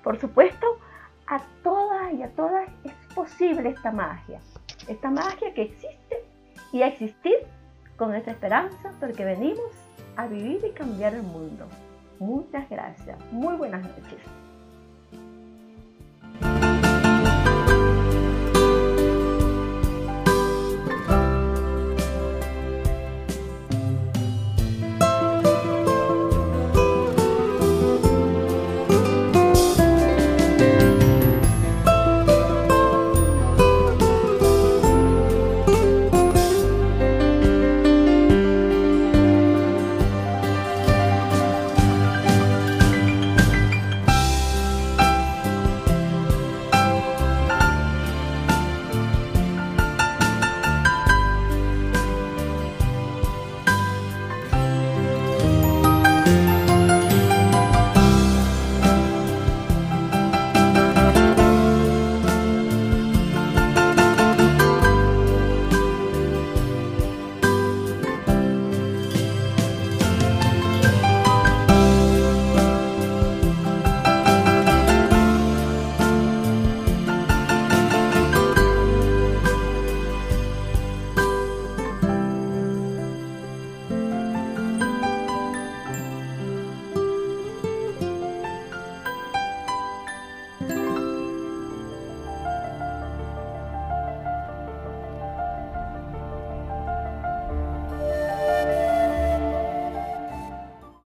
Por 0.03 0.19
supuesto, 0.19 0.65
a 1.27 1.41
todas 1.63 2.13
y 2.13 2.23
a 2.23 2.29
todas 2.29 2.67
es 2.83 2.93
posible 3.13 3.69
esta 3.69 3.91
magia. 3.91 4.39
Esta 4.87 5.09
magia 5.09 5.53
que 5.53 5.63
existe 5.63 6.23
y 6.71 6.81
a 6.81 6.87
existir 6.87 7.35
con 7.97 8.09
nuestra 8.09 8.33
esperanza 8.33 8.91
porque 8.99 9.23
venimos 9.23 9.71
a 10.17 10.27
vivir 10.27 10.61
y 10.65 10.71
cambiar 10.71 11.13
el 11.13 11.23
mundo. 11.23 11.65
Muchas 12.19 12.69
gracias. 12.69 13.17
Muy 13.31 13.55
buenas 13.55 13.81
noches. 13.81 14.42